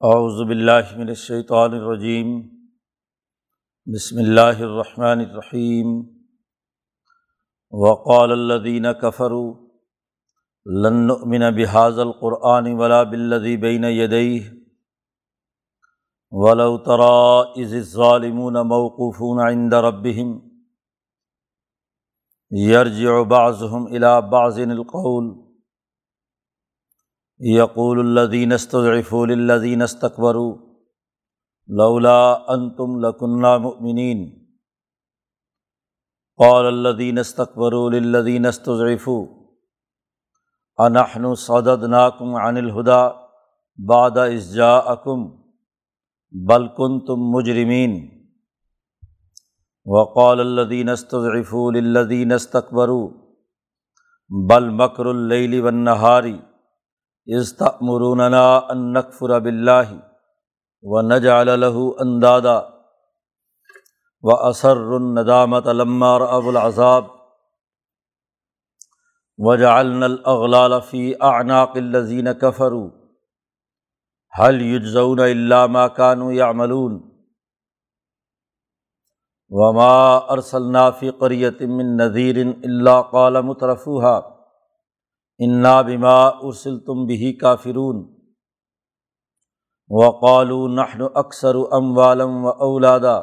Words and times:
اعوذ 0.00 0.48
باللہ 0.48 0.96
من 0.96 1.08
الشیطان 1.08 1.74
الرجیم۔ 1.74 2.40
بسم 3.86 4.18
اللہ 4.18 4.58
الرحمن 4.58 5.20
الرحیم۔ 5.20 6.02
وقال 7.70 8.32
الذین 8.32 8.86
کفروا، 9.02 9.54
لن 10.64 11.06
نؤمن 11.06 11.40
بهذا 11.40 12.02
القرآن 12.02 12.72
ولا 12.72 13.02
بالذی 13.02 13.56
بین 13.56 13.84
یدیہ 13.84 14.40
ولو 16.30 16.78
ترى 16.78 17.64
اذ 17.64 17.72
الظالمون 17.72 18.54
موقوفون 18.54 19.46
عند 19.46 19.72
ربهم، 19.72 20.38
یرجع 22.50 23.22
بعضهم 23.22 23.86
الى 23.86 24.30
بعض 24.30 24.58
القول۔ 24.58 25.47
یقول 27.40 28.18
الدین 28.18 28.52
استضعفوا 28.52 29.26
للذین 29.26 29.82
استكبروا 29.82 30.56
لولا 31.66 32.32
انتم 32.32 32.98
لكنا 32.98 33.58
مؤمنین۔ 33.58 34.46
قال 36.36 36.66
الذین 36.66 37.18
استكبروا 37.18 37.90
للذین 37.90 38.46
استضعفوا۔ 38.46 39.26
انحن 40.78 41.34
صددناكم 41.34 42.34
عن 42.34 42.56
الهدى 42.56 43.14
بعد 43.88 44.16
اذ 44.16 44.54
جاءكم 44.54 45.36
بل 46.30 46.68
كنتم 46.68 47.16
مجرمین۔ 47.18 48.08
وقال 49.84 50.40
الذین 50.40 50.88
استضعفوا 50.88 51.70
للذین 51.70 52.32
استكبروا 52.32 53.10
بل 54.50 54.68
مکر 54.68 55.06
اللیل 55.06 55.60
والنہار۔ 55.60 56.22
استمروننا 57.36 58.56
ان 58.56 58.92
نقفر 58.92 59.40
بلّہ 59.40 59.94
و 60.82 61.00
نجعل 61.00 61.60
له 61.60 61.94
اندادا 62.00 62.60
و 64.22 64.30
اثر 64.30 64.96
الندامت 64.96 65.66
علمار 65.66 66.20
ابو 66.20 66.50
العذاب 66.50 67.04
وجعلنا 69.38 70.06
الاغلال 70.06 70.82
في 70.82 71.22
اعناق 71.22 71.76
الذين 71.76 72.32
كفروا 72.32 72.90
هل 74.32 74.62
يجزون 74.62 75.20
الا 75.20 75.66
ما 75.66 75.88
كانوا 75.88 76.32
يعملون 76.32 77.24
وما 79.50 80.30
ارسلنا 80.32 80.90
في 80.90 81.10
قرية 81.10 81.56
من 81.60 81.96
نذير 81.96 82.36
الا 82.40 83.00
قال 83.00 83.42
مترفوها 83.42 84.37
انا 85.38 85.82
بما 85.82 86.26
ارسل 86.26 86.78
تم 86.78 87.06
بھی 87.06 87.32
کا 87.32 87.54
فرون 87.54 88.14
و 89.88 90.10
قالو 90.10 90.66
اکثر 91.14 91.56
ام 91.72 91.98
والم 91.98 92.44
و 92.44 92.48
اولادا 92.48 93.20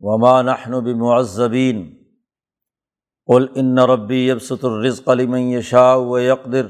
وما 0.00 0.42
نہن 0.42 0.84
بمعذبین 0.84 1.94
قل 3.26 3.46
ان 3.54 3.78
ربی 3.78 4.28
یبسط 4.28 4.64
الرزق 4.64 5.10
لمن 5.10 5.40
یشاء 5.40 5.96
و 5.96 6.18
یقدر 6.18 6.66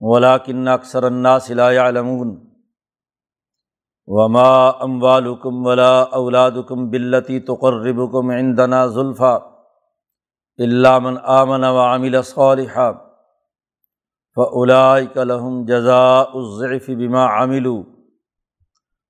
ولاکن 0.00 0.68
اکثر 0.68 1.02
الناس 1.02 1.50
لا 1.50 1.72
يعلمون 1.72 2.48
وما 4.06 4.70
اموالکم 4.70 5.66
ولا 5.66 6.02
اولادکم 6.02 6.90
باللتی 6.90 7.40
تقربکم 7.40 8.30
عندنا 8.30 8.86
زلفا 8.86 9.57
علامن 10.58 11.16
آمن 11.24 11.64
و 11.64 11.78
عامل 11.78 12.22
صالحہ 12.22 12.92
فعلائک 14.36 15.16
لہم 15.16 15.64
جزا 15.64 16.20
الضعف 16.20 16.88
بما 16.88 17.26
عامل 17.26 17.66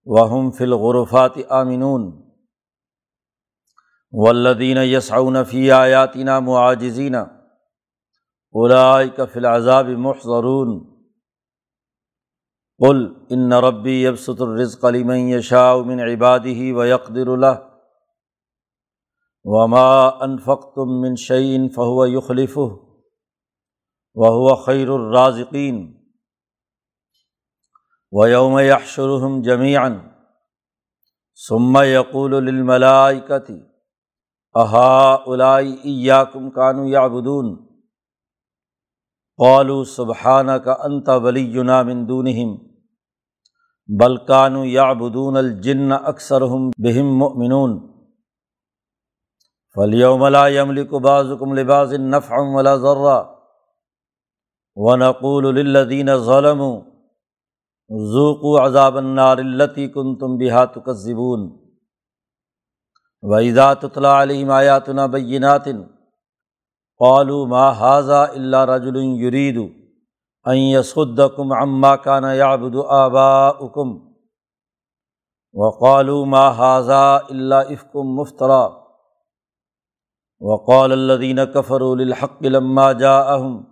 وہم 0.06 0.50
فی 0.50 0.64
الغرفات 0.64 1.38
آمنون 1.48 2.10
والذین 4.12 4.76
یسعون 4.76 5.44
فی 5.44 5.70
آیاتنا 5.72 6.38
معاجزین 6.38 7.14
اولائک 8.54 9.20
فی 9.32 9.38
العذاب 9.38 9.88
محضرون 9.88 10.78
قل 12.78 13.14
ان 13.30 13.52
ربی 13.52 14.04
یبسط 14.04 14.42
الرزق 14.42 14.86
لمن 14.86 15.16
یشاء 15.16 15.82
من 15.82 16.00
عباده 16.00 16.72
ويقدر 16.72 17.36
له 17.36 17.67
وما 19.52 20.08
انفق 20.22 20.64
تم 20.74 21.00
من 21.00 21.14
شعین 21.16 21.68
فہو 21.68 22.06
یخلف 22.06 22.58
وہ 24.16 24.54
خیر 24.66 24.88
الرازقین 24.88 25.94
و 28.12 28.26
یوم 28.28 28.58
یحشرحم 28.58 29.40
جمیان 29.42 29.98
ثم 31.48 31.76
یقول 31.84 32.44
للملائکتی 32.44 33.58
اہا 34.54 35.14
الائی 35.26 35.74
ایاکم 35.82 36.50
کانو 36.50 36.88
یعبدون 36.88 37.56
قالوا 39.38 39.84
سبحانک 39.84 40.68
انت 40.68 41.08
ولینا 41.22 41.82
من 41.82 42.08
دونہم 42.08 42.56
بل 43.88 44.16
کانو 44.16 44.64
یعبدون 44.64 45.36
الجن 45.36 45.92
اکثرہم 45.92 46.70
بہم 46.78 47.18
مؤمنون 47.18 47.97
فلیوم 49.78 50.22
لا 50.34 50.48
یملک 50.48 50.94
بعضکم 51.02 51.52
لباس 51.56 51.92
نفعا 52.12 52.44
ولا 52.54 52.76
ذرا 52.84 53.18
ونقول 54.86 55.44
للذین 55.58 56.16
ظلموا 56.28 56.80
ذوقوا 58.14 58.60
عذاب 58.60 58.96
النار 58.96 59.38
التي 59.38 59.88
كنتم 59.88 60.38
بها 60.38 60.64
تكذبون 60.64 61.44
وإذا 63.22 63.74
تتلى 63.74 64.08
عليهم 64.08 64.50
آياتنا 64.50 65.06
بينات 65.06 65.68
قالوا 67.00 67.46
ما 67.46 67.68
هذا 67.70 68.32
إلا 68.32 68.64
رجل 68.64 68.96
يريد 68.96 69.58
أن 70.48 70.56
يصدكم 70.56 71.52
عما 71.52 71.96
كان 71.96 72.24
يعبد 72.24 72.76
آباؤكم 73.04 74.14
وقالوا 75.52 76.26
ما 76.26 76.48
هذا 76.48 77.26
إلا 77.30 77.72
إفك 77.72 77.96
مفترى 77.96 78.77
وقال 80.40 80.92
الدین 80.92 81.38
کفر 81.54 81.80
الحق 81.80 82.42
لما 82.42 82.92
جا 82.92 83.18
اہم 83.18 83.62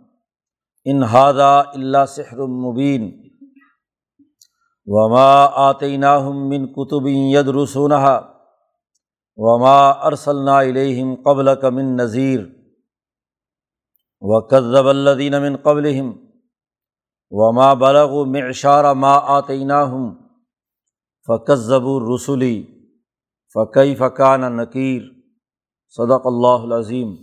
انہادا 0.84 1.58
اللہ 1.58 2.06
سحر 2.08 2.36
مبین 2.36 3.10
وما 4.86 5.44
آتینہ 5.44 6.18
من 6.28 6.66
کتب 6.72 7.06
ید 7.06 7.48
رسونہ 7.48 8.04
وما 9.36 9.78
ارسلنا 9.88 10.60
علیہم 10.60 11.14
قبل 11.22 11.54
کمن 11.60 11.96
نذیر 11.96 12.40
و 14.20 14.40
قذب 14.40 14.88
الدین 14.88 15.42
من 15.42 15.56
قبل 15.56 16.00
وما 17.30 17.72
بلغ 17.74 18.24
معشار 18.24 18.94
ما 18.94 19.16
آتینہ 19.16 19.72
ہم 19.72 20.14
فقذب 21.28 21.86
الرسلی 21.86 22.66
فقی 23.54 23.94
فقان 23.94 24.56
نقیر 24.56 25.15
صدق 25.88 26.26
اللہ 26.26 26.74
العظیم۔ 26.74 27.14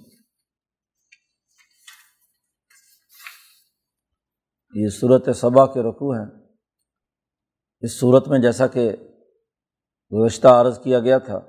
یہ 4.73 4.89
صورت 4.89 5.29
صبا 5.35 5.65
کے 5.65 5.81
رقوع 5.81 6.15
ہیں۔ 6.15 6.43
اس 7.81 7.99
صورت 7.99 8.27
میں 8.27 8.39
جیسا 8.39 8.67
کہ 8.67 8.91
گزشتہ 10.11 10.47
عرض 10.47 10.79
کیا 10.83 10.99
گیا 10.99 11.17
تھا، 11.17 11.39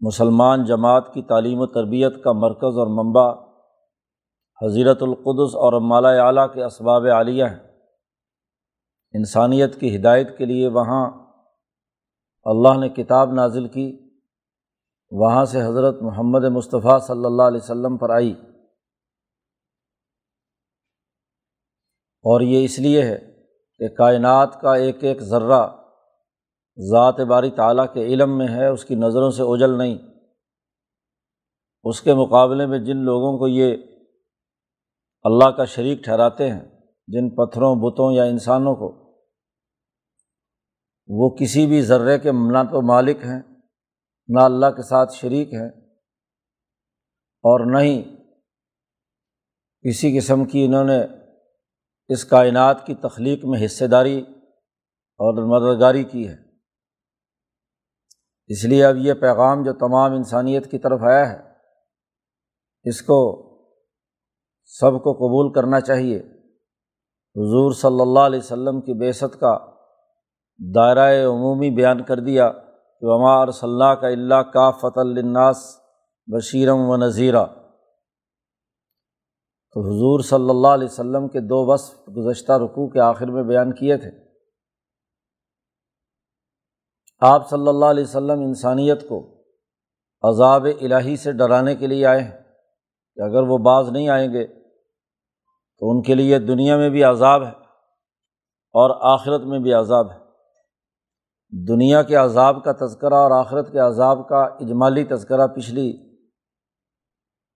مسلمان 0.00 0.64
جماعت 0.64 1.14
کی 1.14 1.22
تعلیم 1.22 1.58
و 1.58 1.66
تربیت 1.66 2.24
کا 2.24 2.32
مرکز 2.32 2.78
اور 2.78 2.86
منبع 2.86 3.34
حضیرت 4.62 5.02
القدس 5.02 5.54
اور 5.54 5.80
مالا 5.80 6.08
اعلیٰ 6.08 6.54
کے 6.54 6.64
اسباب 6.64 7.02
عالیہ 7.12 7.44
ہیں۔ 7.44 7.80
انسانیت 9.12 9.80
کی 9.80 9.96
ہدایت 9.96 10.38
کے 10.38 10.44
لیے 10.44 10.68
وہاں 10.68 11.10
اللہ 12.44 12.78
نے 12.80 12.88
کتاب 12.88 13.32
نازل 13.32 13.68
کی۔ 13.68 14.05
وہاں 15.10 15.44
سے 15.44 15.62
حضرت 15.62 16.02
محمد 16.02 16.44
مصطفیٰ 16.44 17.00
صلی 17.00 17.24
اللہ 17.24 17.42
علیہ 17.42 17.60
وسلم 17.62 17.96
پر 17.96 18.10
آئی۔ 18.10 18.34
اور 22.28 22.40
یہ 22.40 22.64
اس 22.64 22.78
لیے 22.78 23.02
ہے 23.02 23.44
کہ 23.78 23.88
کائنات 23.88 24.60
کا 24.60 24.74
ایک 24.74 25.04
ایک 25.04 25.20
ذرہ 25.20 25.66
ذات 26.78 27.20
باری 27.20 27.50
تعالیٰ 27.50 27.92
کے 27.92 28.00
علم 28.00 28.38
میں 28.38 28.48
ہے، 28.48 28.66
اس 28.66 28.84
کی 28.84 28.94
نظروں 28.94 29.30
سے 29.30 29.42
اجل 29.42 29.78
نہیں۔ 29.78 29.98
اس 31.84 32.00
کے 32.00 32.14
مقابلے 32.14 32.66
میں 32.66 32.78
جن 32.78 32.96
لوگوں 32.96 33.38
کو 33.38 33.48
یہ 33.48 33.76
اللہ 35.22 35.50
کا 35.50 35.64
شریک 35.64 36.04
ٹھہراتے 36.04 36.50
ہیں، 36.50 36.80
جن 37.06 37.30
پتھروں، 37.30 37.74
بتوں 37.74 38.12
یا 38.12 38.24
انسانوں 38.24 38.74
کو، 38.74 39.16
وہ 41.08 41.36
کسی 41.36 41.66
بھی 41.66 41.82
ذرے 41.82 42.18
کے 42.18 42.32
نہ 42.32 42.58
تو 42.70 42.82
مالک 42.82 43.16
ہیں۔ 43.16 43.55
نہ 44.28 44.40
اللہ 44.40 44.66
کے 44.66 44.82
ساتھ 44.82 45.14
شریک 45.14 45.52
ہیں 45.52 45.68
اور 47.44 47.72
نہ 47.72 47.78
ہی 47.78 48.02
کسی 49.82 50.18
قسم 50.18 50.44
کی 50.44 50.64
انہوں 50.64 50.84
نے 50.84 51.04
اس 52.08 52.24
کائنات 52.24 52.86
کی 52.86 52.94
تخلیق 52.94 53.44
میں 53.44 53.64
حصے 53.64 53.86
داری 53.86 54.20
اور 55.18 55.34
مددگاری 55.34 56.04
کی 56.04 56.28
ہے۔ 56.28 56.36
اس 58.46 58.64
لیے 58.64 58.84
اب 58.84 58.96
یہ 58.96 59.14
پیغام 59.14 59.62
جو 59.62 59.72
تمام 59.72 60.12
انسانیت 60.12 60.70
کی 60.70 60.78
طرف 60.78 61.00
آیا 61.02 61.32
ہے، 61.32 61.52
اس 62.84 63.02
کو 63.02 63.42
سب 64.64 64.92
کو 64.92 65.12
قبول 65.12 65.52
کرنا 65.52 65.80
چاہیے۔ 65.80 66.18
حضور 67.36 67.72
صلی 67.72 68.00
اللہ 68.00 68.20
علیہ 68.20 68.38
وسلم 68.38 68.80
کی 68.80 68.94
بیست 68.94 69.40
کا 69.40 69.58
دائرۂ 70.74 71.26
عمومی 71.26 71.70
بیان 71.70 72.04
کر 72.04 72.20
دیا۔ 72.20 72.52
کہ 73.00 73.06
عمار 73.06 73.50
صلی 73.50 73.94
کا 74.00 74.08
اللہ 74.08 74.34
کا 74.34 74.70
فت 74.70 74.98
الناس 74.98 75.80
بشیرم 76.26 76.78
و 76.78 76.96
نذیرہ 76.96 77.46
تو 79.72 79.80
حضور 79.80 80.20
صلی 80.20 80.50
اللہ 80.50 80.68
علیہ 80.68 80.88
وسلم 80.90 81.28
کے 81.28 81.40
دو 81.40 81.72
وصف 81.72 82.08
گزشتہ 82.08 82.52
رقوع 82.52 82.88
کے 82.88 83.00
آخر 83.00 83.26
میں 83.26 83.42
بیان 83.42 83.72
کیے 83.72 83.96
تھے۔ 83.96 84.10
آپ 87.20 87.50
صلی 87.50 87.68
اللہ 87.68 87.84
علیہ 87.84 88.04
وسلم 88.04 88.40
انسانیت 88.40 89.08
کو 89.08 89.44
عذاب 90.22 90.66
الہی 90.80 91.16
سے 91.16 91.32
ڈرانے 91.32 91.74
کے 91.74 91.86
لیے 91.86 92.06
آئے 92.06 92.20
ہیں۔ 92.20 92.42
کہ 93.14 93.20
اگر 93.20 93.42
وہ 93.42 93.58
بعض 93.58 93.88
نہیں 93.88 94.08
آئیں 94.08 94.32
گے 94.32 94.46
تو 95.78 95.90
ان 95.90 96.02
کے 96.02 96.14
لیے 96.14 96.38
دنیا 96.38 96.76
میں 96.76 96.90
بھی 96.90 97.04
عذاب 97.04 97.42
ہے 97.42 97.52
اور 98.72 99.14
آخرت 99.20 99.40
میں 99.40 99.58
بھی 99.58 99.72
عذاب 99.72 100.12
ہے۔ 100.12 100.25
دنیا 101.68 102.02
کے 102.02 102.16
عذاب 102.16 102.64
کا 102.64 102.72
تذکرہ 102.72 103.14
اور 103.14 103.30
آخرت 103.30 103.72
کے 103.72 103.78
عذاب 103.78 104.28
کا 104.28 104.42
اجمالی 104.42 105.04
تذکرہ 105.04 105.46
پچھلی 105.46 105.92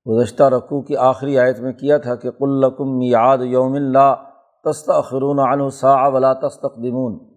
گزشتہ 0.07 0.43
رقوع 0.43 0.83
کی 0.83 0.97
آخری 0.97 1.39
آیت 1.39 1.59
میں 1.61 1.73
کیا 1.73 1.99
تھا 1.99 2.15
کہ 2.15 2.31
قلقم 2.31 3.03
یاد 3.03 3.39
یوم 3.41 3.73
اللہ 3.73 4.15
تست 4.65 4.91
اخرون 4.91 5.71
سا 5.71 6.09
ولا 6.09 6.33
تستقدمون۔ 6.33 7.35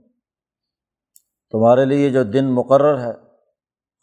تمہارے 1.51 1.85
لیے 1.85 2.09
جو 2.09 2.23
دن 2.23 2.45
مقرر 2.45 2.97
ہے، 2.97 3.13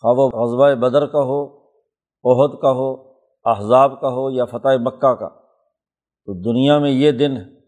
خواہ 0.03 0.15
و 0.17 0.29
غزبۂ 0.29 0.81
بدر 0.81 1.07
کا 1.07 1.19
ہو 1.19 1.59
عہد 2.25 2.61
کا 2.61 2.71
ہو، 2.71 3.11
احزاب 3.45 4.01
کا 4.01 4.09
ہو 4.09 4.31
یا 4.31 4.45
فتح 4.45 4.69
مکہ 4.81 5.15
کا۔ 5.15 5.29
تو 6.27 6.33
دنیا 6.33 6.79
میں 6.79 6.91
یہ 6.91 7.13
دن 7.13 7.37
ہے 7.37 7.59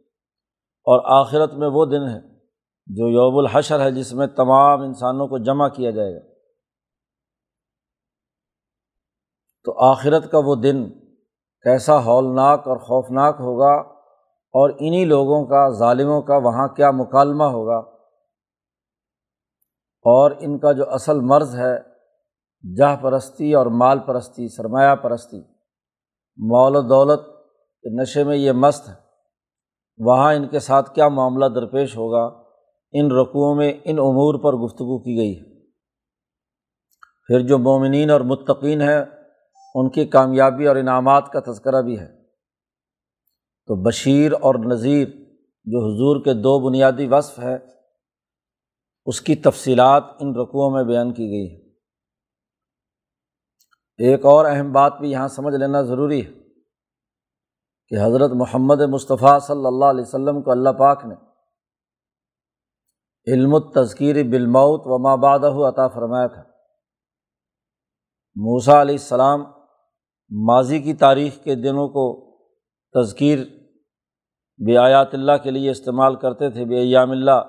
اور 0.87 1.21
آخرت 1.21 1.55
میں 1.55 1.69
وہ 1.69 1.85
دن 1.87 2.09
ہے 2.09 2.32
جو 2.87 3.09
یوم 3.09 3.39
الحشر 3.39 3.81
ہے، 3.81 3.91
جس 3.91 4.13
میں 4.13 4.27
تمام 4.27 4.81
انسانوں 4.81 5.27
کو 5.29 5.39
جمع 5.39 5.69
کیا 5.69 5.91
جائے 5.91 6.15
گا۔ 6.15 6.21
تو 9.65 9.79
آخرت 9.79 10.31
کا 10.31 10.39
وہ 10.39 10.55
دن 10.55 10.91
کیسا 11.63 12.05
ہولناک 12.05 12.69
اور 12.69 12.77
خوفناک 12.77 13.37
ہوگا 13.41 13.73
اور 14.53 14.71
انہیں 14.71 15.05
لوگوں 15.05 15.47
کا، 15.47 15.69
ظالموں 15.69 16.23
کا 16.23 16.37
وہاں 16.37 16.69
کیا 16.69 16.91
مکالمہ 16.91 17.45
ہوگا۔ 17.45 17.79
اور 20.05 20.31
ان 20.39 20.59
کا 20.59 20.73
جو 20.73 20.91
اصل 20.91 21.21
مرض 21.21 21.57
ہے 21.57 21.79
جہ 22.77 22.97
پرستی 23.03 23.55
اور 23.55 23.67
مال 23.67 23.99
پرستی، 23.99 24.49
سرمایہ 24.49 24.95
پرستی۔ 24.95 25.41
مول 26.37 26.77
و 26.77 26.81
دولت 26.81 27.21
کے 27.83 28.03
نشے 28.03 28.25
میں 28.25 28.37
یہ 28.37 28.53
مست 28.53 28.89
ہے۔ 28.89 28.95
وہاں 29.99 30.35
ان 30.35 30.49
کے 30.49 30.59
ساتھ 30.59 30.95
کیا 30.95 31.09
معاملہ 31.09 31.47
درپیش 31.47 31.97
ہوگا؟ 31.97 32.42
ان 32.93 33.13
رقوؤں 33.13 33.55
میں 33.55 33.73
ان 33.85 33.99
امور 33.99 34.35
پر 34.43 34.53
گفتگو 34.53 34.99
کی 34.99 35.17
گئی 35.17 35.39
ہے۔ 35.39 35.67
پھر 37.27 37.41
جو 37.41 37.59
مومنین 37.59 38.11
اور 38.11 38.21
متقین 38.21 38.83
ہیں، 38.83 39.05
ان 39.75 39.91
کی 39.91 40.05
کامیابی 40.05 40.67
اور 40.67 40.77
انعامات 40.77 41.29
کا 41.33 41.53
تذکرہ 41.53 41.83
بھی 41.83 41.99
ہے۔ 41.99 42.23
تو 43.67 43.89
بشیر 43.89 44.33
اور 44.33 44.55
نذیر، 44.55 45.09
جو 45.65 45.79
حضور 45.79 46.25
کے 46.25 46.35
دو 46.35 46.69
بنیادی 46.69 47.07
وصف 47.07 47.39
ہے 47.39 47.59
اس 49.07 49.21
کی 49.21 49.37
تفصیلات 49.37 50.05
ان 50.21 50.37
رقوؤں 50.37 50.71
میں 50.71 50.85
بیان 50.85 51.13
کی 51.13 51.23
گئی 51.23 51.55
ہے 51.55 51.63
ایک 53.99 54.25
اور 54.25 54.45
اہم 54.45 54.73
بات 54.73 54.93
بھی 55.01 55.11
یہاں 55.11 55.29
سمجھ 55.29 55.55
لینا 55.55 55.83
ضروری 55.83 56.27
ہے 56.27 56.33
کہ 57.89 58.07
حضرت 58.07 58.31
محمد 58.31 58.81
مصطفیٰ 58.81 59.41
صلی 59.41 59.67
اللہ 59.67 59.85
علیہ 59.85 60.03
وسلم 60.03 60.43
کو 60.43 60.51
اللہ 60.51 60.71
پاک 60.71 61.05
نے 61.05 61.15
علم 63.27 63.59
تذکیر 63.59 64.23
بالموت 64.25 64.83
و 64.85 64.99
مابادہ 64.99 65.51
عطا 65.69 65.89
فرمایا 65.89 66.27
تھا۔ 66.27 66.43
موسا 68.37 68.81
علیہ 68.83 68.95
السلام 68.95 69.41
ماضی 70.31 70.79
کی 70.79 70.95
تاریخ 70.95 71.43
کے 71.45 71.55
دنوں 71.55 71.89
کو 71.89 72.05
تذکیر 72.95 73.39
بیات 74.59 75.15
اللہ 75.15 75.37
کے 75.43 75.51
لیے 75.51 75.71
استعمال 75.71 76.17
کرتے 76.17 76.51
تھے، 76.51 76.65
بے 76.65 76.79
ایام 76.79 77.11
اللہ 77.11 77.43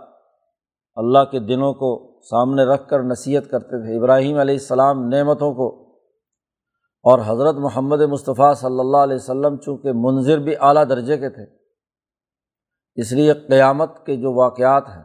اللہ 0.95 1.23
کے 1.31 1.39
دنوں 1.39 1.73
کو 1.73 2.19
سامنے 2.21 2.63
رکھ 2.63 2.87
کر 2.89 3.03
نصیحت 3.03 3.49
کرتے 3.51 3.81
تھے۔ 3.85 3.97
ابراہیم 3.97 4.37
علیہ 4.37 4.55
السلام 4.55 5.07
نعمتوں 5.07 5.53
کو 5.53 5.67
اور 7.05 7.19
حضرت 7.25 7.55
محمد 7.55 8.01
مصطفیٰ 8.01 8.53
صلی 8.55 8.79
اللہ 8.79 8.97
علیہ 8.97 9.15
وسلم 9.15 9.57
چونکہ 9.57 9.91
منظر 9.95 10.37
بھی 10.37 10.55
اعلیٰ 10.59 10.83
درجے 10.89 11.17
کے 11.17 11.29
تھے، 11.29 11.45
اس 12.95 13.11
لیے 13.11 13.33
قیامت 13.33 14.05
کے 14.05 14.15
جو 14.15 14.33
واقعات 14.33 14.89
ہیں 14.89 15.03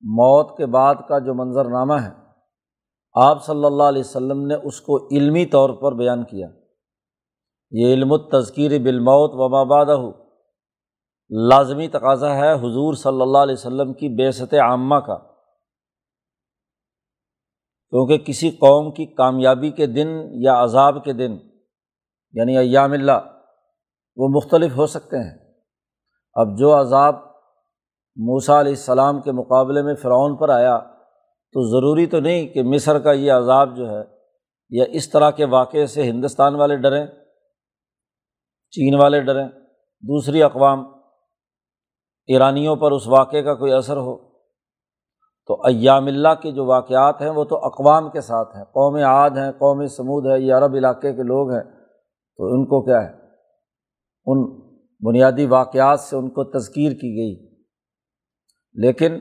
موت 0.00 0.56
کے 0.56 0.66
بعد 0.66 0.94
کا 1.08 1.18
جو 1.18 1.34
منظرنامہ 1.34 1.94
ہے، 1.94 2.28
آپ 3.14 3.44
صلی 3.44 3.64
اللہ 3.64 3.82
علیہ 3.82 4.00
وسلم 4.00 4.46
نے 4.46 4.54
اس 4.54 4.80
کو 4.80 5.08
علمی 5.10 5.46
طور 5.46 5.70
پر 5.70 5.94
بیان 5.94 6.24
کیا۔ 6.24 6.48
یہ 7.70 7.94
علم 7.94 8.16
تذکیر 8.16 8.78
بالموت 8.82 9.30
و 9.34 9.48
مابادہ 9.48 10.00
لازمی 11.30 11.88
تقاضا 11.88 12.34
ہے 12.34 12.52
حضور 12.52 12.94
صلی 12.94 13.22
اللہ 13.22 13.38
علیہ 13.38 13.52
وسلم 13.52 13.92
کی 13.92 14.08
بیست 14.08 14.54
عامہ 14.54 14.94
کا۔ 14.94 15.16
کیونکہ 17.90 18.18
کسی 18.18 18.50
قوم 18.50 18.92
کی 18.92 19.06
کامیابی 19.06 19.70
کے 19.70 19.86
دن 19.86 20.08
یا 20.30 20.62
عذاب 20.62 21.04
کے 21.04 21.12
دن 21.12 21.38
یعنی 22.32 22.58
ایام 22.58 22.92
اللہ، 22.92 23.38
وہ 24.16 24.28
مختلف 24.28 24.76
ہو 24.76 24.86
سکتے 24.86 25.16
ہیں۔ 25.16 25.38
اب 26.34 26.58
جو 26.58 26.80
عذاب 26.80 27.27
موسا 28.18 28.60
علیہ 28.60 28.72
السلام 28.72 29.20
کے 29.20 29.32
مقابلے 29.32 29.82
میں 29.82 29.94
فرعون 29.94 30.36
پر 30.36 30.48
آیا، 30.48 30.78
تو 31.52 31.70
ضروری 31.70 32.06
تو 32.06 32.20
نہیں 32.20 32.48
کہ 32.48 32.62
مصر 32.62 32.98
کا 32.98 33.12
یہ 33.12 33.32
عذاب 33.32 33.76
جو 33.76 33.88
ہے، 33.90 34.02
یا 34.70 34.84
اس 34.88 35.10
طرح 35.10 35.30
کے 35.30 35.44
واقعے 35.44 35.86
سے 35.86 36.02
ہندوستان 36.02 36.54
والے 36.54 36.76
ڈریں، 36.76 37.06
چین 38.70 38.94
والے 38.94 39.20
ڈریں، 39.20 39.48
دوسری 40.02 40.42
اقوام 40.42 40.80
ایرانیوں 42.26 42.76
پر 42.76 42.92
اس 42.92 43.08
واقعے 43.08 43.42
کا 43.42 43.54
کوئی 43.54 43.72
اثر 43.72 43.96
ہو۔ 43.96 44.16
تو 45.46 45.54
ایام 45.54 46.06
اللہ 46.06 46.34
کے 46.42 46.52
جو 46.52 46.64
واقعات 46.64 47.22
ہیں، 47.22 47.30
وہ 47.30 47.44
تو 47.44 47.56
اقوام 47.56 48.10
کے 48.10 48.20
ساتھ 48.20 48.56
ہیں۔ 48.56 48.64
قوم 48.64 48.94
عاد 48.94 49.30
ہیں، 49.30 49.52
قوم 49.52 49.86
سمود 49.86 50.26
ہے 50.26 50.40
یہ 50.40 50.54
عرب 50.54 50.74
علاقے 50.74 51.12
کے 51.12 51.22
لوگ 51.22 51.50
ہیں۔ 51.50 51.62
تو 52.36 52.44
ان 52.44 52.64
کو 52.64 52.84
کیا 52.84 53.02
ہے؟ 53.02 53.12
ان 54.26 54.60
بنیادی 55.06 55.46
واقعات 55.46 56.00
سے 56.00 56.16
ان 56.16 56.30
کو 56.30 56.44
تذکیر 56.44 56.92
کی 56.92 57.16
گئی۔ 57.16 57.47
لیکن 58.72 59.20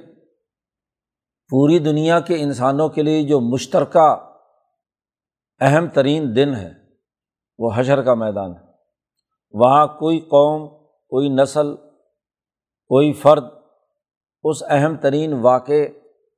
پوری 1.50 1.80
دنیا 1.80 2.20
کے 2.20 2.36
انسانوں 2.42 2.90
کے 2.90 3.04
لیے 3.04 3.24
جو 3.24 3.40
مشترکہ 3.40 4.34
اہم 5.60 5.88
ترین 5.88 6.36
دن 6.36 6.56
ہے 6.56 6.74
وہ 7.58 7.72
حشر 7.76 8.02
کا 8.02 8.14
میدان 8.14 8.52
ہے۔ 8.52 8.68
وہاں 9.52 9.88
کوئی 9.88 10.20
قوم، 10.20 10.68
کوئی 10.88 11.30
نسل، 11.30 11.76
کوئی 12.88 13.14
فرد 13.14 13.44
اس 14.44 14.64
اہم 14.70 14.98
ترین 14.98 15.34
واقعے 15.34 15.84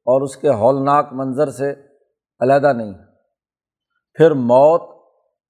اور 0.06 0.22
اس 0.22 0.38
کے 0.38 0.50
ہولناک 0.50 1.14
منظر 1.14 1.52
سے 1.52 1.72
علیحدہ 2.40 2.74
نہیں۔ 2.74 2.94
ہے 2.94 3.10
پھر 4.14 4.32
موت 4.32 4.82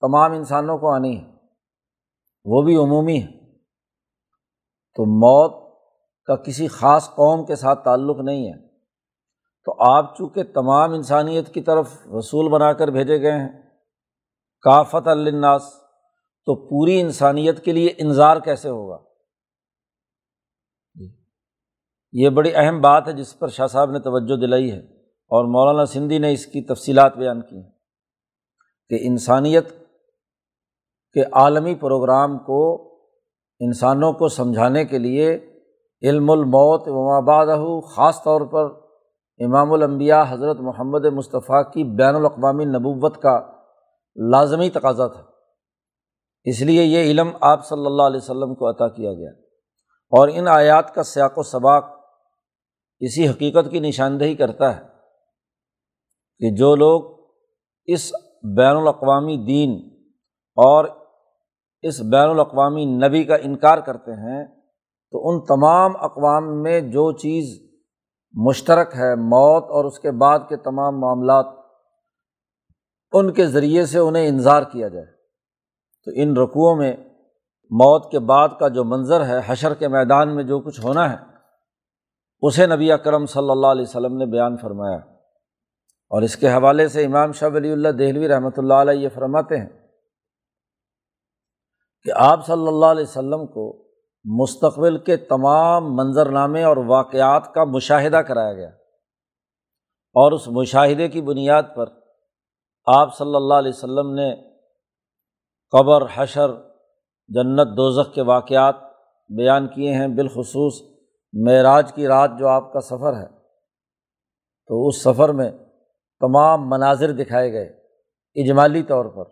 تمام 0.01 0.31
انسانوں 0.31 0.77
کو 0.77 0.95
آنی 0.95 1.23
ہے، 1.23 1.31
وہ 2.45 2.61
بھی 2.61 2.75
عمومی 2.75 3.23
ہے۔ 3.23 3.39
تو 4.95 5.05
موت 5.05 5.68
کا 6.29 6.35
کسی 6.35 6.67
خاص 6.67 7.09
قوم 7.09 7.45
کے 7.45 7.55
ساتھ 7.55 7.83
تعلق 7.83 8.19
نہیں 8.19 8.53
ہے۔ 8.53 8.67
تو 9.65 9.91
آپ 9.91 10.17
چونکہ 10.17 10.43
تمام 10.43 10.93
انسانیت 10.93 11.53
کی 11.53 11.61
طرف 11.61 12.07
رسول 12.19 12.51
بنا 12.51 12.73
کر 12.73 12.87
بھیجے 12.87 13.21
گئے 13.21 13.31
ہیں 13.31 13.49
کافت 14.61 15.07
الناس 15.07 15.61
تو 16.45 16.55
پوری 16.69 17.01
انسانیت 17.01 17.65
کے 17.65 17.71
لیے 17.71 17.93
انظار 17.97 18.37
کیسے 18.37 18.69
ہوگا؟ 18.69 18.97
یہ 22.11 22.29
بڑی 22.29 22.51
اہم 22.55 22.81
بات 22.81 23.07
ہے 23.07 23.13
جس 23.13 23.39
پر 23.39 23.47
شاہ 23.47 23.67
صاحب 23.67 23.91
نے 23.91 23.99
توجہ 23.99 24.35
دلائی 24.35 24.71
ہے 24.71 24.79
اور 25.07 25.45
مولانا 25.45 25.85
سندھی 25.85 26.17
نے 26.17 26.33
اس 26.33 26.45
کی 26.45 26.61
تفصیلات 26.61 27.17
بیان 27.17 27.41
کی 27.41 27.55
ہیں 27.55 27.71
کہ 28.89 28.97
انسانیت 29.01 29.69
کے 31.13 31.23
عالمی 31.31 31.75
پروگرام 31.75 32.37
کو 32.37 32.89
انسانوں 33.59 34.13
کو 34.13 34.27
سمجھانے 34.27 34.85
کے 34.85 34.97
لیے 34.97 35.58
علم 36.01 36.31
الموت 36.31 36.83
وماباد 36.87 37.47
خاص 37.95 38.23
طور 38.23 38.41
پر 38.41 38.89
امام 39.37 39.73
الانبیاء 39.73 40.23
حضرت 40.29 40.59
محمد 40.59 41.05
مصطفیٰ 41.05 41.71
کی 41.71 41.83
بین 41.83 42.15
الاقوامی 42.15 42.65
نبوت 42.65 43.21
کا 43.21 43.39
لازمی 44.15 44.69
تقاضا 44.69 45.07
تھا۔ 45.07 45.23
اس 46.43 46.61
لیے 46.61 46.83
یہ 46.83 47.11
علم 47.11 47.29
آپ 47.41 47.65
صلی 47.65 47.85
اللہ 47.85 48.03
علیہ 48.03 48.17
وسلم 48.17 48.55
کو 48.55 48.69
عطا 48.69 48.87
کیا 48.87 49.13
گیا۔ 49.13 49.29
اور 50.09 50.29
ان 50.33 50.47
آیات 50.47 50.95
کا 50.95 51.03
سیاق 51.03 51.37
و 51.37 51.43
سباق 51.43 51.85
اسی 52.99 53.29
حقیقت 53.29 53.71
کی 53.71 53.79
نشاندہی 53.79 54.35
کرتا 54.35 54.75
ہے 54.77 54.81
کہ 56.39 56.55
جو 56.55 56.75
لوگ 56.75 57.27
اس 57.85 58.11
بین 58.57 58.75
الاقوامی 58.75 59.37
دین 59.37 59.89
اور 60.55 60.85
اس 61.81 62.01
بین 62.01 62.29
الاقوامی 62.29 62.85
نبی 62.85 63.23
کا 63.23 63.35
انکار 63.35 63.77
کرتے 63.77 64.11
ہیں 64.11 64.58
تو 65.11 65.29
ان 65.29 65.41
تمام 65.41 65.91
اقوام 65.95 66.61
میں 66.61 66.81
جو 66.81 67.11
چیز 67.11 67.69
مشترک 68.33 68.95
ہے، 68.95 69.15
موت 69.15 69.63
اور 69.63 69.85
اس 69.85 69.99
کے 69.99 70.11
بعد 70.11 70.39
کے 70.49 70.57
تمام 70.57 70.99
معاملات، 70.99 71.45
ان 73.11 73.33
کے 73.33 73.45
ذریعے 73.45 73.85
سے 73.85 73.99
انہیں 73.99 74.27
انظار 74.27 74.63
کیا 74.63 74.87
جائے۔ 74.87 75.05
تو 76.05 76.11
ان 76.15 76.37
رقوؤں 76.37 76.75
میں 76.75 76.97
موت 77.69 78.11
کے 78.11 78.19
بعد 78.19 78.49
کا 78.59 78.67
جو 78.67 78.83
منظر 78.83 79.25
ہے، 79.25 79.39
حشر 79.45 79.73
کے 79.73 79.87
میدان 79.87 80.35
میں 80.35 80.43
جو 80.43 80.59
کچھ 80.59 80.79
ہونا 80.79 81.11
ہے، 81.11 81.17
اسے 82.41 82.67
نبی 82.67 82.91
اکرم 82.91 83.25
صلی 83.25 83.49
اللہ 83.49 83.67
علیہ 83.67 83.81
وسلم 83.81 84.17
نے 84.17 84.25
بیان 84.25 84.57
فرمایا۔ 84.57 84.97
اور 86.11 86.21
اس 86.21 86.35
کے 86.35 86.49
حوالے 86.49 86.87
سے 86.87 87.05
امام 87.05 87.31
شاہ 87.31 87.49
ولی 87.53 87.71
اللہ 87.71 87.89
دہلوی 87.89 88.27
رحمۃ 88.27 88.57
اللہ 88.57 88.73
علیہ 88.73 88.93
یہ 88.93 89.09
فرماتے 89.13 89.57
ہیں 89.57 89.69
کہ 92.03 92.11
آپ 92.15 92.45
صلی 92.45 92.67
اللہ 92.67 92.85
علیہ 92.85 93.03
وسلم 93.03 93.47
کو 93.47 93.88
مستقبل 94.23 94.97
کے 94.97 95.17
تمام 95.17 95.95
منظرنامے 95.95 96.63
اور 96.63 96.77
واقعات 96.77 97.53
کا 97.53 97.63
مشاہدہ 97.63 98.17
کرایا 98.17 98.53
گیا۔ 98.53 98.69
اور 100.13 100.31
اس 100.31 100.47
مشاہدے 100.47 101.07
کی 101.07 101.21
بنیاد 101.21 101.63
پر 101.75 101.85
آپ 102.85 103.17
صلی 103.17 103.35
اللہ 103.35 103.53
علیہ 103.53 103.71
وسلم 103.75 104.13
نے 104.13 104.35
قبر، 105.71 106.03
حشر، 106.13 106.51
جنت، 107.27 107.67
دوزخ 107.77 108.13
کے 108.13 108.21
واقعات 108.21 108.75
بیان 109.29 109.67
کیے 109.67 109.93
ہیں، 109.93 110.07
بالخصوص 110.07 110.81
معراج 111.33 111.93
کی 111.93 112.07
رات 112.07 112.29
جو 112.39 112.47
آپ 112.47 112.73
کا 112.73 112.81
سفر 112.81 113.13
ہے۔ 113.13 113.27
تو 114.67 114.87
اس 114.87 115.03
سفر 115.03 115.29
میں 115.29 115.51
تمام 116.19 116.69
مناظر 116.69 117.11
دکھائے 117.11 117.53
گئے 117.53 117.65
اجمالی 118.35 118.83
طور 118.83 119.05
پر۔ 119.05 119.31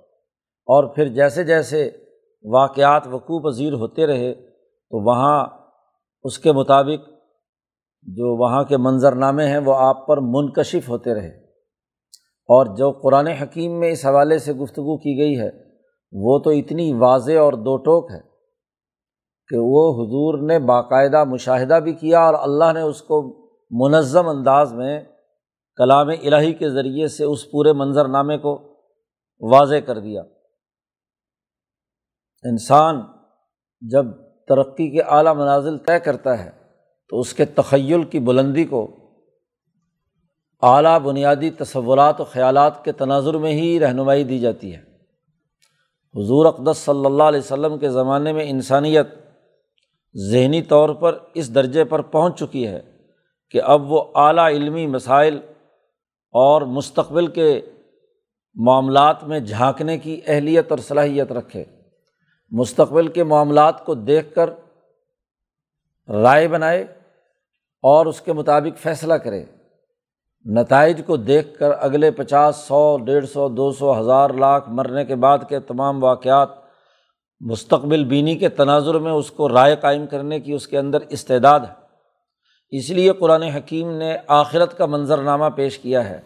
اور 0.66 0.96
پھر 0.96 1.08
جیسے 1.08 1.44
جیسے 1.44 1.92
واقعات 2.44 3.08
وقوع 3.08 3.50
پذیر 3.50 3.74
ہوتے 3.74 4.08
رہے 4.08 4.47
تو 4.90 5.06
وہاں 5.06 5.46
اس 6.24 6.40
کے 6.40 6.52
مطابق 6.52 7.10
جو 8.02 8.38
وہاں 8.38 8.64
کے 8.64 8.78
منظرنامے 8.78 9.48
ہیں 9.48 9.58
وہ 9.58 9.76
آپ 9.76 10.08
پر 10.08 10.18
منکشف 10.18 10.90
ہوتے 10.90 11.14
رہے۔ 11.14 11.48
اور 12.50 12.66
جو 12.76 12.92
قرآن 12.92 13.28
حکیم 13.28 13.80
میں 13.80 13.92
اس 13.92 14.06
حوالے 14.06 14.40
سے 14.40 14.54
گفتگو 14.54 14.98
کی 14.98 15.18
گئی 15.20 15.40
ہے، 15.40 15.50
وہ 16.12 16.40
تو 16.40 16.50
اتنی 16.50 16.94
واضح 16.94 17.40
اور 17.40 17.54
دو 17.54 17.78
ٹوک 17.78 18.12
ہے 18.12 18.22
کہ 19.48 19.58
وہ 19.58 19.94
حضور 19.94 20.42
نے 20.42 20.60
باقاعدہ 20.60 21.24
مشاہدہ 21.24 21.80
بھی 21.84 21.94
کیا 21.94 22.20
اور 22.20 22.34
اللہ 22.34 22.74
نے 22.74 22.82
اس 22.82 23.02
کو 23.02 23.48
منظم 23.72 24.28
انداز 24.28 24.74
میں 24.74 25.04
کلام 25.76 26.10
الہی 26.10 26.54
کے 26.54 26.70
ذریعے 26.70 27.08
سے 27.08 27.24
اس 27.24 27.52
پورے 27.52 27.74
منظرنامے 27.74 28.38
کو 28.38 28.78
واضح 29.40 29.76
کر 29.86 30.00
دیا۔ 30.00 30.22
انسان 32.44 33.02
جب 33.82 34.06
ترقی 34.48 34.90
کے 34.90 35.02
اعلیٰ 35.02 35.36
منازل 35.36 35.78
طے 35.78 36.00
کرتا 36.00 36.46
ہے، 36.46 36.52
تو 37.10 37.20
اس 37.20 37.34
کے 37.34 37.46
تخیل 37.46 38.04
کی 38.04 38.20
بلندی 38.20 38.66
کو 38.66 38.96
اعلیٰ 40.62 41.00
بنیادی 41.00 41.50
تصورات 41.50 42.22
و 42.22 42.24
خیالات 42.24 42.86
کے 42.86 42.92
تناظر 42.92 43.34
میں 43.34 43.52
ہی 43.52 43.80
رہنمائی 43.80 44.24
دی 44.24 44.40
جاتی 44.40 44.76
ہے۔ 44.76 44.80
حضور 46.16 46.46
اقدس 46.46 46.78
صلی 46.78 47.06
اللہ 47.06 47.24
علیہ 47.24 47.40
وسلم 47.40 47.78
کے 47.78 47.90
زمانے 47.90 48.34
میں 48.34 48.50
انسانیت 48.50 49.08
ذہنی 50.32 50.62
طور 50.62 50.90
پر 50.90 51.18
اس 51.34 51.56
درجے 51.56 51.84
پر 51.84 52.02
پہنچ 52.02 52.40
چکی 52.40 52.68
ہے 52.68 52.82
کہ 53.52 53.62
اب 53.62 53.92
وہ 53.92 54.04
اعلیٰ 54.16 54.48
علمی 54.48 54.88
مسائل 54.88 55.40
اور 56.32 56.62
مستقبل 56.62 57.28
کے 57.28 57.62
معاملات 58.56 59.24
میں 59.24 59.40
جھانکنے 59.40 59.98
کی 59.98 60.22
اہلیت 60.28 60.72
اور 60.72 60.80
صلاحیت 60.80 61.32
رکھے۔ 61.32 61.64
مستقبل 62.52 63.08
کے 63.08 63.24
معاملات 63.24 63.86
کو 63.86 63.96
دیکھ 63.96 64.36
کر 64.36 64.50
رائے 66.10 66.48
بنائے 66.48 66.82
اور 67.82 68.06
اس 68.06 68.22
کے 68.22 68.34
مطابق 68.34 68.78
فیصلہ 68.78 69.14
کرے۔ 69.14 69.44
نتائج 70.46 71.02
کو 71.06 71.18
دیکھ 71.18 71.60
کر 71.60 71.72
اگلے 71.80 72.12
پچاس، 72.12 72.56
سو، 72.56 72.98
ڈیڑھ 72.98 73.26
سو، 73.26 73.50
دو 73.50 73.72
سو، 73.72 74.00
ہزار 74.00 74.30
لاکھ 74.30 74.70
مرنے 74.70 75.06
کے 75.06 75.16
بعد 75.16 75.38
کے 75.50 75.60
تمام 75.60 76.04
واقعات 76.04 76.50
مستقبل 77.40 78.06
بینی 78.06 78.38
کے 78.38 78.50
تناظر 78.50 78.96
میں 78.96 79.12
اس 79.12 79.32
کو 79.32 79.50
رائے 79.50 79.76
قائم 79.76 80.08
کرنے 80.08 80.40
کی 80.40 80.54
اس 80.54 80.68
کے 80.68 80.78
اندر 80.78 80.98
استعداد 81.10 81.60
ہے۔ 81.60 81.88
اس 82.70 82.90
لیے 82.90 83.12
قرآن 83.12 83.44
حکیم 83.44 83.92
نے 83.92 84.18
آخرت 84.28 84.78
کا 84.78 84.86
منظرنامہ 84.86 85.46
پیش 85.56 85.80
کیا 85.80 86.10
ہے 86.10 86.22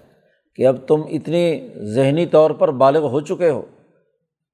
کہ 0.56 0.68
اب 0.68 0.75
تم 0.88 1.01
اتنی 1.10 1.70
ذہنی 1.75 2.25
طور 2.25 2.51
پر 2.51 2.72
بالغ 2.72 3.00
ہو 3.00 3.20
چکے 3.20 3.50
ہو۔ 3.50 3.62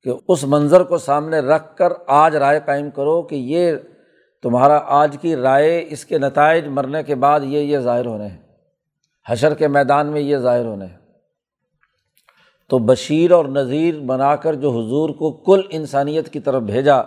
کہ 0.03 0.11
اس 0.27 0.43
منظر 0.43 0.83
کو 0.83 0.97
سامنے 0.97 1.39
رکھ 1.39 1.75
کر 1.75 1.93
آج 2.07 2.35
رائے 2.35 2.59
قائم 2.65 2.89
کرو 2.89 3.21
کہ 3.21 3.35
یہ 3.35 3.73
تمہارا 4.43 4.79
آج 4.85 5.17
کی 5.21 5.35
رائے 5.35 5.85
اس 5.89 6.05
کے 6.05 6.17
نتائج 6.17 6.67
مرنے 6.67 7.03
کے 7.03 7.15
بعد 7.15 7.39
یہ 7.43 7.59
یہ 7.59 7.77
ظاہر 7.77 8.05
ہونے 8.05 8.27
ہیں۔ 8.27 8.41
حشر 9.27 9.53
کے 9.53 9.67
میدان 9.67 10.07
میں 10.07 10.21
یہ 10.21 10.37
ظاہر 10.37 10.65
ہونے 10.65 10.85
ہیں۔ 10.85 10.97
تو 12.69 12.79
بشیر 12.79 13.31
اور 13.31 13.45
نذیر 13.45 13.99
بنا 13.99 14.35
کر 14.35 14.53
جو 14.53 14.69
حضور 14.69 15.09
کو 15.09 15.31
کل 15.31 15.61
انسانیت 15.69 16.29
کی 16.29 16.39
طرف 16.39 16.61
بھیجا، 16.61 17.01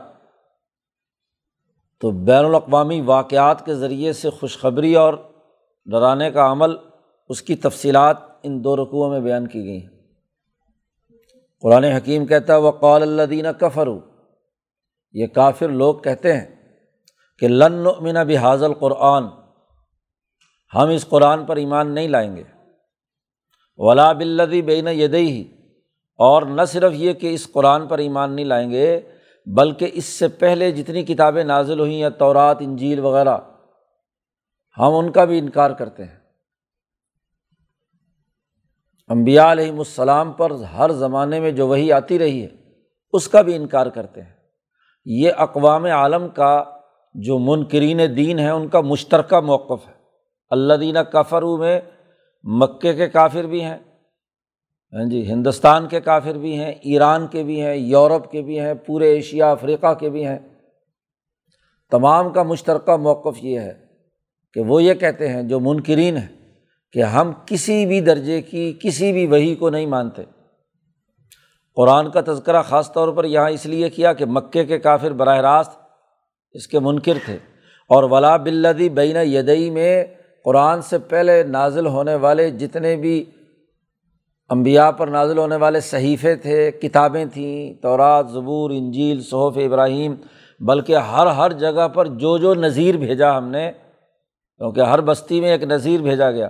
تو 2.00 2.11
بین 2.11 2.44
الاقوامی 2.44 3.00
واقعات 3.00 3.66
کے 3.66 3.75
ذریعے 3.75 4.12
سے 4.12 4.30
خوشخبری 4.30 4.94
اور 4.94 5.14
ڈرانے 5.87 6.30
کا 6.30 6.52
عمل 6.52 6.76
اس 7.28 7.42
کی 7.42 7.56
تفصیلات 7.56 8.16
ان 8.42 8.64
دو 8.64 8.76
رقوؤں 8.76 9.11
میں 9.11 9.20
بیان 9.20 9.47
کی 9.47 9.64
گئی 9.64 9.82
ہیں۔ 9.82 10.00
قرآن 11.62 11.85
حکیم 11.85 12.26
کہتا 12.26 12.52
ہے 12.52 12.59
وہ 12.59 12.71
قول 12.71 13.02
اللہ 13.02 13.23
دینہ 13.23 13.49
کفرو 13.49 14.00
یہ 15.12 15.26
کافر 15.26 15.69
لوگ 15.69 15.95
کہتے 15.95 16.37
ہیں 16.37 16.47
کہ 17.38 17.49
لن 17.49 17.87
من 18.00 18.26
بھی 18.26 18.37
حاضل 18.37 18.75
قرآن 18.75 19.25
ہم 20.75 20.88
اس 20.88 21.09
قرآن 21.09 21.47
پر 21.47 21.57
ایمان 21.57 21.95
نہیں 21.95 22.09
لائیں 22.09 22.37
گے۔ 22.37 22.43
ولا 23.79 24.12
بلدی 24.12 24.62
بین 24.62 24.88
یدئی 24.88 25.52
اور 26.19 26.43
نہ 26.43 26.62
صرف 26.64 26.93
یہ 26.95 27.12
کہ 27.12 27.35
اس 27.35 27.52
قرآن 27.52 27.87
پر 27.88 27.99
ایمان 27.99 28.33
نہیں 28.33 28.47
لائیں 28.47 28.71
گے، 28.71 29.00
بلکہ 29.47 29.90
اس 29.93 30.05
سے 30.05 30.29
پہلے 30.29 30.71
جتنی 30.73 31.05
کتابیں 31.05 31.45
نازل 31.45 31.81
ہوئی 31.81 32.02
ہیں، 32.02 32.11
تورات، 32.11 32.57
انجیل 32.61 32.99
وغیرہ، 32.99 33.38
ہم 34.79 34.95
ان 34.95 35.12
کا 35.12 35.25
بھی 35.25 35.38
انکار 35.38 35.71
کرتے 35.71 36.05
ہیں۔ 36.05 36.19
امبیا 39.11 39.52
علیہم 39.52 39.79
السلام 39.79 40.33
پر 40.33 40.50
ہر 40.50 40.90
زمانے 40.90 41.40
میں 41.40 41.50
جو 41.50 41.69
وہی 41.69 41.93
آتی 41.93 42.19
رہی 42.19 42.43
ہے، 42.43 42.49
اس 43.12 43.29
کا 43.29 43.43
بھی 43.43 43.55
انکار 43.55 43.87
کرتے 43.87 44.23
ہیں۔ 44.23 44.33
یہ 45.05 45.31
اقوام 45.37 45.85
عالم 45.85 46.29
کا 46.29 46.64
جو 47.14 47.38
منکرین 47.38 48.00
دین 48.17 48.38
ہے 48.38 48.50
ان 48.50 48.69
کا 48.69 48.81
مشترکہ 48.81 49.40
موقف 49.40 49.88
ہے۔ 49.88 49.93
اللہ 50.50 50.75
دینہ 50.75 50.99
کفرو 50.99 51.57
میں 51.57 51.81
مکے 52.45 52.95
کے 52.95 53.09
کافر 53.09 53.45
بھی 53.45 53.64
ہیں 53.64 53.79
ہاں 54.93 55.05
جی 55.05 55.33
ہندوستان 55.33 55.88
کے 55.88 56.00
کافر 56.00 56.38
بھی 56.38 56.59
ہیں، 56.59 56.73
ایران 56.83 57.26
کے 57.26 57.43
بھی 57.43 57.62
ہیں، 57.62 57.76
یورپ 57.76 58.31
کے 58.31 58.43
بھی 58.43 58.61
ہیں، 58.61 58.75
پورے 58.75 59.12
ایشیا، 59.12 59.50
افریقہ 59.50 59.95
کے 59.95 60.11
بھی 60.11 60.26
ہیں۔ 60.26 60.38
تمام 61.90 62.33
کا 62.33 62.43
مشترکہ 62.43 62.97
موقف 62.97 63.45
یہ 63.45 63.61
ہے 63.61 63.75
کہ 64.55 64.61
وہ 64.61 64.83
یہ 64.83 64.95
کہتے 64.95 65.29
ہیں 65.29 65.43
جو 65.43 65.61
منکرین 65.61 66.17
ہیں۔ 66.17 66.39
کہ 66.92 67.02
ہم 67.02 67.32
کسی 67.47 67.87
بھی 67.87 68.00
درجے 68.00 68.42
کی، 68.42 68.78
کسی 68.82 69.12
بھی 69.12 69.26
وہی 69.26 69.54
کو 69.54 69.70
نہیں 69.70 69.87
مانتے۔ 69.87 70.23
قرآن 71.76 72.11
کا 72.11 72.20
تذکرہ 72.20 72.62
خاص 72.62 72.92
طور 72.92 73.12
پر 73.12 73.25
یہاں 73.25 73.50
اس 73.50 73.66
لیے 73.66 73.90
کیا 73.90 74.12
کہ 74.12 74.25
مکے 74.25 74.64
کے 74.64 74.78
کافر 74.78 75.11
براہ 75.11 75.38
راست 75.38 75.80
اس 76.52 76.66
کے 76.66 76.78
منکر 76.78 77.14
تھے۔ 77.25 77.37
اور 77.88 78.02
ولا 78.02 78.37
بلدی 78.37 78.88
بین 78.88 79.16
یدئی 79.16 79.70
میں 79.70 80.04
قرآن 80.44 80.82
سے 80.82 80.99
پہلے 80.99 81.42
نازل 81.42 81.87
ہونے 81.87 82.14
والے 82.14 82.50
جتنے 82.50 82.97
بھی 82.97 83.25
امبیا 84.49 84.90
پر 84.90 85.06
نازل 85.06 85.38
ہونے 85.38 85.56
والے 85.56 85.80
صحیفے 85.80 86.37
تھے، 86.37 86.70
کتابیں 86.70 87.25
تھیں، 87.25 87.82
تورات، 87.82 88.30
زبور، 88.30 88.70
انجیل، 88.70 89.20
صحف 89.20 89.56
ابراہیم، 89.56 90.14
بلکہ 90.61 90.97
ہر 90.97 91.26
ہر 91.26 91.52
جگہ 91.52 91.88
پر 91.88 92.06
جو 92.06 92.38
جو 92.38 92.54
نظیر 92.54 92.97
بھیجا 92.97 93.38
ہم 93.38 93.49
نے، 93.49 93.73
کیونکہ 94.59 94.80
ہر 94.80 95.00
بستی 95.00 95.40
میں 95.40 95.52
ایک 95.52 95.62
نظیر 95.62 96.00
بھیجا 96.00 96.30
گیا۔ 96.30 96.49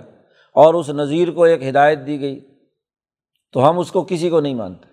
اور 0.51 0.73
اس 0.73 0.89
نظیر 0.89 1.31
کو 1.31 1.43
ایک 1.43 1.63
ہدایت 1.63 1.99
دی 2.05 2.21
گئی 2.21 2.39
تو 3.51 3.69
ہم 3.69 3.79
اس 3.79 3.91
کو 3.91 4.03
کسی 4.03 4.29
کو 4.29 4.39
نہیں 4.39 4.55
مانتے۔ 4.55 4.91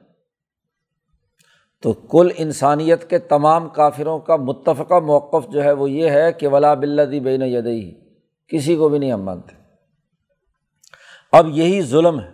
تو 1.82 1.92
کل 1.92 2.28
انسانیت 2.36 3.10
کے 3.10 3.18
تمام 3.18 3.68
کافروں 3.68 4.18
کا 4.18 4.36
متفقہ 4.36 4.94
موقف 4.94 5.48
جو 5.48 5.62
ہے 5.62 5.72
وہ 5.72 5.90
یہ 5.90 6.10
ہے 6.10 6.32
کہ 6.32 6.48
ولا 6.48 6.74
بلدی 6.74 7.20
بین 7.20 7.42
یدئی 7.42 7.94
کسی 8.48 8.76
کو 8.76 8.88
بھی 8.88 8.98
نہیں 8.98 9.12
ہم 9.12 9.22
مانتے۔ 9.22 9.54
اب 11.32 11.48
یہی 11.48 11.82
ظلم 11.82 12.20
ہے 12.20 12.32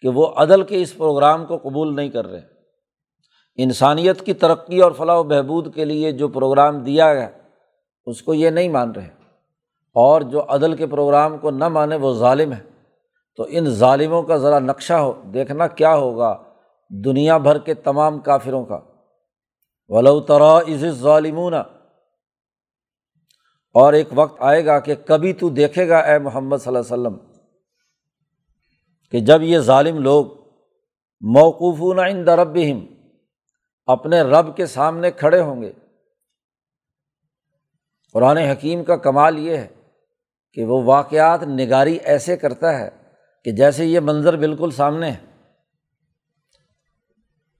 کہ 0.00 0.08
وہ 0.08 0.26
عدل 0.26 0.62
کے 0.62 0.82
اس 0.82 0.96
پروگرام 0.96 1.46
کو 1.46 1.58
قبول 1.58 1.96
نہیں 1.96 2.08
کر 2.08 2.26
رہے۔ 2.26 2.40
انسانیت 3.56 4.26
کی 4.26 4.34
ترقی 4.34 4.80
اور 4.80 4.92
فلاح 4.92 5.16
و 5.16 5.22
بہبود 5.22 5.74
کے 5.74 5.84
لیے 5.84 6.12
جو 6.12 6.28
پروگرام 6.28 6.78
دیا 6.78 7.14
گیا، 7.14 7.28
اس 8.06 8.22
کو 8.22 8.34
یہ 8.34 8.50
نہیں 8.50 8.68
مان 8.68 8.90
رہے۔ 8.90 9.19
اور 9.92 10.20
جو 10.20 10.42
عدل 10.48 10.76
کے 10.76 10.86
پروگرام 10.86 11.38
کو 11.38 11.50
نہ 11.50 11.68
مانے 11.68 11.96
وہ 11.96 12.14
ظالم 12.14 12.52
ہے۔ 12.52 12.70
تو 13.36 13.46
ان 13.48 13.64
ظالموں 13.64 14.22
کا 14.22 14.36
ذرا 14.36 14.58
نقشہ 14.58 14.92
ہو، 14.92 15.22
دیکھنا 15.34 15.66
کیا 15.66 15.94
ہوگا 15.94 16.42
دنیا 17.04 17.38
بھر 17.38 17.58
کے 17.58 17.74
تمام 17.74 18.18
کافروں 18.18 18.64
کا۔ 18.64 18.80
ولو 19.88 20.20
ترا 20.20 20.58
عز 20.58 20.84
ظالمون 20.86 21.54
اور 23.74 23.92
ایک 23.92 24.08
وقت 24.14 24.42
آئے 24.42 24.66
گا 24.66 24.78
کہ 24.78 24.94
کبھی 24.94 25.32
تو 25.32 25.48
دیکھے 25.48 25.88
گا 25.88 25.98
اے 25.98 26.18
محمد 26.18 26.56
صلی 26.56 26.76
اللہ 26.76 26.94
علیہ 26.94 27.06
وسلم 27.06 27.40
کہ 29.10 29.20
جب 29.20 29.42
یہ 29.42 29.58
ظالم 29.58 29.98
لوگ 29.98 30.26
موقوفون 31.20 31.98
عند 31.98 32.28
ربہم 32.28 32.86
اپنے 33.86 34.22
رب 34.22 34.56
کے 34.56 34.66
سامنے 34.66 35.10
کھڑے 35.10 35.40
ہوں 35.40 35.62
گے۔ 35.62 35.72
قرآن 38.12 38.36
حکیم 38.36 38.84
کا 38.84 38.96
کمال 38.96 39.38
یہ 39.38 39.56
ہے 39.56 39.68
کہ 40.52 40.64
وہ 40.64 40.82
واقعات 40.84 41.42
نگاری 41.42 41.96
ایسے 41.96 42.36
کرتا 42.36 42.78
ہے 42.78 42.90
کہ 43.44 43.50
جیسے 43.50 43.84
یہ 43.84 44.00
منظر 44.00 44.36
بالکل 44.36 44.70
سامنے 44.70 45.10
ہے۔ 45.10 45.16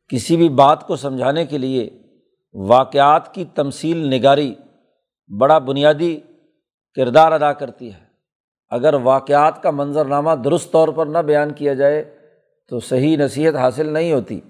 کسی 0.08 0.36
بھی 0.36 0.48
بات 0.48 0.86
کو 0.86 0.96
سمجھانے 0.96 1.46
کے 1.46 1.58
لیے 1.58 1.90
واقعات 2.54 3.34
کی 3.34 3.44
تمثیل 3.54 4.10
نگاری 4.10 4.54
بڑا 5.40 5.58
بنیادی 5.58 6.20
کردار 6.94 7.32
ادا 7.32 7.52
کرتی 7.52 7.92
ہے۔ 7.94 8.04
اگر 8.70 8.94
واقعات 8.94 9.62
کا 9.62 9.70
منظرنامہ 9.70 10.30
درست 10.44 10.72
طور 10.72 10.88
پر 10.88 11.06
نہ 11.06 11.18
بیان 11.18 11.52
کیا 11.52 11.74
جائے 11.74 12.16
تو 12.68 12.80
صحیح 12.80 13.16
نصیحت 13.16 13.54
حاصل 13.54 13.92
نہیں 13.92 14.12
ہوتی۔ 14.12 14.40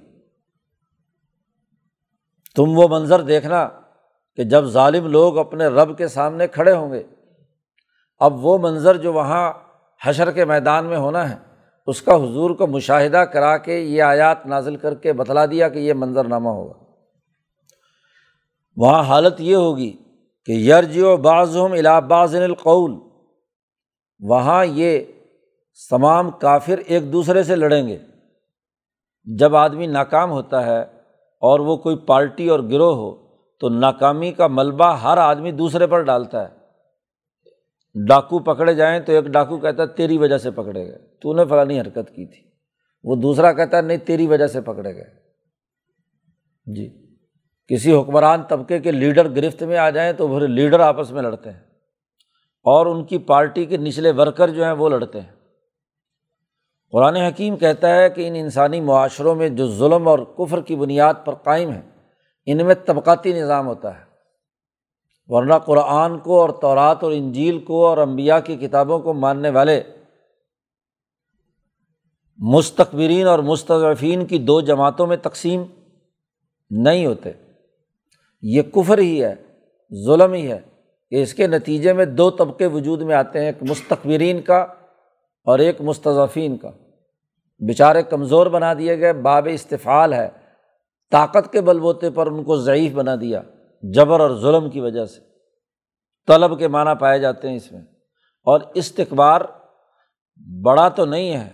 تم 2.57 2.79
وہ 2.79 2.89
منظر 2.89 3.21
دیکھنا 3.21 3.69
کہ 4.37 4.45
جب 4.45 4.65
ظالم 4.65 5.07
لوگ 5.07 5.39
اپنے 5.39 5.67
رب 5.67 5.99
کے 5.99 6.09
سامنے 6.09 6.47
کھڑے 6.47 6.73
ہوں 6.73 6.93
گے 6.93 7.03
اب 8.21 8.45
وہ 8.45 8.59
منظر 8.59 8.97
جو 8.97 9.13
وہاں 9.13 9.53
حشر 10.05 10.31
کے 10.31 10.45
میدان 10.45 10.87
میں 10.87 10.97
ہونا 10.97 11.31
ہے، 11.31 11.37
اس 11.87 12.03
کا 12.03 12.15
حضور 12.15 12.51
کو 12.51 12.67
مشاہدہ 12.67 13.19
کرا 13.19 13.57
کے 13.57 13.79
یہ 13.79 14.03
آیات 14.03 14.47
نازل 14.47 14.77
کر 14.77 14.95
کے 14.95 15.13
بتلا 15.13 15.47
دیا 15.47 15.69
کہ 15.69 15.79
یہ 15.79 15.95
منظر 15.95 16.25
نامہ 16.25 16.49
ہوگا۔ 16.49 16.85
وہاں 18.77 19.03
حالت 19.03 19.41
یہ 19.41 19.57
ہوگی 19.57 19.97
کہ 20.45 20.53
یرج 20.53 20.99
و 20.99 21.17
بعضم 21.17 21.73
الاباظ 21.73 22.35
القول، 22.35 22.95
وہاں 24.21 24.65
یہ 24.65 25.01
تمام 25.91 26.31
کافر 26.31 26.79
ایک 26.87 27.13
دوسرے 27.13 27.43
سے 27.43 27.57
لڑیں 27.57 27.89
گے۔ 27.89 27.99
جب 29.25 29.57
آدمی 29.57 29.87
ناکام 29.87 30.31
ہوتا 30.31 30.67
ہے 30.67 30.81
اور 31.43 31.61
وہ 31.61 31.77
کوئی 31.77 31.97
پارٹی 31.97 32.49
اور 32.49 32.61
گروہ 32.61 32.95
ہو، 32.97 33.17
تو 33.61 33.69
ناکامی 33.69 34.33
کا 34.33 34.47
ملبہ 34.47 34.97
ہر 34.97 35.19
آدمی 35.19 35.53
دوسرے 35.53 35.87
پر 35.87 36.03
ڈالتا 36.03 36.49
ہے۔ 36.49 36.60
ڈاکو 37.95 38.39
پکڑے 38.39 38.75
جائیں 38.75 39.01
تو 39.01 39.13
ایک 39.13 39.25
ڈاکو 39.25 39.57
کہتا 39.57 39.83
ہے 39.83 39.89
تیری 39.89 40.19
وجہ 40.19 40.39
سے 40.39 40.51
پکڑے 40.51 40.87
گئے۔ 40.87 40.99
تو 41.21 41.35
نے 41.35 41.45
فلانی 41.45 41.81
حرکت 41.81 42.11
کی 42.11 42.27
تھی۔ 42.27 42.51
وہ 43.05 43.17
دوسرا 43.17 43.53
کہتا 43.53 43.77
ہے 43.77 43.83
نہیں، 43.83 43.97
تیری 43.97 44.27
وجہ 44.27 44.47
سے 44.47 44.61
پکڑے 44.61 44.95
گئے۔ 44.95 45.05
جی۔ 46.67 47.17
کسی 47.69 48.01
حکمران 48.01 48.43
طبقے 48.43 48.79
کے 48.79 48.93
لیڈر 48.93 49.37
گرفت 49.37 49.63
میں 49.63 49.77
آ 49.77 49.91
جائیں 49.91 50.13
تو 50.13 50.29
پھر 50.29 50.49
لیڈر 50.49 50.81
آپس 50.81 51.13
میں 51.13 51.23
لڑتے 51.23 51.51
ہیں۔ 51.51 51.61
اور 52.63 52.87
ان 52.87 53.05
کی 53.05 53.19
پارٹی 53.19 53.65
کے 53.65 53.77
نچلے 53.77 54.11
ورکر 54.11 54.49
جو 54.49 54.65
ہیں 54.65 54.73
وہ 54.73 54.89
لڑتے 54.89 55.21
ہیں۔ 55.21 55.33
قرآن 56.93 57.17
حکیم 57.17 57.57
کہتا 57.57 57.95
ہے 57.95 58.11
کہ 58.11 58.29
ان 58.29 58.35
انسانی 58.37 58.81
معاشروں 58.81 59.35
میں 59.35 59.49
جو 59.49 59.71
ظلم 59.71 60.09
اور 60.09 60.19
کفر 60.19 60.61
کی 60.61 60.77
بنیاد 60.77 61.15
پر 61.25 61.35
قائم 61.35 61.73
ہے 61.73 61.81
ان 62.47 62.67
میں 62.67 62.75
طبقاتی 62.87 63.33
نظام 63.33 63.67
ہوتا 63.67 63.99
ہے۔ 63.99 64.10
ورنہ 65.31 65.55
قرآن 65.55 66.19
کو 66.19 66.41
اور 66.41 66.51
تورات 66.51 67.05
اور 67.05 67.13
انجیل 67.13 67.59
کو 67.59 67.87
اور 67.87 67.99
امبیا 67.99 68.41
کی 68.41 68.57
کتابوں 68.57 68.99
کو 68.99 69.15
ماننے 69.15 69.51
والے 69.51 69.83
مستقبرین 72.39 73.27
اور 73.27 73.39
مستضفین 73.39 74.27
کی 74.27 74.39
دو 74.39 74.61
جماعتوں 74.61 75.07
میں 75.07 75.17
تقسیم 75.17 75.63
نہیں 76.71 77.07
ہوتے۔ 77.07 77.31
یہ 78.43 78.63
کفر 78.63 78.99
ہی 78.99 79.25
ہے، 79.25 79.35
ظلم 80.07 80.33
ہی 80.33 80.53
ہے۔ 80.53 80.59
کہ 81.11 81.23
اس 81.23 81.35
کے 81.35 81.47
نتیجے 81.47 81.93
میں 81.93 82.05
دو 82.05 82.31
طبقے 82.31 82.67
وجود 82.67 83.03
میں 83.03 83.15
آتے 83.15 83.39
ہیں، 83.39 83.47
ایک 83.47 83.63
مستقبرین 83.63 84.43
کا 84.43 84.59
اور 85.45 85.59
ایک 85.59 85.81
مستضفین 85.81 86.57
کا۔ 86.57 86.71
بیچارے 87.59 88.03
کمزور 88.03 88.47
بنا 88.47 88.75
دیے 88.75 89.01
گئے، 89.01 89.13
باب 89.13 89.49
استفال 89.51 90.13
ہے۔ 90.13 90.29
طاقت 91.11 91.53
کے 91.53 91.61
بل 91.61 91.81
بوتے 91.81 92.11
پر 92.11 92.27
ان 92.27 92.45
کو 92.45 92.57
ضعیف 92.57 92.93
بنا 92.93 93.17
دیا۔ 93.21 93.43
جبر 93.83 94.21
اور 94.21 94.31
ظلم 94.31 94.71
کی 94.71 94.81
وجہ 94.81 95.05
سے 95.05 95.21
طلب 96.27 96.59
کے 96.59 96.69
معنی 96.69 96.91
پائے 97.01 97.19
جاتے 97.19 97.49
ہیں 97.49 97.57
اس 97.57 97.73
میں۔ 97.73 97.81
اور 98.45 98.61
استقبار 98.75 99.41
بڑا 100.63 100.89
تو 100.89 101.05
نہیں 101.05 101.33
ہے، 101.33 101.51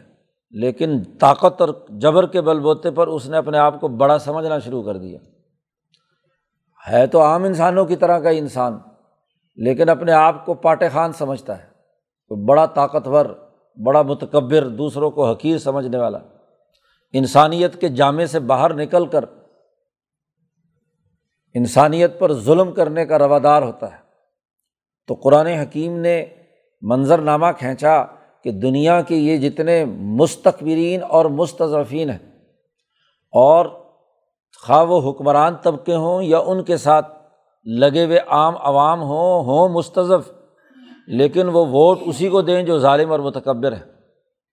لیکن 0.50 1.02
طاقت 1.20 1.60
اور 1.60 1.68
جبر 1.88 2.26
کے 2.26 2.40
بل 2.40 2.60
بوتے 2.60 2.90
پر 2.90 3.06
اس 3.06 3.28
نے 3.28 3.36
اپنے 3.36 3.58
آپ 3.58 3.80
کو 3.80 3.88
بڑا 3.88 4.18
سمجھنا 4.18 4.58
شروع 4.58 4.82
کر 4.82 4.96
دیا۔ 4.96 5.18
ہے 6.88 7.06
تو 7.06 7.22
عام 7.22 7.44
انسانوں 7.44 7.84
کی 7.84 7.96
طرح 7.96 8.18
کا 8.18 8.30
انسان، 8.30 8.78
لیکن 9.56 9.88
اپنے 9.88 10.12
آپ 10.12 10.46
کو 10.46 10.54
پاٹے 10.54 10.88
خان 10.88 11.12
سمجھتا 11.12 11.58
ہے۔ 11.58 11.66
تو 12.28 12.46
بڑا 12.46 12.66
طاقتور، 12.66 13.26
بڑا 13.84 14.02
متکبر، 14.02 14.68
دوسروں 14.68 15.10
کو 15.10 15.30
حقیر 15.30 15.58
سمجھنے 15.58 15.98
والا۔ 15.98 16.18
انسانیت 17.12 17.80
کے 17.80 17.88
جامع 17.88 18.24
سے 18.24 18.40
باہر 18.40 18.74
نکل 18.74 19.06
کر 19.06 19.24
انسانیت 21.56 22.18
پر 22.18 22.32
ظلم 22.32 22.72
کرنے 22.72 23.06
کا 23.06 23.18
روادار 23.18 23.62
ہوتا 23.62 23.92
ہے۔ 23.92 24.06
تو 25.06 25.14
قرآن 25.14 25.46
حکیم 25.46 25.98
نے 25.98 26.26
منظر 26.82 27.18
نامہ 27.18 27.46
کھینچا 27.58 28.04
کہ 28.44 28.50
دنیا 28.50 29.00
کے 29.00 29.14
یہ 29.14 29.50
جتنے 29.50 29.84
مستقبرین 29.84 31.00
اور 31.08 31.24
مستضفین 31.24 32.10
ہیں 32.10 32.18
اور 33.32 33.66
خواہ 34.66 34.84
وہ 34.84 35.10
حکمران 35.10 35.54
طبقے 35.56 35.94
ہوں 35.94 36.22
یا 36.22 36.38
ان 36.38 36.64
کے 36.64 36.76
ساتھ 36.76 37.12
لگے 37.64 38.04
ہوئے 38.04 38.18
عام 38.18 38.54
عوام 38.56 39.02
ہوں 39.02 39.44
ہوں 39.44 39.68
مستضف 39.68 40.30
لیکن 41.06 41.48
وہ 41.48 41.66
ووٹ 41.66 41.98
اسی 42.00 42.28
کو 42.28 42.42
دیں 42.42 42.62
جو 42.62 42.78
ظالم 42.78 43.10
اور 43.10 43.20
متکبر 43.20 43.72
ہے 43.72 43.82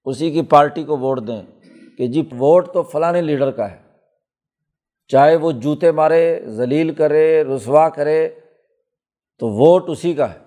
اسی 0.06 0.32
کی 0.32 0.42
پارٹی 0.42 0.84
کو 0.84 0.98
ووٹ 0.98 1.28
دیں 1.28 1.42
کہ 1.98 2.08
جی 2.08 2.22
ووٹ 2.22 2.74
تو 2.74 2.84
فلاں 2.84 3.14
لیڈر 3.14 3.52
کا 3.52 3.72
ہے۔ 3.72 3.83
چاہے 5.14 5.36
وہ 5.36 5.52
جوتے 5.52 5.92
مارے، 5.92 6.40
ذلیل 6.46 6.94
کرے، 6.94 7.44
رسوا 7.44 7.90
کرے، 7.90 8.30
تو 9.40 9.50
ووٹ 9.50 9.84
اسی 9.88 10.14
کا 10.14 10.34
ہے۔ 10.34 10.40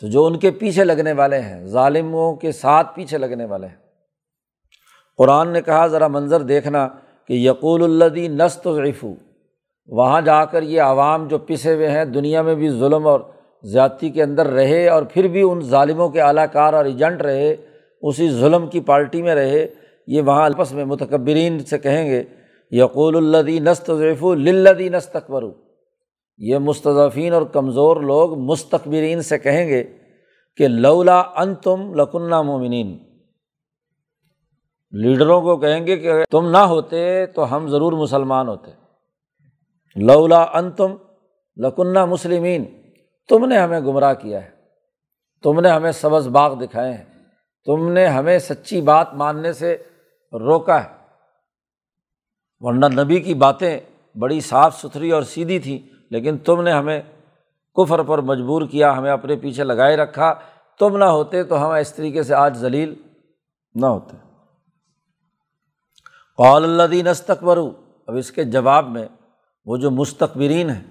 تو 0.00 0.06
جو 0.06 0.24
ان 0.24 0.38
کے 0.38 0.50
پیچھے 0.50 0.84
لگنے 0.84 1.12
والے 1.12 1.38
ہیں، 1.38 1.66
ظالموں 1.66 2.34
کے 2.34 2.52
ساتھ 2.52 2.94
پیچھے 2.94 3.18
لگنے 3.18 3.44
والے 3.44 3.66
ہیں۔ 3.66 3.74
قرآن 5.18 5.48
نے 5.48 5.62
کہا، 5.62 5.86
ذرا 5.86 6.08
منظر 6.08 6.40
دیکھنا 6.40 6.88
کہ 7.28 7.32
یقول 7.32 8.02
الدی 8.02 8.28
نست 8.28 8.68
ضعیفو 8.74 9.14
وہاں 9.86 10.20
جا 10.20 10.44
کر 10.44 10.62
یہ 10.62 10.80
عوام 10.80 11.28
جو 11.28 11.38
پسے 11.38 11.74
ہوئے 11.74 11.90
ہیں، 11.90 12.04
دنیا 12.04 12.42
میں 12.42 12.54
بھی 12.54 12.70
ظلم 12.70 13.06
اور 13.06 13.20
زیادتی 13.62 14.10
کے 14.10 14.22
اندر 14.22 14.46
رہے 14.46 14.88
اور 14.88 15.02
پھر 15.02 15.28
بھی 15.28 15.42
ان 15.42 15.60
ظالموں 15.60 16.08
کے 16.08 16.20
اعلیٰ 16.20 16.46
کار 16.52 16.72
اور 16.72 16.84
ایجنٹ 16.84 17.22
رہے، 17.22 17.56
اسی 18.02 18.30
ظلم 18.30 18.66
کی 18.66 18.80
پارٹی 18.80 19.22
میں 19.22 19.34
رہے، 19.34 19.66
یہ 20.06 20.22
وہاں 20.22 20.44
آپس 20.44 20.72
میں 20.72 20.84
متکبرین 20.84 21.58
سے 21.58 21.78
کہیں 21.78 22.10
گے۔ 22.10 22.24
یقول 22.76 23.16
الدی 23.16 23.58
نست 23.58 23.90
للدی 24.34 24.88
نستقبر 24.88 25.42
یہ 26.38 26.58
مستضفین 26.58 27.32
اور 27.32 27.42
کمزور 27.42 27.96
لوگ 27.96 28.38
مستقبرین 28.38 29.22
سے 29.22 29.38
کہیں 29.38 29.68
گے 29.68 29.84
کہ 30.56 30.68
لولا 30.68 31.20
ان 31.20 31.54
تم 31.54 31.94
لکنہ 31.94 32.42
مومنین۔ 32.42 32.98
لیڈروں 34.90 35.42
کو 35.42 35.56
کہیں 35.56 35.86
گے 35.86 35.96
کہ 35.96 36.12
تم 36.30 36.50
نہ 36.50 36.58
ہوتے 36.58 37.26
تو 37.26 37.56
ہم 37.56 37.68
ضرور 37.68 37.92
مسلمان 37.92 38.48
ہوتے۔ 38.48 38.70
لولا 39.96 40.42
ان 40.42 40.70
تم 40.70 40.96
لکنہ 41.56 42.04
مسلمین۔ 42.04 42.64
تم 43.28 43.46
نے 43.46 43.58
ہمیں 43.58 43.80
گمراہ 43.80 44.14
کیا 44.14 44.44
ہے۔ 44.44 44.50
تم 45.42 45.60
نے 45.60 45.68
ہمیں 45.68 45.92
سبز 45.92 46.28
باغ 46.28 46.54
دکھائے 46.54 46.94
ہیں۔ 46.94 47.04
تم 47.64 47.92
نے 47.92 48.06
ہمیں 48.06 48.38
سچی 48.38 48.80
بات 48.80 49.14
ماننے 49.14 49.52
سے 49.52 49.76
روکا 50.32 50.84
ہے۔ 50.84 51.03
ورنہ 52.60 52.86
نبی 53.00 53.20
کی 53.20 53.34
باتیں 53.34 53.80
بڑی 54.18 54.40
صاف 54.40 54.80
ستھری 54.80 55.10
اور 55.10 55.22
سیدھی 55.22 55.58
تھیں، 55.58 55.78
لیکن 56.10 56.38
تم 56.38 56.62
نے 56.62 56.72
ہمیں 56.72 57.02
کفر 57.76 58.02
پر 58.02 58.18
مجبور 58.18 58.62
کیا، 58.62 58.98
ہمیں 58.98 59.10
اپنے 59.10 59.36
پیچھے 59.36 59.64
لگائے 59.64 59.96
رکھا۔ 59.96 60.34
تم 60.78 60.96
نہ 60.96 61.04
ہوتے 61.04 61.42
تو 61.42 61.66
ہم 61.66 61.70
اس 61.70 61.94
طریقے 61.94 62.22
سے 62.22 62.34
آج 62.34 62.56
ذلیل 62.56 62.94
نہ 63.74 63.86
ہوتے۔ 63.86 64.16
قول 66.36 66.64
اللہ 66.64 66.82
دین 66.82 67.08
استقبرو 67.08 67.72
اب 68.06 68.16
اس 68.16 68.30
کے 68.30 68.44
جواب 68.44 68.88
میں 68.88 69.06
وہ 69.66 69.76
جو 69.76 69.90
مستقبرین 69.90 70.70
ہیں، 70.70 70.82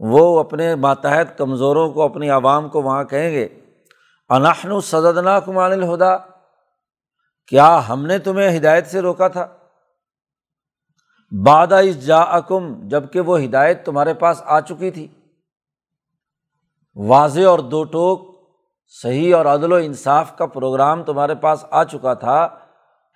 وہ 0.00 0.40
اپنے 0.40 0.74
ماتحت 0.74 1.38
کمزوروں 1.38 1.92
کو، 1.92 2.02
اپنی 2.02 2.30
عوام 2.30 2.68
کو 2.68 2.82
وہاں 2.82 3.04
کہیں 3.04 3.30
گے 3.30 3.48
اناخن 4.28 4.72
و 4.72 4.80
سدنا 4.80 5.40
کمان 5.40 5.72
الہدا۔ 5.72 6.16
کیا 7.48 7.88
ہم 7.88 8.06
نے 8.06 8.18
تمہیں 8.18 8.56
ہدایت 8.58 8.86
سے 8.86 9.00
روکا 9.00 9.28
تھا؟ 9.28 9.46
بادہ 11.42 11.80
جا 12.06 12.18
اکم 12.18 12.88
جبکہ 12.88 13.20
وہ 13.20 13.40
ہدایت 13.40 13.86
تمہارے 13.86 14.14
پاس 14.14 14.42
آ 14.44 14.60
چکی 14.60 14.90
تھی۔ 14.90 15.08
واضح 16.96 17.40
اور 17.40 17.58
دو 17.58 17.84
ٹوک، 17.84 18.48
صحیح 18.86 19.36
اور 19.36 19.46
عدل 19.46 19.72
و 19.72 19.74
انصاف 19.74 20.36
کا 20.36 20.46
پروگرام 20.46 21.02
تمہارے 21.02 21.34
پاس 21.34 21.64
آ 21.70 21.84
چکا 21.84 22.14
تھا، 22.14 22.48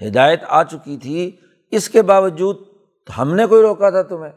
ہدایت 0.09 0.43
آ 0.49 0.63
چکی 0.63 0.97
تھی، 0.97 1.37
اس 1.71 1.89
کے 1.89 2.03
باوجود 2.03 2.57
ہم 3.19 3.35
نے 3.35 3.47
کوئی 3.47 3.63
روکا 3.63 3.91
تھا 3.91 4.03
تمہیں۔ 4.03 4.33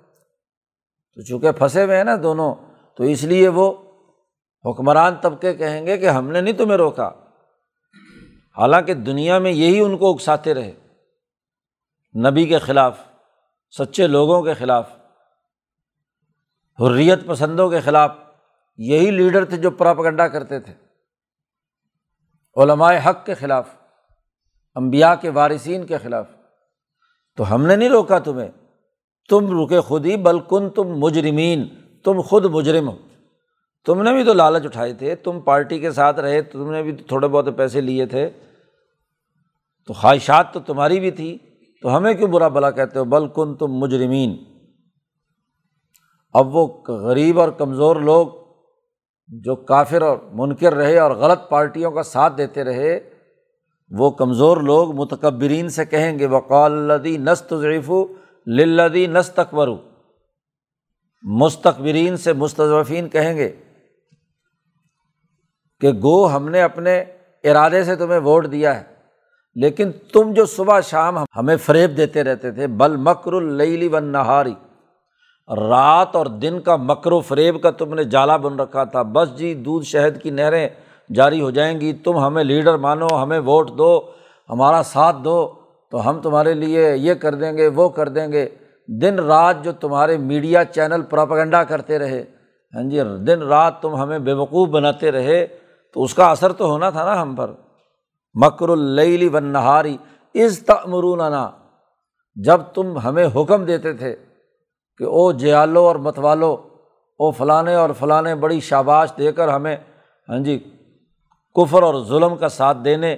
تو 1.15 1.22
چونکہ 1.22 1.52
پھنسے 1.52 1.84
ہوئے 1.84 1.98
ہیں 1.98 2.04
نا 2.04 2.15
دونوں، 2.24 2.56
تو 2.96 3.04
اس 3.04 3.24
لیے 3.24 3.48
وہ 3.48 3.74
حکمران 4.65 5.15
طبقے 5.22 5.54
کہیں 5.54 5.86
گے 5.86 5.98
کہ 5.98 6.10
ہم 6.10 6.32
نے 6.32 6.41
نہیں 6.41 6.58
تمہیں 6.58 6.78
روکا۔ 6.78 7.12
حالانکہ 8.58 8.94
دنیا 8.94 9.39
میں 9.39 9.52
یہی 9.52 9.80
ان 9.80 9.98
کو 9.98 10.13
اکساتے 10.13 10.54
رہے، 10.54 10.72
نبی 12.30 12.46
کے 12.46 12.60
خلاف۔ 12.60 13.11
سچے 13.78 14.08
لوگوں 14.08 14.42
کے 14.42 14.54
خلاف، 14.54 14.90
حریت 16.80 17.20
پسندوں 17.28 17.70
کے 17.70 17.80
خلاف 17.80 18.16
یہی 18.78 19.12
لیڈر 19.12 19.46
تھے 19.46 19.58
جو 19.58 19.72
پراپگنڈا 19.72 20.28
کرتے 20.28 20.60
تھے۔ 20.60 20.74
علمائے 22.56 23.02
حق 23.06 23.26
کے 23.26 23.34
خلاف 23.34 23.70
امبیا 24.76 25.16
کے 25.16 25.30
وارثین 25.30 25.86
کے 25.86 25.98
خلاف۔ 25.98 26.26
تو 27.38 27.56
ہم 27.56 27.66
نے 27.66 27.76
نہیں 27.76 27.90
روکا 27.90 28.20
تمہیں۔ 28.20 28.50
تم 29.30 29.64
رکے 29.64 29.82
خود 29.82 30.06
ہی 30.06 30.18
بلکن 30.18 30.70
تم 30.70 30.84
مجرمین، 30.84 31.68
تم 32.04 32.22
خود 32.22 32.46
مجرم 32.46 32.90
ہو۔ 32.90 32.98
تم 33.86 34.02
نے 34.02 34.14
بھی 34.14 34.24
تو 34.24 34.34
لالچ 34.34 34.66
اٹھائے 34.66 34.94
تھے، 34.94 35.16
تم 35.16 35.40
پارٹی 35.40 35.80
کے 35.80 35.92
ساتھ 35.92 36.20
رہے، 36.20 36.42
تم 36.42 36.72
نے 36.72 36.84
بھی 36.84 36.92
تھوڑے 36.92 37.28
بہت 37.28 37.46
پیسے 37.58 37.82
لیے 37.82 38.06
تھے۔ 38.06 38.30
تو 39.86 39.94
خواہشات 39.94 40.54
تو 40.54 40.60
تمہاری 40.60 41.00
بھی 41.00 41.12
تھی۔ 41.12 41.38
تو 41.82 41.98
ہمیں 41.98 42.13
کیوں 42.13 42.30
برا 42.30 42.48
بلا 42.48 42.72
کہتے 42.72 43.00
ہو؟ 43.00 43.06
بلکن 43.06 43.56
تم 43.56 43.67
مجرمین۔ 43.67 44.44
اب 46.34 46.56
وہ 46.56 46.67
غریب 46.88 47.39
اور 47.39 47.50
کمزور 47.50 47.96
لوگ 47.96 48.28
جو 49.28 49.56
کافر 49.56 50.02
اور 50.02 50.17
منکر 50.34 50.74
رہے 50.74 51.00
اور 51.00 51.12
غلط 51.12 51.50
پارٹیوں 51.50 51.91
کا 51.91 52.04
ساتھ 52.04 52.38
دیتے 52.38 52.63
رہے، 52.63 53.10
وہ 53.91 54.12
کمزور 54.12 54.58
لوگ 54.58 54.96
متکبرین 54.96 55.70
سے 55.70 55.86
کہیں 55.86 56.20
گے 56.20 56.26
وقالدی 56.26 57.17
نست 57.17 57.54
ضعیف 57.62 57.91
لدی 58.48 59.08
نست 59.08 59.39
اکبر 59.39 59.70
مستقبرین 61.24 62.17
سے 62.17 62.34
مستضفین 62.34 63.10
کہیں 63.10 63.38
گے 63.38 63.56
کہ 65.82 65.91
گو 65.91 66.36
ہم 66.36 66.50
نے 66.50 66.62
اپنے 66.62 67.04
ارادے 67.44 67.84
سے 67.84 67.96
تمہیں 67.96 68.20
ووٹ 68.20 68.52
دیا 68.52 68.82
ہے۔ 68.82 69.01
لیکن 69.56 69.92
تم 70.14 70.34
جو 70.34 70.46
صبح 70.46 70.80
شام 70.82 71.18
ہمیں 71.18 71.58
فریب 71.58 71.98
دیتے 71.98 72.24
رہتے 72.24 72.52
تھے، 72.52 72.68
بل 72.68 72.96
مکر 72.98 73.34
اللی 73.34 73.88
و 73.88 74.00
نہاری 74.00 74.54
رات 75.70 76.16
اور 76.16 76.26
دن 76.26 76.60
کا 76.60 76.76
مکر 76.76 77.12
و 77.12 77.20
فریب 77.20 77.62
کا 77.64 77.72
تم 77.72 77.94
نے 77.94 78.04
جالا 78.04 78.38
بن 78.38 78.60
رکھا 78.60 78.84
تھا۔ 78.84 79.02
بس 79.02 79.38
جی 79.38 79.54
دودھ 79.54 79.86
شہد 79.86 80.22
کی 80.22 80.30
نہریں 80.30 80.70
جاری 81.14 81.42
ہو 81.42 81.52
جائیں 81.52 81.82
گی۔ 81.82 81.94
تم 81.94 82.18
ہمیں 82.18 82.44
لیڈر 82.44 82.78
مانو، 82.78 83.08
ہمیں 83.24 83.40
ووٹ 83.40 83.72
دو، 83.78 84.02
ہمارا 84.50 84.84
ساتھ 84.84 85.16
دو، 85.24 85.54
تو 85.92 86.10
ہم 86.10 86.22
تمہارے 86.22 86.54
لیے 86.54 86.96
یہ 86.96 87.14
کر 87.14 87.36
دیں 87.36 87.58
گے، 87.58 87.68
وہ 87.68 87.90
کر 87.90 88.10
دیں 88.10 88.32
گے۔ 88.32 88.50
دن 88.88 89.20
رات 89.20 89.64
جو 89.64 89.72
تمہارے 89.72 90.18
میڈیا 90.18 90.66
چینل 90.66 91.02
پراپگنڈا 91.02 91.64
کرتے 91.64 92.00
رہے۔ 92.00 92.24
ہاں 92.76 92.84
جی 92.84 93.00
دن 93.02 93.42
رات 93.42 93.82
تم 93.82 93.96
ہمیں 93.96 94.20
بے 94.20 94.34
وقوف 94.34 94.70
بناتے 94.70 95.12
رہے۔ 95.12 95.48
تو 95.94 96.04
اس 96.04 96.14
کا 96.14 96.32
اثر 96.32 96.52
تو 96.52 96.72
ہونا 96.72 96.90
تھا 96.90 97.06
نا 97.06 97.22
ہم 97.22 97.36
پر۔ 97.36 97.52
مکر 98.36 98.70
اللی 98.70 99.28
و 99.28 99.39
نہاری 99.39 99.96
از 100.36 100.60
تمروننا 100.65 101.50
جب 102.38 102.62
تم 102.76 102.98
ہمیں 103.00 103.26
حکم 103.36 103.65
دیتے 103.65 103.94
تھے 103.94 104.15
کہ 105.00 105.04
او 105.06 105.32
جیالو 105.32 105.86
اور 105.88 105.96
متوالو، 106.06 106.52
او 107.20 107.32
فلاں 107.32 107.63
اور 107.76 107.89
فلاں 108.00 108.36
بڑی 108.41 108.60
شاباش 108.60 109.12
دے 109.17 109.32
کر 109.32 109.48
ہمیں 109.48 109.76
ہاں 110.28 110.39
جی 110.46 110.58
کفر 111.56 111.84
اور 111.84 111.96
ظلم 112.08 112.36
کا 112.38 112.50
ساتھ 112.50 112.78
دینے، 112.84 113.15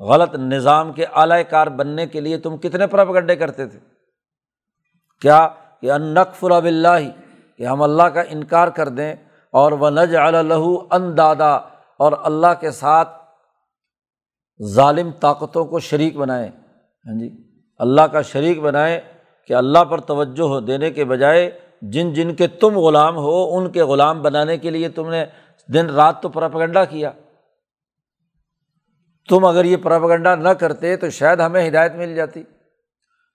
غلط 0.00 0.34
نظام 0.34 0.92
کے 0.92 1.04
اعلی 1.14 1.42
کار 1.50 1.66
بننے 1.76 2.06
کے 2.06 2.20
لیے 2.20 2.38
تم 2.38 2.56
کتنے 2.56 2.86
پرپگنڈے 2.86 3.36
کرتے 3.36 3.66
تھے؟ 3.66 3.78
کیا 5.22 5.46
کہ 5.80 5.90
ان 5.92 6.02
نقف 6.14 6.44
اللہ 6.44 6.98
کہ 7.58 7.66
ہم 7.66 7.82
اللہ 7.82 8.02
کا 8.14 8.22
انکار 8.28 8.68
کر 8.76 8.88
دیں، 8.88 9.14
اور 9.54 9.72
وہ 9.72 9.90
نج 9.90 10.16
اللّہ 10.16 10.94
ان 10.94 11.16
دادا 11.16 11.54
اور 12.00 12.12
اللہ 12.22 12.60
کے 12.60 12.70
ساتھ 12.70 13.14
ظالم 14.62 15.10
طاقتوں 15.10 15.64
کو 15.64 15.80
شریک 15.80 16.16
بنائیں 16.16 16.48
ہاں 17.06 17.18
جی 17.18 17.36
اللہ 17.78 18.02
کا 18.02 18.22
شریک 18.22 18.60
بنائیں 18.60 19.00
کہ 19.48 19.52
اللہ 19.52 19.84
پر 19.84 20.00
توجہ 20.00 20.42
ہو 20.42 20.60
دینے 20.60 20.90
کے 20.90 21.04
بجائے 21.04 21.50
جن 21.82 22.12
جن 22.12 22.34
کے 22.34 22.46
تم 22.46 22.78
غلام 22.78 23.16
ہو، 23.16 23.56
ان 23.56 23.70
کے 23.70 23.82
غلام 23.82 24.22
بنانے 24.22 24.58
کے 24.58 24.70
لیے 24.70 24.88
تم 24.88 25.10
نے 25.10 25.24
دن 25.72 25.90
رات 25.90 26.22
تو 26.22 26.28
پراپگنڈا 26.28 26.84
کیا۔ 26.84 27.10
تم 29.28 29.44
اگر 29.44 29.64
یہ 29.64 29.76
پراپگنڈا 29.76 30.34
نہ 30.34 30.48
کرتے 30.48 30.96
تو 30.96 31.10
شاید 31.10 31.40
ہمیں 31.40 31.68
ہدایت 31.68 31.94
مل 31.94 32.14
جاتی۔ 32.14 32.42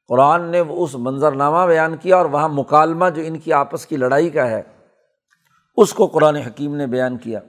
قرآن 0.07 0.43
نے 0.43 0.59
اس 0.59 0.95
منظرنامہ 0.95 1.67
بیان 1.67 1.97
کیا 1.97 2.17
اور 2.17 2.25
وہاں 2.25 2.49
مکالمہ 2.49 3.09
جو 3.09 3.21
ان 3.25 3.39
کی 3.39 3.53
آپس 3.53 3.85
کی 3.85 3.97
لڑائی 3.97 4.29
کا 4.29 4.49
ہے، 4.49 4.61
اس 5.77 5.93
کو 5.93 6.07
قرآن 6.07 6.35
حکیم 6.35 6.75
نے 6.75 6.87
بیان 6.87 7.17
کیا۔ 7.17 7.39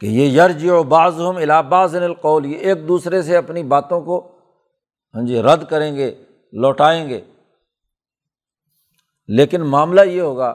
کہ 0.00 0.06
یہ 0.06 0.42
یرج 0.42 0.68
و 0.68 0.82
بعض 0.82 1.20
ہم 1.20 1.36
الہباز 1.36 1.96
القول، 1.96 2.46
یہ 2.46 2.56
ایک 2.56 2.88
دوسرے 2.88 3.22
سے 3.22 3.36
اپنی 3.36 3.62
باتوں 3.62 4.00
کو 4.00 4.28
ہاں 5.14 5.22
جی 5.22 5.42
رد 5.42 5.64
کریں 5.64 5.96
گے، 5.96 6.14
لوٹائیں 6.52 7.08
گے۔ 7.08 7.20
لیکن 9.28 9.60
معاملہ 9.60 10.00
یہ 10.00 10.20
ہوگا 10.20 10.54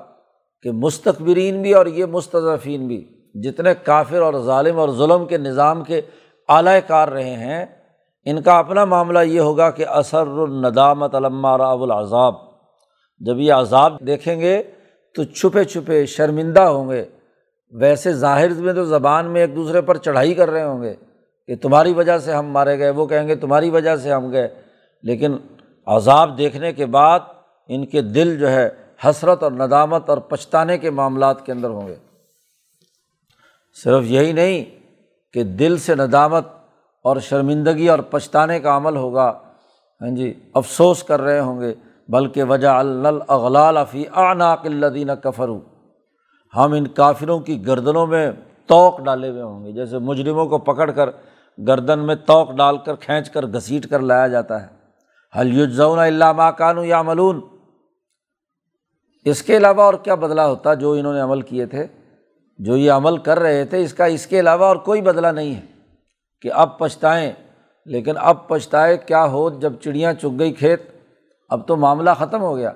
کہ 0.63 0.71
مستقبرین 0.71 1.61
بھی 1.61 1.73
اور 1.73 1.85
یہ 1.85 2.05
مستضفین 2.05 2.87
بھی 2.87 3.21
جتنے 3.33 3.73
کافر 3.83 4.21
اور 4.21 4.33
ظالم 4.33 4.79
اور 4.79 4.89
ظلم 4.89 5.25
کے 5.25 5.37
نظام 5.37 5.83
کے 5.83 6.01
اعلی 6.49 6.81
کار 6.87 7.07
رہے 7.07 7.33
ہیں، 7.33 7.65
ان 8.25 8.41
کا 8.41 8.59
اپنا 8.59 8.85
معاملہ 8.85 9.19
یہ 9.19 9.39
ہوگا 9.39 9.71
کہ 9.71 9.87
اثر 9.87 10.27
الندامت 10.27 11.15
علامہ 11.15 11.57
راب 11.57 11.83
العذاب۔ 11.83 12.33
جب 13.19 13.39
یہ 13.39 13.53
عذاب 13.53 13.99
دیکھیں 13.99 14.41
گے 14.41 14.63
تو 15.15 15.23
چھپے 15.23 15.63
چھپے 15.63 16.05
شرمندہ 16.05 16.61
ہوں 16.61 16.89
گے۔ 16.89 17.05
ویسے 17.79 18.13
ظاہر 18.13 18.49
میں 18.49 18.73
تو 18.73 18.85
زبان 18.85 19.25
میں 19.25 19.41
ایک 19.41 19.55
دوسرے 19.55 19.81
پر 19.81 19.97
چڑھائی 19.97 20.33
کر 20.33 20.49
رہے 20.49 20.63
ہوں 20.63 20.81
گے 20.81 20.93
کہ 21.47 21.55
تمہاری 21.55 21.93
وجہ 21.93 22.17
سے 22.17 22.33
ہم 22.33 22.47
مارے 22.47 22.79
گئے، 22.79 22.89
وہ 22.89 23.05
کہیں 23.05 23.27
گے 23.27 23.35
تمہاری 23.35 23.69
وجہ 23.69 23.95
سے 23.95 24.11
ہم 24.11 24.31
گئے۔ 24.31 24.47
لیکن 25.03 25.37
عذاب 25.85 26.37
دیکھنے 26.37 26.73
کے 26.73 26.85
بعد 26.85 27.19
ان 27.67 27.85
کے 27.85 28.01
دل 28.01 28.39
جو 28.39 28.49
ہے 28.49 28.69
حسرت 29.05 29.43
اور 29.43 29.51
ندامت 29.51 30.09
اور 30.09 30.17
پچھتانے 30.17 30.77
کے 30.77 30.89
معاملات 30.89 31.45
کے 31.45 31.51
اندر 31.51 31.69
ہوں 31.69 31.87
گے۔ 31.87 31.95
صرف 33.83 34.03
یہی 34.03 34.31
نہیں 34.31 34.65
کہ 35.33 35.43
دل 35.43 35.77
سے 35.77 35.95
ندامت 35.95 36.47
اور 37.03 37.17
شرمندگی 37.17 37.89
اور 37.89 37.99
پچھتانے 37.99 38.59
کا 38.59 38.77
عمل 38.77 38.95
ہوگا۔ 38.95 39.39
ہاں 40.01 40.15
جی 40.15 40.33
افسوس 40.53 41.03
کر 41.03 41.21
رہے 41.21 41.39
ہوں 41.39 41.61
گے، 41.61 41.73
بلکہ 42.09 42.43
وجہ 42.43 42.67
الاغلال 42.67 43.77
فی 43.91 44.03
آناق 44.11 44.61
الدین 44.63 45.09
کفرو 45.23 45.59
ہم 46.55 46.73
ان 46.73 46.87
کافروں 46.87 47.39
کی 47.39 47.67
گردنوں 47.67 48.07
میں 48.07 48.31
توق 48.65 48.99
ڈالے 48.99 49.29
ہوئے 49.29 49.41
ہوں 49.41 49.65
گے۔ 49.65 49.71
جیسے 49.71 49.97
مجرموں 49.97 50.45
کو 50.45 50.57
پکڑ 50.57 50.91
کر 50.91 51.09
گردن 51.67 51.99
میں 51.99 52.15
توق 52.15 52.51
ڈال 52.51 52.77
کر 52.77 52.95
کھینچ 52.95 53.29
کر 53.29 53.45
گھسیٹ 53.45 53.89
کر 53.89 53.99
لایا 53.99 54.27
جاتا 54.27 54.63
ہے۔ 54.63 54.67
حلیزون 55.39 55.99
اللہ 55.99 56.31
ماکانو 56.31 56.83
یا 56.83 57.01
ملون 57.01 57.41
اس 59.25 59.43
کے 59.43 59.57
علاوہ 59.57 59.81
اور 59.81 59.93
کیا 59.93 60.15
بدلا 60.15 60.47
ہوتا 60.47 60.73
جو 60.73 60.91
انہوں 60.91 61.13
نے 61.13 61.21
عمل 61.21 61.41
کیے 61.41 61.65
تھے؟ 61.65 61.87
جو 62.59 62.77
یہ 62.77 62.91
عمل 62.91 63.17
کر 63.17 63.39
رہے 63.39 63.65
تھے، 63.65 63.81
اس 63.81 63.93
کا 63.93 64.05
اس 64.05 64.27
کے 64.27 64.39
علاوہ 64.39 64.65
اور 64.65 64.75
کوئی 64.75 65.01
بدلا 65.01 65.31
نہیں 65.31 65.55
ہے 65.55 65.61
کہ 66.41 66.51
اب 66.53 66.79
پچھتائیں۔ 66.79 67.31
لیکن 67.85 68.13
اب 68.17 68.47
پچھتائے 68.47 68.97
کیا 68.97 69.25
ہو 69.25 69.49
جب 69.49 69.73
چڑیاں 69.81 70.13
چگ 70.13 70.39
گئی 70.39 70.53
کھیت؟ 70.53 70.81
اب 71.49 71.67
تو 71.67 71.75
معاملہ 71.75 72.09
ختم 72.19 72.41
ہو 72.41 72.57
گیا۔ 72.57 72.71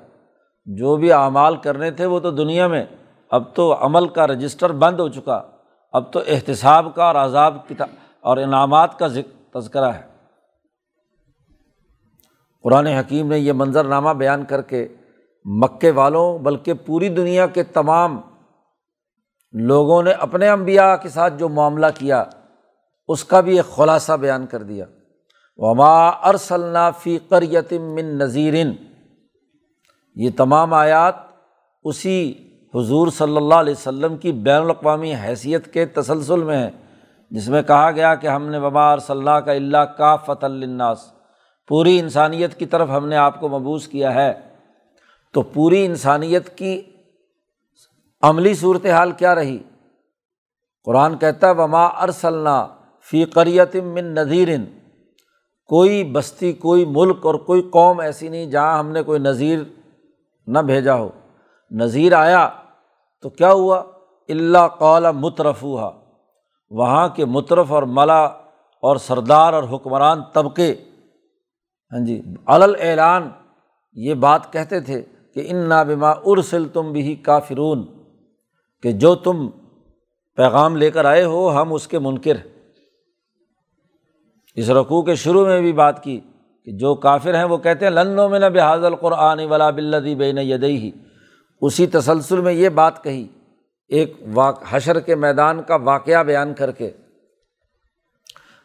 جو 0.66 0.96
بھی 0.96 1.12
اعمال 1.12 1.56
کرنے 1.56 1.92
تھے 1.92 2.06
وہ 2.06 2.20
تو 2.20 2.32
دنیا 2.32 2.68
میں 2.68 2.86
اب 3.32 3.56
تو 3.56 3.86
عمل 3.86 4.08
کا 4.08 4.28
رجسٹر 4.28 4.72
بند 4.72 5.00
ہو 5.00 5.10
چکا، 5.10 5.42
اب 5.92 6.12
تو 6.14 6.20
احتساب 6.28 6.96
کا 6.96 7.06
اور 7.06 7.16
عذاب 7.16 7.58
اور 8.20 8.38
انعامات 8.38 9.00
کا 9.00 9.08
تذکرہ 9.54 9.92
ہے۔ 9.92 10.08
قرآن 12.64 12.88
حکیم 12.88 13.28
نے 13.28 13.40
یہ 13.40 13.54
منظرنامہ 13.54 14.10
بیان 14.10 14.46
کر 14.46 14.62
کے 14.62 14.88
مکے 15.46 15.92
والوں 15.92 16.40
بلکہ 16.40 16.74
پوری 16.74 17.10
دنیا 17.10 17.48
کے 17.48 17.64
تمام 17.64 18.22
لوگوں 19.54 20.04
نے 20.04 20.12
اپنے 20.12 20.50
امبیا 20.50 20.96
کے 20.96 21.10
ساتھ 21.10 21.34
جو 21.38 21.50
معاملہ 21.50 21.86
کیا، 21.98 22.24
اس 23.08 23.24
کا 23.24 23.40
بھی 23.40 23.58
ایک 23.58 23.76
خلاصہ 23.76 24.14
بیان 24.14 24.46
کر 24.46 24.64
دیا۔ 24.64 24.86
وما 25.58 26.08
ارسلنا 26.08 26.92
فی 26.92 27.18
قریتم 27.20 27.82
من 27.82 28.06
نذیرن 28.06 28.72
یہ 30.16 30.30
تمام 30.38 30.74
آیات 30.74 31.16
اسی 31.84 32.49
حضور 32.76 33.08
صلی 33.08 33.38
اللہ 33.38 33.56
علیہ 33.56 33.74
وسلم 33.74 34.18
کی 34.18 34.32
بین 34.32 34.62
الاقوامی 34.62 35.16
حیثیت 35.16 35.74
کے 35.74 35.86
تسلسل 35.86 36.44
میں 36.44 36.58
ہے، 36.58 36.70
جس 37.32 37.50
میں 37.50 37.62
کہا 37.62 37.92
گیا 37.92 38.16
کہ 38.16 38.28
ہم 38.28 38.50
نے 38.50 38.58
وبا 38.58 38.98
صلی 38.98 39.18
اللہ 39.18 39.40
کا 39.46 39.52
اللہ 39.52 39.78
کا 39.78 40.16
فت 40.16 40.44
الناس 40.44 41.14
پوری 41.68 42.00
انسانیت 42.00 42.56
کی 42.56 42.66
طرف 42.66 42.90
ہم 42.90 43.08
نے 43.08 43.16
آپ 43.16 43.40
کو 43.40 43.50
مبوس 43.50 43.88
کیا 43.88 44.14
ہے۔ 44.14 44.34
تو 45.34 45.42
پوری 45.42 45.86
انسانیت 45.86 46.58
کی 46.58 46.82
عملی 48.22 48.54
صورت 48.54 48.86
حال 48.86 49.12
کیا 49.12 49.36
رہی؟ 49.36 49.58
قرآن 50.86 51.18
کہتا 51.18 51.52
وما 51.52 51.86
ارسلنا 51.86 52.68
فی 53.12 53.26
قریت 53.26 53.76
من 53.76 54.06
نذیرن 54.06 54.66
کوئی 55.66 56.04
بستی، 56.04 56.54
کوئی 56.54 56.86
ملک 56.86 57.26
اور 57.26 57.36
کوئی 57.36 57.62
قوم 57.62 58.00
ایسی 58.00 58.30
نہیں 58.30 58.46
جہاں 58.46 58.80
ہم 58.80 58.92
نے 58.92 59.04
کوئی 59.04 59.20
نذیر 59.20 59.60
نہ 60.48 60.60
بھیجا 60.60 60.94
ہو۔ 60.94 61.10
نذیر 61.72 62.14
آیا 62.14 62.50
تو 63.24 63.30
کیا 63.30 63.52
ہوا؟ 63.52 63.84
اللہ 64.30 64.68
قال 64.80 65.06
مترف 65.14 65.64
ہوا 65.64 65.92
وہاں 66.72 67.08
کے 67.10 67.26
مترف 67.26 67.72
اور 67.72 67.84
ملا 67.84 68.24
اور 68.84 68.96
سردار 68.98 69.54
اور 69.54 69.64
حکمران 69.72 70.22
طبقے 70.34 70.74
ہاں 71.92 72.00
جی 72.06 72.22
علل 72.48 72.76
اعلان 72.80 73.30
یہ 73.98 74.14
بات 74.26 74.52
کہتے 74.54 74.80
تھے 74.80 75.02
کہ 75.36 75.44
ان 75.48 75.58
نابما 75.70 76.12
ارسل 76.26 76.68
تم 76.68 76.92
بھی 76.92 77.16
کافرون، 77.16 77.86
کہ 78.84 78.92
جو 78.92 79.16
تم 79.16 79.48
پیغام 80.38 80.76
لے 80.78 80.92
کر 80.92 81.06
آئے 81.06 81.24
ہو، 81.24 81.50
ہم 81.52 81.74
اس 81.74 81.88
کے 81.88 82.00
منکر 82.00 82.38
اس 84.58 84.70
رقوع 84.70 85.02
کے 85.02 85.16
شروع 85.16 85.46
میں 85.46 85.60
بھی 85.62 85.74
بات 85.74 86.04
کی 86.04 86.20
کہ 86.68 86.72
جو 86.72 86.96
کافر 86.96 87.36
ہیں 87.36 87.44
وہ 87.44 87.58
کہتے 87.58 87.86
ہیں 87.86 87.92
لنو 87.92 88.28
میں 88.30 88.40
نہ 88.40 88.46
بحاظ 88.46 88.84
القرآن 88.84 89.40
ولا 89.50 89.70
بلدی 89.70 90.16
بین 90.16 90.38
یدئی 90.38 90.92
اسی 91.62 91.88
تسلسل 91.88 92.42
میں 92.42 92.54
یہ 92.54 92.70
بات 92.70 93.04
کہی، 93.04 93.28
ایک 93.88 94.14
واق، 94.34 94.64
حشر 94.70 95.00
کے 95.00 95.16
میدان 95.16 95.64
کا 95.64 95.76
واقعہ 95.76 96.24
بیان 96.24 96.54
کر 96.54 96.72
کے 96.72 96.92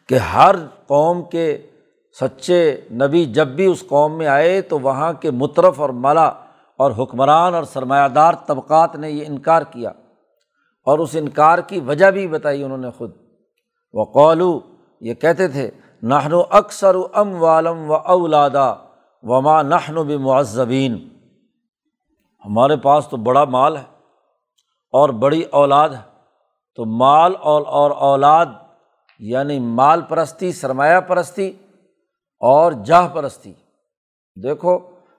کہ 0.09 0.15
ہر 0.15 0.57
قوم 0.87 1.23
کے 1.23 1.67
سچے 2.21 2.81
نبی 2.91 3.25
جب 3.25 3.49
بھی 3.49 3.67
اس 3.67 3.85
قوم 3.89 4.19
میں 4.19 4.27
آئے 4.27 4.63
تو 4.63 4.79
وہاں 4.79 5.13
کے 5.13 5.31
مترف 5.31 5.81
اور 5.81 5.91
ملا 5.91 6.27
اور 6.77 6.93
حکمران 6.99 7.55
اور 7.55 7.65
سرمایہ 7.65 8.09
دار 8.09 8.35
طبقات 8.47 8.97
نے 8.97 9.11
یہ 9.11 9.25
انکار 9.27 9.63
کیا 9.63 9.89
اور 10.87 10.99
اس 10.99 11.11
انکار 11.13 11.59
کی 11.59 11.81
وجہ 11.81 12.11
بھی 12.11 12.29
بتائی 12.29 12.63
انہوں 12.63 12.79
نے 12.79 12.91
خود۔ 12.91 13.11
وہ 13.93 14.05
قولو 14.05 14.61
یہ 15.01 15.15
کہتے 15.15 15.49
تھے 15.49 15.71
نہن 16.03 16.33
و 16.33 16.43
اکثر 16.51 16.95
و 16.95 17.07
ام 17.15 17.43
والم 17.43 17.91
و 17.91 17.95
اولادا 17.95 18.75
وما 19.23 19.63
نہن 19.63 19.97
و 19.97 20.05
بمعذبین۔ 20.05 21.09
ہمارے 22.45 22.77
پاس 22.77 23.09
تو 23.09 23.17
بڑا 23.17 23.45
مال 23.45 23.77
ہے 23.77 23.83
اور 24.93 25.09
بڑی 25.09 25.43
اولاد 25.43 25.89
ہے، 25.89 26.03
تو 26.77 26.85
مال 26.85 27.35
اور 27.41 27.63
اور 27.67 27.91
اولاد 27.91 28.47
یعنی 29.19 29.59
مال 29.59 30.03
پرستی، 30.03 30.53
سرمایہ 30.53 31.01
پرستی 31.01 31.53
اور 32.41 32.73
جاہ 32.73 33.09
پرستی۔ 33.09 33.53
دیکھو، 34.43 34.79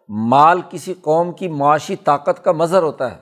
مال 0.09 0.61
کسی 0.69 0.93
قوم 0.93 1.31
کی 1.31 1.47
معاشی 1.47 1.95
طاقت 1.95 2.43
کا 2.43 2.51
مظہر 2.51 2.83
ہوتا 2.83 3.11
ہے 3.11 3.21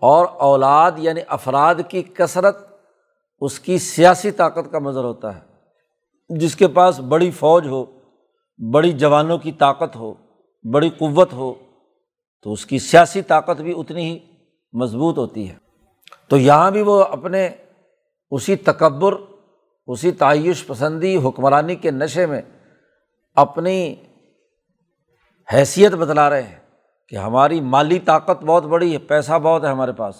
اور 0.00 0.26
اولاد 0.26 0.92
یعنی 0.96 1.20
افراد 1.28 1.74
کی 1.88 2.02
کثرت 2.02 2.56
اس 3.40 3.60
کی 3.60 3.78
سیاسی 3.78 4.30
طاقت 4.30 4.72
کا 4.72 4.78
مظہر 4.78 5.04
ہوتا 5.04 5.34
ہے۔ 5.36 5.40
جس 6.28 6.56
کے 6.56 6.68
پاس 6.68 7.00
بڑی 7.00 7.30
فوج 7.30 7.66
ہو، 7.68 7.84
بڑی 8.72 8.92
جوانوں 8.92 9.38
کی 9.38 9.52
طاقت 9.52 9.96
ہو، 9.96 10.14
بڑی 10.72 10.90
قوت 10.90 11.32
ہو 11.32 11.54
تو 12.44 12.52
اس 12.52 12.66
کی 12.66 12.78
سیاسی 12.78 13.22
طاقت 13.22 13.60
بھی 13.60 13.74
اتنی 13.76 14.04
ہی 14.04 14.18
مضبوط 14.72 15.18
ہوتی 15.18 15.50
ہے۔ 15.50 15.54
تو 16.28 16.36
یہاں 16.36 16.70
بھی 16.70 16.82
وہ 16.82 17.04
اپنے 17.04 17.48
اسی 18.30 18.56
تکبر، 18.56 19.14
اسی 19.86 20.12
تعیش 20.12 20.66
پسندی، 20.66 21.16
حکمرانی 21.16 21.76
کے 21.76 21.90
نشے 21.90 22.26
میں 22.26 22.42
اپنی 23.34 23.94
حیثیت 25.52 25.92
بتلا 25.92 26.30
رہے 26.30 26.42
ہیں 26.42 26.58
کہ 27.08 27.16
ہماری 27.16 27.60
مالی 27.60 27.98
طاقت 27.98 28.44
بہت 28.44 28.64
بڑی 28.64 28.92
ہے، 28.92 28.98
پیسہ 28.98 29.32
بہت 29.42 29.64
ہے 29.64 29.68
ہمارے 29.68 29.92
پاس، 29.92 30.14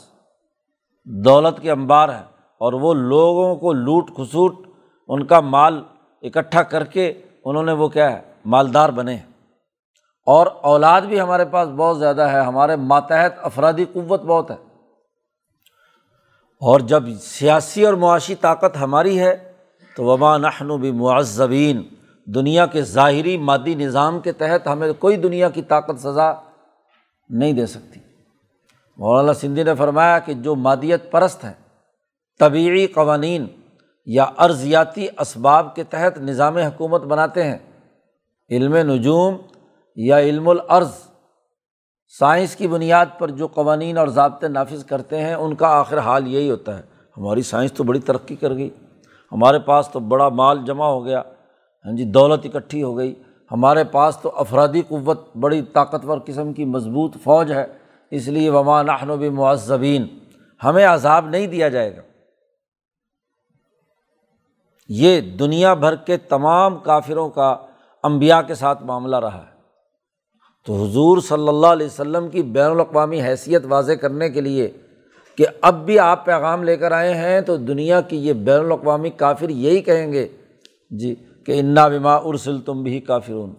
دولت 1.04 1.62
کے 1.62 1.70
انبار 1.70 2.08
ہے 2.08 2.22
اور 2.60 2.72
وہ 2.72 2.94
لوگوں 2.94 3.56
کو 3.56 3.72
لوٹ 3.72 4.10
کھسوٹ، 4.10 4.68
ان 5.08 5.26
کا 5.26 5.40
مال 5.40 5.82
اکٹھا 6.22 6.62
کر 6.62 6.84
کے 6.84 7.12
انہوں 7.44 7.62
نے 7.62 7.72
وہ 7.72 7.88
کیا 7.88 8.12
ہے، 8.12 8.22
مالدار 8.44 8.88
بنے 8.88 9.14
ہیں۔ 9.14 9.33
اور 10.26 10.46
اولاد 10.62 11.02
بھی 11.02 11.20
ہمارے 11.20 11.44
پاس 11.44 11.68
بہت 11.68 11.98
زیادہ 11.98 12.22
ہے، 12.22 12.40
ہمارے 12.40 12.76
ماتحت 12.76 13.34
افرادی 13.42 13.84
قوت 13.84 14.22
بہت 14.22 14.50
ہے۔ 14.50 14.56
اور 16.60 16.80
جب 16.80 17.02
سیاسی 17.22 17.86
اور 17.86 17.94
معاشی 17.94 18.34
طاقت 18.34 18.76
ہماری 18.80 19.20
ہے، 19.20 19.52
تو 19.96 20.04
وبا 20.04 20.36
نحن 20.36 20.76
بھی 20.76 20.92
معذبین 20.92 21.82
دنیا 22.24 22.66
کے 22.66 22.82
ظاہری 22.82 23.38
مادی 23.38 23.74
نظام 23.74 24.20
کے 24.20 24.32
تحت 24.32 24.66
ہمیں 24.66 24.92
کوئی 24.98 25.16
دنیا 25.16 25.48
کی 25.48 25.62
طاقت 25.62 26.00
سزا 26.00 26.32
نہیں 27.28 27.52
دے 27.52 27.66
سکتی۔ 27.66 28.00
مولانا 28.96 29.32
سندھی 29.32 29.62
نے 29.62 29.74
فرمایا 29.74 30.18
کہ 30.18 30.34
جو 30.34 30.54
مادیت 30.54 31.10
پرست 31.10 31.44
ہیں 31.44 31.52
طبعی 32.38 32.86
قوانین 32.86 33.46
یا 34.06 34.24
ارضیاتی 34.38 35.06
اسباب 35.18 35.74
کے 35.74 35.84
تحت 35.84 36.18
نظام 36.18 36.56
حکومت 36.56 37.00
بناتے 37.00 37.44
ہیں، 37.44 37.58
علم 38.50 38.76
نجوم 38.76 39.36
یا 39.96 40.18
علم 40.18 40.48
العرض 40.48 40.92
سائنس 42.18 42.56
کی 42.56 42.68
بنیاد 42.68 43.06
پر 43.18 43.28
جو 43.28 43.48
قوانین 43.48 43.98
اور 43.98 44.08
ضابطے 44.08 44.48
نافذ 44.48 44.84
کرتے 44.84 45.20
ہیں، 45.20 45.34
ان 45.34 45.54
کا 45.54 45.68
آخر 45.68 45.98
حال 45.98 46.26
یہی 46.26 46.50
ہوتا 46.50 46.78
ہے۔ 46.78 46.82
ہماری 47.16 47.42
سائنس 47.42 47.72
تو 47.72 47.84
بڑی 47.84 48.00
ترقی 48.00 48.36
کر 48.36 48.54
گئی۔ 48.54 48.70
ہمارے 49.32 49.58
پاس 49.58 49.88
تو 49.88 50.00
بڑا 50.00 50.28
مال 50.28 50.58
جمع 50.66 50.86
ہو 50.86 51.04
گیا۔ 51.04 51.22
ہاں 51.84 51.96
جی 51.96 52.04
دولت 52.04 52.46
اکٹھی 52.46 52.82
ہو 52.82 52.96
گئی۔ 52.96 53.22
ہمارے 53.52 53.84
پاس 53.84 54.18
تو 54.22 54.32
افرادی 54.36 54.82
قوت 54.88 55.36
بڑی 55.36 55.62
طاقتور 55.62 56.18
قسم 56.26 56.52
کی 56.52 56.64
مضبوط 56.64 57.16
فوج 57.22 57.52
ہے۔ 57.52 57.66
اس 58.10 58.28
لیے 58.28 58.50
وما 58.50 58.82
نحن 58.82 59.10
و 59.10 59.16
معذبین 59.16 60.18
ہمیں 60.64 60.86
عذاب 60.86 61.28
نہیں 61.28 61.46
دیا 61.46 61.68
جائے 61.68 61.96
گا۔ 61.96 62.02
یہ 64.88 65.20
دنیا 65.20 65.74
بھر 65.74 65.94
کے 65.94 66.16
تمام 66.16 66.78
کافروں 66.78 67.30
کا 67.30 67.56
امبیا 68.02 68.42
کے 68.42 68.54
ساتھ 68.54 68.82
معاملہ 68.82 69.16
رہا 69.16 69.46
ہے۔ 69.46 69.53
تو 70.66 70.84
حضور 70.84 71.18
صلی 71.18 71.48
اللہ 71.48 71.66
علیہ 71.66 71.86
وسلم 71.86 72.28
کی 72.28 72.42
بین 72.42 72.70
الاقوامی 72.70 73.20
حیثیت 73.22 73.62
واضح 73.68 73.92
کرنے 73.92 74.30
کے 74.30 74.40
لیے 74.40 74.70
کہ 75.36 75.46
اب 75.60 75.84
بھی 75.86 75.98
آپ 75.98 76.24
پیغام 76.24 76.62
لے 76.62 76.76
کر 76.76 76.92
آئے 76.92 77.14
ہیں 77.14 77.40
تو 77.40 77.56
دنیا 77.56 78.00
کی 78.00 78.16
یہ 78.28 78.32
بین 78.32 78.60
الاقوامی 78.60 79.10
کافر 79.10 79.48
یہی 79.48 79.82
کہیں 79.82 80.12
گے 80.12 80.28
جی 80.90 81.14
کہ 81.46 81.60
انا 81.60 81.88
بما 81.88 82.14
ارسل 82.16 82.60
تم 82.60 82.82
بھی 82.82 83.00
کافرون۔ 83.00 83.54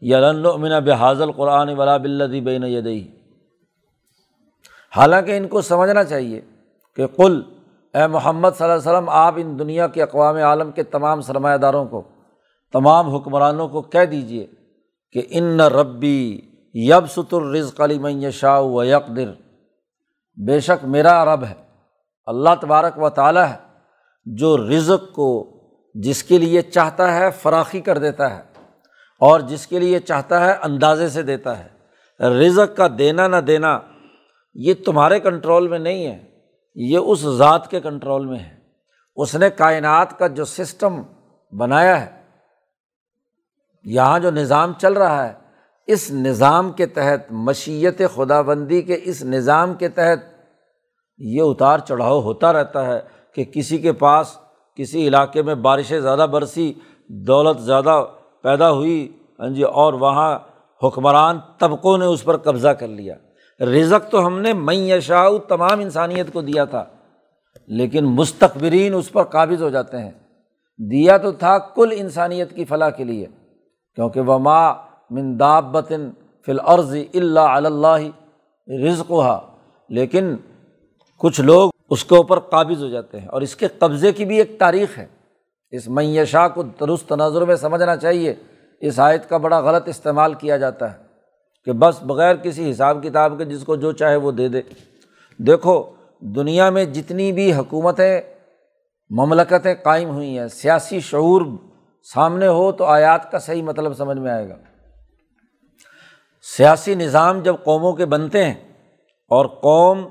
یا 0.00 0.20
لن 0.20 0.46
امنا 0.46 0.78
بحاظ 0.78 1.20
القرآن 1.22 1.68
ولا 1.68 1.96
بلدی 1.96 2.40
بین 2.40 2.64
یدئی 2.64 3.06
حالانکہ 4.96 5.36
ان 5.36 5.48
کو 5.48 5.60
سمجھنا 5.60 6.04
چاہیے 6.04 6.40
کہ 6.96 7.06
کل 7.06 7.40
اے 7.94 8.06
محمد 8.06 8.48
صلی 8.58 8.64
اللہ 8.64 8.74
علیہ 8.74 8.90
وسلم، 8.90 9.08
آپ 9.08 9.34
ان 9.36 9.58
دنیا 9.58 9.86
کے 9.86 10.02
اقوام 10.02 10.36
عالم 10.36 10.70
کے 10.70 10.82
تمام 10.82 11.20
سرمایہ 11.20 11.56
داروں 11.56 11.84
کو، 11.84 12.02
تمام 12.72 13.08
حکمرانوں 13.08 13.68
کو 13.68 13.82
کہہ 13.82 14.04
دیجیے 14.04 14.46
کہ 15.12 15.22
ان 15.30 15.60
ربی 15.60 16.40
یب 16.74 17.10
ست 17.10 17.34
الرزق 17.34 17.80
علی 17.80 17.98
میں 17.98 18.30
شاہ 18.30 18.60
و 18.60 18.84
یکدر 18.84 19.32
بے 20.46 20.60
شک 20.60 20.84
میرا 20.84 21.24
رب 21.24 21.44
ہے، 21.44 21.54
اللہ 22.26 22.54
تبارک 22.60 22.98
و 23.02 23.08
تعالیٰ 23.10 23.46
ہے، 23.46 23.56
جو 24.26 24.56
رزق 24.56 25.12
کو 25.12 25.28
جس 25.94 26.22
کے 26.22 26.38
لیے 26.38 26.62
چاہتا 26.62 27.14
ہے 27.14 27.30
فراخی 27.30 27.80
کر 27.80 27.98
دیتا 27.98 28.36
ہے 28.36 28.42
اور 29.20 29.40
جس 29.40 29.66
کے 29.66 29.78
لیے 29.78 30.00
چاہتا 30.00 30.46
ہے 30.46 30.54
اندازے 30.62 31.08
سے 31.08 31.22
دیتا 31.22 31.58
ہے۔ 31.58 31.68
رزق 32.20 32.76
کا 32.76 32.86
دینا 32.98 33.28
نہ 33.28 33.36
دینا 33.36 33.78
یہ 34.54 34.74
تمہارے 34.84 35.20
کنٹرول 35.20 35.68
میں 35.68 35.78
نہیں 35.78 36.06
ہے، 36.06 36.18
یہ 36.74 36.98
اس 36.98 37.20
ذات 37.20 37.70
کے 37.70 37.80
کنٹرول 37.80 38.26
میں 38.26 38.38
ہے۔ 38.38 38.54
اس 39.16 39.34
نے 39.34 39.50
کائنات 39.50 40.18
کا 40.18 40.26
جو 40.26 40.44
سسٹم 40.44 41.02
بنایا 41.52 42.06
ہے 42.06 42.15
یہاں 43.86 44.18
جو 44.18 44.30
نظام 44.30 44.72
چل 44.78 44.92
رہا 44.92 45.26
ہے، 45.26 45.32
اس 45.88 46.10
نظام 46.10 46.72
کے 46.72 46.86
تحت 46.86 47.32
مشیت 47.32 48.02
خدا 48.14 48.40
بندی 48.42 48.82
کے 48.82 48.98
اس 49.04 49.22
نظام 49.24 49.74
کے 49.74 49.88
تحت 49.88 50.18
یہ 51.18 51.42
اتار 51.42 51.78
چڑھاؤ 51.78 52.20
ہوتا 52.20 52.52
رہتا 52.52 52.86
ہے 52.86 53.00
کہ 53.34 53.44
کسی 53.44 53.78
کے 53.78 53.92
پاس 53.92 54.36
کسی 54.78 55.06
علاقے 55.08 55.42
میں 55.42 55.54
بارشیں 55.54 56.00
زیادہ 56.00 56.26
برسی، 56.30 56.72
دولت 57.08 57.62
زیادہ 57.62 58.04
پیدا 58.42 58.70
ہوئی 58.70 59.12
ہاں 59.40 59.48
جی 59.48 59.62
اور 59.62 59.92
وہاں 59.92 60.38
حکمران 60.82 61.38
طبقوں 61.58 61.98
نے 61.98 62.04
اس 62.04 62.24
پر 62.24 62.36
قبضہ 62.36 62.68
کر 62.68 62.88
لیا۔ 62.88 63.14
رزق 63.60 64.10
تو 64.10 64.26
ہم 64.26 64.38
نے 64.40 64.52
یشاء 64.70 65.28
تمام 65.48 65.80
انسانیت 65.80 66.32
کو 66.32 66.40
دیا 66.40 66.64
تھا، 66.64 66.84
لیکن 67.68 68.04
مستقبرین 68.04 68.94
اس 68.94 69.12
پر 69.12 69.24
قابض 69.24 69.62
ہو 69.62 69.68
جاتے 69.68 69.98
ہیں۔ 69.98 70.10
دیا 70.78 71.16
تو 71.16 71.32
تھا 71.32 71.58
کل 71.58 71.92
انسانیت 71.96 72.54
کی 72.54 72.64
فلاح 72.64 72.90
کے 72.90 73.04
لیے۔ 73.04 73.26
کیونکہ 73.96 74.20
وہ 74.20 74.38
ماں 74.38 75.60
بطن 75.60 76.10
فل 76.46 76.60
عرض 76.60 76.96
اللہ 77.14 77.40
اللہ 77.40 77.96
رزق 78.84 79.10
ہوا 79.10 79.40
لیکن 79.88 80.36
کچھ 81.18 81.40
لوگ 81.40 81.70
اس 81.90 82.04
کے 82.04 82.16
اوپر 82.16 82.40
قابض 82.40 82.82
ہو 82.82 82.88
جاتے 82.88 83.20
ہیں 83.20 83.28
اور 83.28 83.40
اس 83.40 83.56
کے 83.56 83.68
قبضے 83.68 84.12
کی 84.12 84.24
بھی 84.24 84.38
ایک 84.38 84.58
تاریخ 84.58 84.98
ہے۔ 84.98 85.06
اس 85.70 85.88
معیشہ 85.88 86.48
کو 86.54 86.62
درست 86.62 87.08
تناظر 87.08 87.42
میں 87.42 87.56
سمجھنا 87.56 87.96
چاہیے۔ 87.96 88.34
اس 88.80 89.00
آیت 89.00 89.28
کا 89.28 89.36
بڑا 89.36 89.60
غلط 89.60 89.88
استعمال 89.88 90.34
کیا 90.34 90.56
جاتا 90.56 90.92
ہے 90.92 90.98
کہ 91.64 91.72
بس 91.72 92.02
بغیر 92.02 92.36
کسی 92.36 92.70
حساب 92.70 93.02
کتاب 93.02 93.34
کے 93.38 93.44
جس 93.44 93.64
کو 93.64 93.76
جو 93.76 93.92
چاہے 93.92 94.16
وہ 94.16 94.32
دے 94.32 94.48
دے۔ 94.48 94.62
دیکھو، 95.38 95.84
دنیا 96.20 96.70
میں 96.70 96.84
جتنی 96.84 97.32
بھی 97.32 97.54
حکومتیں، 97.54 98.20
مملکتیں 99.10 99.74
قائم 99.82 100.08
ہوئی 100.08 100.38
ہیں، 100.38 100.48
سیاسی 100.48 101.00
شعور 101.00 101.42
سامنے 102.14 102.46
ہو 102.46 102.72
تو 102.72 102.84
آیات 102.84 103.30
کا 103.30 103.38
صحیح 103.38 103.62
مطلب 103.62 103.94
سمجھ 103.94 104.18
میں 104.18 104.32
آئے 104.32 104.48
گا۔ 104.48 104.54
سیاسی 106.42 106.94
نظام 106.94 107.40
جب 107.40 107.56
قوموں 107.64 107.92
کے 107.92 108.06
بنتے 108.06 108.44
ہیں 108.44 108.72
اور 109.28 109.46
قوم 109.46 110.08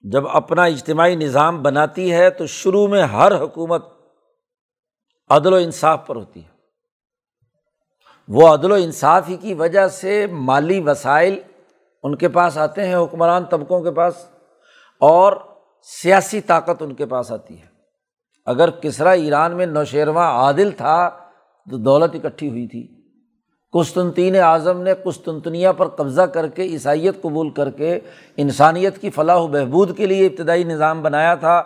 جب 0.00 0.28
اپنا 0.28 0.64
اجتماعی 0.64 1.16
نظام 1.16 1.62
بناتی 1.62 2.12
ہے 2.12 2.30
تو 2.30 2.46
شروع 2.46 2.88
میں 2.88 3.02
ہر 3.02 3.40
حکومت 3.40 3.84
عدل 5.28 5.52
و 5.52 5.56
انصاف 5.56 6.06
پر 6.06 6.16
ہوتی 6.16 6.44
ہے۔ 6.44 6.48
وہ 8.28 8.54
عدل 8.54 8.72
و 8.72 8.74
انصاف 8.74 9.28
ہی 9.28 9.36
کی 9.36 9.54
وجہ 9.54 9.88
سے 9.88 10.26
مالی 10.26 10.80
وسائل 10.80 11.40
ان 12.02 12.16
کے 12.16 12.28
پاس 12.28 12.58
آتے 12.58 12.86
ہیں، 12.86 12.96
حکمران 12.96 13.44
طبقوں 13.44 13.82
کے 13.82 13.90
پاس، 13.90 14.14
اور 14.98 15.32
سیاسی 15.82 16.40
طاقت 16.40 16.82
ان 16.82 16.94
کے 16.94 17.06
پاس 17.06 17.32
آتی 17.32 17.60
ہے۔ 17.60 17.77
اگر 18.48 18.70
کسرا 18.70 19.10
ایران 19.10 19.56
میں 19.56 19.66
نوشیرواں 19.66 20.30
عادل 20.30 20.70
تھا 20.70 21.08
تو 21.70 21.76
دولت 21.76 22.14
اکٹھی 22.14 22.48
ہوئی 22.50 22.66
تھی۔ 22.66 22.86
قسطنطین 23.72 24.36
اعظم 24.36 24.82
نے 24.82 24.94
قسطنطنیہ 24.94 25.68
پر 25.76 25.88
قبضہ 25.88 26.22
کر 26.22 26.48
کے 26.48 26.62
عیسائیت 26.62 27.22
قبول 27.22 27.50
کر 27.50 27.70
کے 27.70 27.98
انسانیت 28.36 28.98
کی 28.98 29.10
فلاح 29.10 29.36
و 29.36 29.46
بہبود 29.46 29.96
کے 29.96 30.06
لیے 30.06 30.26
ابتدائی 30.26 30.64
نظام 30.64 31.02
بنایا 31.02 31.34
تھا 31.34 31.62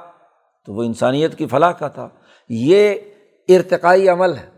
تو 0.66 0.74
وہ 0.74 0.82
انسانیت 0.82 1.34
کی 1.34 1.46
فلاح 1.46 1.70
کا 1.70 1.88
تھا۔ 1.88 2.08
یہ 2.48 2.94
ارتقائی 3.48 4.08
عمل 4.08 4.36
ہے 4.36 4.48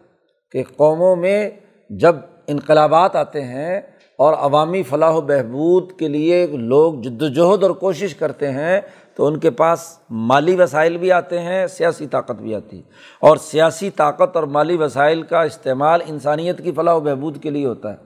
کہ 0.53 0.63
قوموں 0.77 1.17
میں 1.17 1.51
جب 1.91 2.17
انقلابات 2.47 3.17
آتے 3.17 3.45
ہیں 3.45 3.81
اور 4.19 4.35
عوامی 4.35 4.83
فلاح 4.83 5.11
و 5.11 5.21
بہبود 5.21 5.93
کے 5.99 6.09
لیے 6.09 6.47
لوگ 6.47 6.95
جد 6.95 7.23
وجہد 7.23 7.63
اور 7.63 7.71
کوشش 7.71 8.15
کرتے 8.15 8.51
ہیں 8.51 8.81
تو 9.17 9.27
ان 9.27 9.39
کے 9.39 9.51
پاس 9.51 9.99
مالی 10.11 10.63
وسائل 10.63 10.97
بھی 10.97 11.13
آتے 11.13 11.41
ہیں، 11.41 11.67
سیاسی 11.67 12.07
طاقت 12.07 12.33
بھی 12.33 12.55
آتی 12.55 12.77
ہے۔ 12.77 12.83
اور 13.21 13.37
سیاسی 13.37 13.91
طاقت 13.91 14.37
اور 14.37 14.45
مالی 14.45 14.77
وسائل 14.77 15.23
کا 15.23 15.43
استعمال 15.43 16.01
انسانیت 16.07 16.65
کی 16.65 16.73
فلاح 16.73 16.95
و 16.95 17.01
بہبود 17.01 17.43
کے 17.43 17.51
لیے 17.51 17.67
ہوتا 17.67 17.93
ہے۔ 17.93 17.97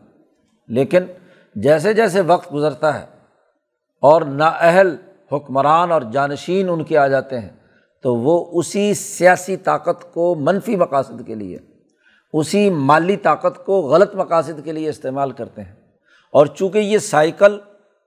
لیکن 0.68 1.04
جیسے 1.54 1.94
جیسے 1.94 2.20
وقت 2.20 2.54
گزرتا 2.54 3.00
ہے 3.00 3.06
اور 4.00 4.22
نااہل 4.22 4.96
حکمران 5.32 5.92
اور 5.92 6.02
جانشین 6.02 6.68
ان 6.68 6.84
کے 6.84 6.98
آ 6.98 7.06
جاتے 7.06 7.38
ہیں، 7.38 7.48
تو 8.02 8.16
وہ 8.16 8.46
اسی 8.52 8.94
سیاسی 8.94 9.56
طاقت 9.56 10.14
کو 10.14 10.34
منفی 10.34 10.76
مقاصد 10.76 11.26
کے 11.26 11.34
لیے، 11.34 11.58
اسی 12.32 12.70
مالی 12.70 13.16
طاقت 13.16 13.66
کو 13.66 13.80
غلط 13.80 14.14
مقاصد 14.14 14.64
کے 14.64 14.72
لیے 14.72 14.88
استعمال 14.88 15.30
کرتے 15.30 15.62
ہیں۔ 15.62 15.74
اور 16.32 16.46
چونکہ 16.46 16.78
یہ 16.78 16.98
سائیکل 16.98 17.58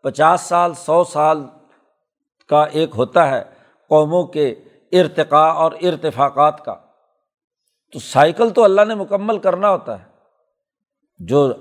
پچاس 0.04 0.42
سال، 0.42 0.74
سو 0.74 1.04
سال 1.04 1.44
کا 2.52 2.64
ایک 2.64 2.90
ہوتا 2.98 3.30
ہے 3.30 3.44
قوموں 3.90 4.24
کے 4.24 4.56
ارتقاء 4.92 5.52
اور 5.52 5.72
ارتفاقات 5.82 6.66
کا۔ 6.66 6.76
تو 7.94 8.00
سائیکل 8.00 8.50
تو 8.50 8.64
اللہ 8.64 8.82
نے 8.88 8.96
مکمل 8.96 9.38
کرنا 9.38 9.70
ہوتا 9.70 10.00
ہے۔ 10.00 10.06
جو 11.20 11.54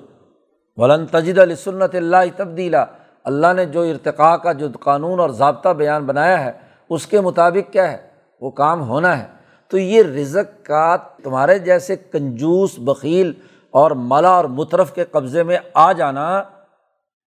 ولن 0.77 1.07
تجد 1.07 1.39
علی 1.39 1.55
سنت 1.55 1.95
اللہ 1.95 2.17
تبدیلا، 2.37 2.85
اللہ 3.25 3.53
نے 3.53 3.67
جو 3.67 3.83
ارتقاء 3.83 4.37
کا، 4.37 4.53
جو 4.53 4.69
قانون 4.81 5.21
اور 5.21 5.31
ضابطہ 5.31 5.69
بیان 5.69 6.07
بنایا 6.07 6.45
ہے، 6.45 6.53
اس 6.91 7.07
کے 7.07 7.21
مطابق 7.21 7.73
کیا 7.73 7.93
ہے؟ 7.93 8.11
وہ 8.41 8.51
کام 8.51 8.89
ہونا 8.89 9.19
ہے۔ 9.19 9.27
تو 9.69 9.79
یہ 9.79 10.03
رزق 10.03 10.67
کا 10.67 10.97
تمہارے 10.97 11.59
جیسے 11.59 11.97
کنجوس 11.97 12.79
بکیل 12.79 13.33
اور 13.71 13.91
ملا 13.91 14.29
اور 14.29 14.45
مترف 14.45 14.95
کے 14.95 15.05
قبضے 15.05 15.43
میں 15.43 15.59
آ 15.75 15.93
جانا 15.93 16.43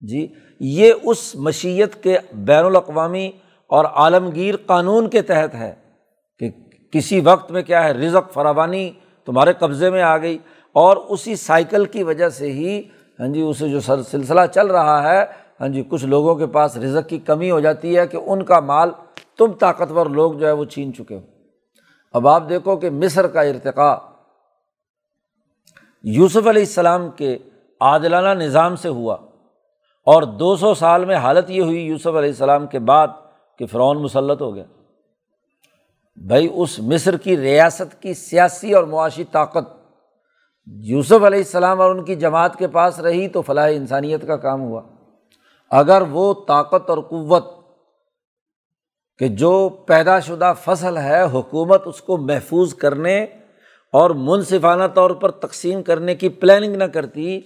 جی 0.02 0.34
یہ 0.60 0.94
اس 1.04 1.36
مشیت 1.36 2.04
کے 2.04 2.18
بین 2.34 2.66
الاقوامی 2.66 3.32
اور 3.74 3.86
عالمگیر 3.86 4.56
قانون 4.66 5.10
کے 5.10 5.22
تحت 5.22 5.56
ہے 5.56 5.74
کہ 6.40 6.50
کسی 6.92 7.20
وقت 7.20 7.52
میں 7.52 7.62
کیا 7.62 7.84
ہے، 7.84 7.94
رزق 7.94 8.32
فراوانی 8.34 8.92
تمہارے 9.26 9.54
قبضے 9.54 9.90
میں 9.90 10.02
آ 10.02 10.18
گئی 10.18 10.38
اور 10.74 10.98
اسی 10.98 11.36
سائیکل 11.36 11.86
کی 11.86 12.04
وجہ 12.04 12.30
سے 12.30 12.52
ہی 12.52 12.80
ہاں 13.20 13.28
جی 13.28 13.42
اسے 13.42 13.70
جو 13.70 13.80
سلسلہ 13.80 14.42
چل 14.54 14.68
رہا 14.68 15.14
ہے 15.14 15.26
ہاں 15.60 15.68
جی 15.68 15.84
کچھ 15.90 16.06
لوگوں 16.06 16.36
کے 16.36 16.48
پاس 16.48 16.78
رزق 16.78 17.10
کی 17.10 17.18
کمی 17.18 17.52
ہو 17.52 17.60
جاتی 17.60 17.98
ہے 17.98 18.08
کہ 18.08 18.18
ان 18.18 18.44
کا 18.44 18.60
مال 18.60 18.92
تم 19.38 19.52
طاقتور 19.52 20.06
لوگ 20.06 20.34
جو 20.34 20.48
ہے 20.48 20.52
وہ 20.52 20.66
چھین 20.66 20.94
چکے 20.94 21.16
ہو 21.16 21.22
اب 22.14 22.28
آپ 22.28 22.50
دیکھو 22.50 22.76
کہ 22.76 22.90
مصر 22.90 23.28
کا 23.28 23.42
ارتقا 23.42 23.98
یوسف 26.04 26.48
علیہ 26.48 26.62
السلام 26.62 27.10
کے 27.10 27.38
عادلانہ 27.82 28.44
نظام 28.44 28.76
سے 28.76 28.90
ہوا 28.90 29.18
اور 30.08 30.24
دو 30.24 30.56
سو 30.56 30.74
سال 30.74 31.06
میں 31.06 31.16
حالت 31.16 31.50
یہ 31.50 31.62
ہوئی 31.62 31.82
یوسف 31.82 32.08
علیہ 32.08 32.30
السلام 32.30 32.68
کے 32.68 32.80
بعد 32.80 33.08
کہ 33.58 33.66
فرعون 33.66 34.02
مسلط 34.02 34.42
ہو 34.42 34.56
گیا۔ 34.56 34.64
بھائی، 36.16 36.50
اس 36.56 36.80
مصر 36.80 37.18
کی 37.18 37.38
ریاست 37.38 38.02
کی 38.02 38.14
سیاسی 38.14 38.74
اور 38.74 38.84
معاشی 38.84 39.24
طاقت 39.24 39.84
یوسف 40.66 41.24
علیہ 41.24 41.40
السلام 41.40 41.82
اور 41.82 41.96
ان 41.96 42.04
کی 42.04 42.16
جماعت 42.16 42.56
کے 42.56 42.68
پاس 42.68 43.00
رہی 43.00 43.28
تو 43.28 43.42
فلاح 43.42 43.70
انسانیت 43.70 44.28
کا 44.28 44.38
کام 44.38 44.62
ہوا۔ 44.62 44.82
اگر 45.70 46.04
وہ 46.12 46.34
طاقت 46.48 46.90
اور 46.90 46.98
قوت 46.98 47.44
کہ 49.18 49.28
جو 49.28 49.70
پیدا 49.70 50.20
شدہ 50.20 50.54
فصل 50.64 50.98
ہے، 50.98 51.24
حکومت 51.24 51.82
اس 51.86 52.02
کو 52.02 52.18
محفوظ 52.18 52.74
کرنے 52.74 53.24
اور 53.92 54.10
منصفانہ 54.10 54.84
طور 54.94 55.12
پر 55.12 55.32
تقسیم 55.32 55.84
کرنے 55.84 56.16
کی 56.16 56.30
پلاننگ 56.30 56.76
نہ 56.76 56.84
کرتی، 56.84 57.42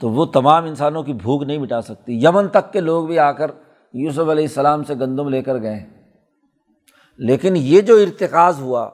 تو 0.00 0.08
وہ 0.10 0.24
تمام 0.24 0.64
انسانوں 0.64 1.02
کی 1.02 1.12
بھوک 1.12 1.42
نہیں 1.42 1.58
مٹا 1.58 1.80
سکتی۔ 1.80 2.24
یمن 2.24 2.48
تک 2.48 2.72
کے 2.72 2.80
لوگ 2.80 3.06
بھی 3.06 3.18
آ 3.18 3.32
کر 3.32 3.50
یوسف 3.94 4.18
علیہ 4.18 4.44
السلام 4.44 4.84
سے 4.84 4.94
گندم 4.94 5.28
لے 5.28 5.42
کر 5.42 5.60
گئے۔ 5.62 5.86
لیکن 7.16 7.54
یہ 7.56 7.80
جو 7.80 7.96
ارتقاض 7.96 8.60
ہوا، 8.60 8.90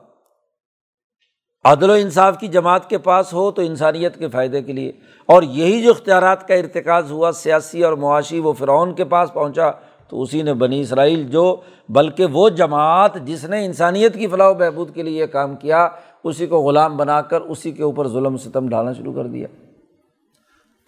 عدل 1.64 1.90
و 1.90 1.92
انصاف 1.92 2.40
کی 2.40 2.48
جماعت 2.48 2.90
کے 2.90 2.98
پاس 2.98 3.32
ہو 3.32 3.50
تو 3.50 3.62
انسانیت 3.62 4.18
کے 4.18 4.28
فائدے 4.28 4.62
کے 4.62 4.72
لیے۔ 4.72 4.92
اور 5.26 5.42
یہی 5.42 5.82
جو 5.82 5.90
اختیارات 5.90 6.48
کا 6.48 6.54
ارتقاض 6.54 7.12
ہوا، 7.12 7.32
سیاسی 7.32 7.84
اور 7.84 7.92
معاشی، 7.92 8.38
وہ 8.38 8.52
فرعون 8.52 8.94
کے 8.94 9.04
پاس 9.04 9.32
پہنچا 9.32 9.70
تو 10.08 10.22
اسی 10.22 10.42
نے 10.42 10.54
بنی 10.54 10.80
اسرائیل 10.80 11.28
جو، 11.28 11.56
بلکہ 11.88 12.26
وہ 12.26 12.48
جماعت 12.48 13.14
جس 13.24 13.44
نے 13.44 13.64
انسانیت 13.64 14.14
کی 14.14 14.26
فلاح 14.26 14.50
و 14.50 14.54
بہبود 14.54 14.94
کے 14.94 15.02
لیے 15.02 15.26
کام 15.26 15.56
کیا، 15.56 15.88
اسی 16.24 16.46
کو 16.46 16.60
غلام 16.60 16.96
بنا 16.96 17.20
کر 17.20 17.40
اسی 17.40 17.70
کے 17.70 17.82
اوپر 17.82 18.08
ظلم 18.08 18.36
ستم 18.36 18.68
ڈالنا 18.68 18.92
شروع 18.92 19.12
کر 19.12 19.26
دیا۔ 19.26 19.46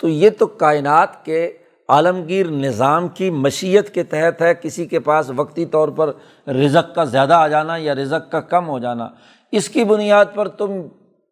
تو 0.01 0.09
یہ 0.09 0.31
تو 0.39 0.47
کائنات 0.47 1.25
کے 1.25 1.53
عالمگیر 1.93 2.51
نظام 2.51 3.09
کی 3.09 3.31
مشیت 3.31 3.95
کے 3.95 4.03
تحت 4.03 4.43
ہے 4.43 4.55
کسی 4.55 4.87
کے 4.87 5.01
پاس 5.01 5.31
وقتی 5.37 5.67
طور 5.67 5.89
پر 5.89 6.13
رزق 6.49 6.95
کا 6.95 7.05
زیادہ 7.05 7.35
آ 7.35 7.49
جانا 7.49 7.77
یا 7.77 7.95
رزق 7.95 8.33
کا 8.33 8.41
کم 8.41 8.69
ہو 8.69 8.79
جانا۔ 8.79 9.09
اس 9.53 9.69
کی 9.69 9.85
بنیاد 9.85 10.25
پر 10.35 10.49
تم 10.49 10.71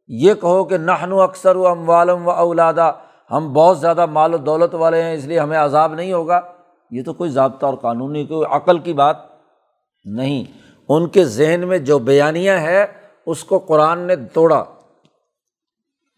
یہ 0.08 0.34
کہو 0.34 0.64
کہ 0.64 0.78
نہن 0.78 1.12
و 1.12 1.20
اکثر 1.20 1.56
و 1.56 1.66
ام 1.66 1.88
والم 1.88 2.26
و 2.26 2.30
اولادا، 2.30 2.90
ہم 3.30 3.52
بہت 3.52 3.80
زیادہ 3.80 4.06
مال 4.06 4.34
و 4.34 4.36
دولت 4.36 4.74
والے 4.74 5.02
ہیں، 5.02 5.14
اس 5.14 5.24
لیے 5.24 5.40
ہمیں 5.40 5.58
عذاب 5.58 5.94
نہیں 5.94 6.12
ہوگا۔ 6.12 6.40
یہ 6.90 7.02
تو 7.02 7.14
کوئی 7.14 7.30
ضابطہ 7.30 7.66
اور 7.66 7.74
قانونی، 7.74 8.26
کوئی 8.26 8.56
عقل 8.56 8.78
کی 8.78 8.92
بات 8.92 9.16
نہیں۔ 10.04 10.44
ان 10.88 11.08
کے 11.08 11.24
ذہن 11.24 11.68
میں 11.68 11.78
جو 11.78 11.98
بیانیہ 11.98 12.50
ہے 12.50 12.86
اس 13.26 13.44
کو 13.44 13.58
قرآن 13.58 13.98
نے 13.98 14.16
توڑا۔ 14.16 14.64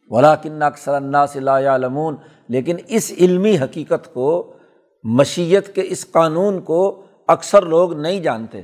ولاکن 0.09 0.62
اکثر 0.62 0.94
اللہ 0.94 1.16
صلاح 1.28 1.76
لمون 1.76 2.16
لیکن 2.52 2.76
اس 2.88 3.12
علمی 3.18 3.58
حقیقت 3.58 4.14
کو، 4.14 4.52
مشیت 5.04 5.74
کے 5.74 5.82
اس 5.84 6.10
قانون 6.10 6.60
کو 6.60 7.02
اکثر 7.28 7.62
لوگ 7.62 7.92
نہیں 7.92 8.20
جانتے۔ 8.20 8.58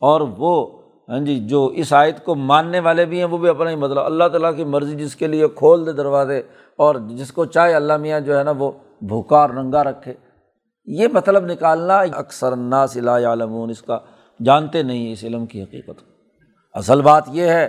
اور 0.00 0.20
وہ 0.20 0.78
ہاں 1.08 1.18
جی 1.18 1.48
جو 1.48 1.66
اس 1.66 1.92
آیت 1.92 2.24
کو 2.24 2.34
ماننے 2.34 2.80
والے 2.80 3.04
بھی 3.04 3.18
ہیں، 3.18 3.24
وہ 3.24 3.38
بھی 3.38 3.48
اپنا 3.48 3.70
ہی 3.70 3.76
مطلب۔ 3.76 3.98
اللہ 3.98 4.24
تعالیٰ 4.24 4.56
کی 4.56 4.64
مرضی 4.64 4.96
جس 4.96 5.16
کے 5.16 5.26
لیے 5.26 5.46
کھول 5.54 5.86
دے 5.86 5.92
دروازے، 5.92 6.42
اور 6.76 6.94
جس 6.94 7.32
کو 7.32 7.44
چاہے 7.44 7.74
اللہ 7.74 7.96
میاں 7.96 8.20
جو 8.20 8.38
ہے 8.38 8.44
نا، 8.44 8.52
وہ 8.58 8.70
بھوکا 9.02 9.38
اور 9.38 9.50
ننگا 9.50 9.84
رکھے۔ 9.84 10.14
یہ 10.86 11.08
مطلب 11.12 11.44
نکالنا 11.44 11.98
اکثر 11.98 12.52
الناس 12.52 12.96
لا 12.96 13.24
عالمون 13.24 13.70
اس 13.70 13.82
کا 13.82 13.98
جانتے 14.44 14.82
نہیں 14.82 15.12
اس 15.12 15.24
علم 15.24 15.46
کی 15.46 15.62
حقیقت۔ 15.62 16.02
اصل 16.72 17.02
بات 17.02 17.24
یہ 17.32 17.42
ہے، 17.42 17.68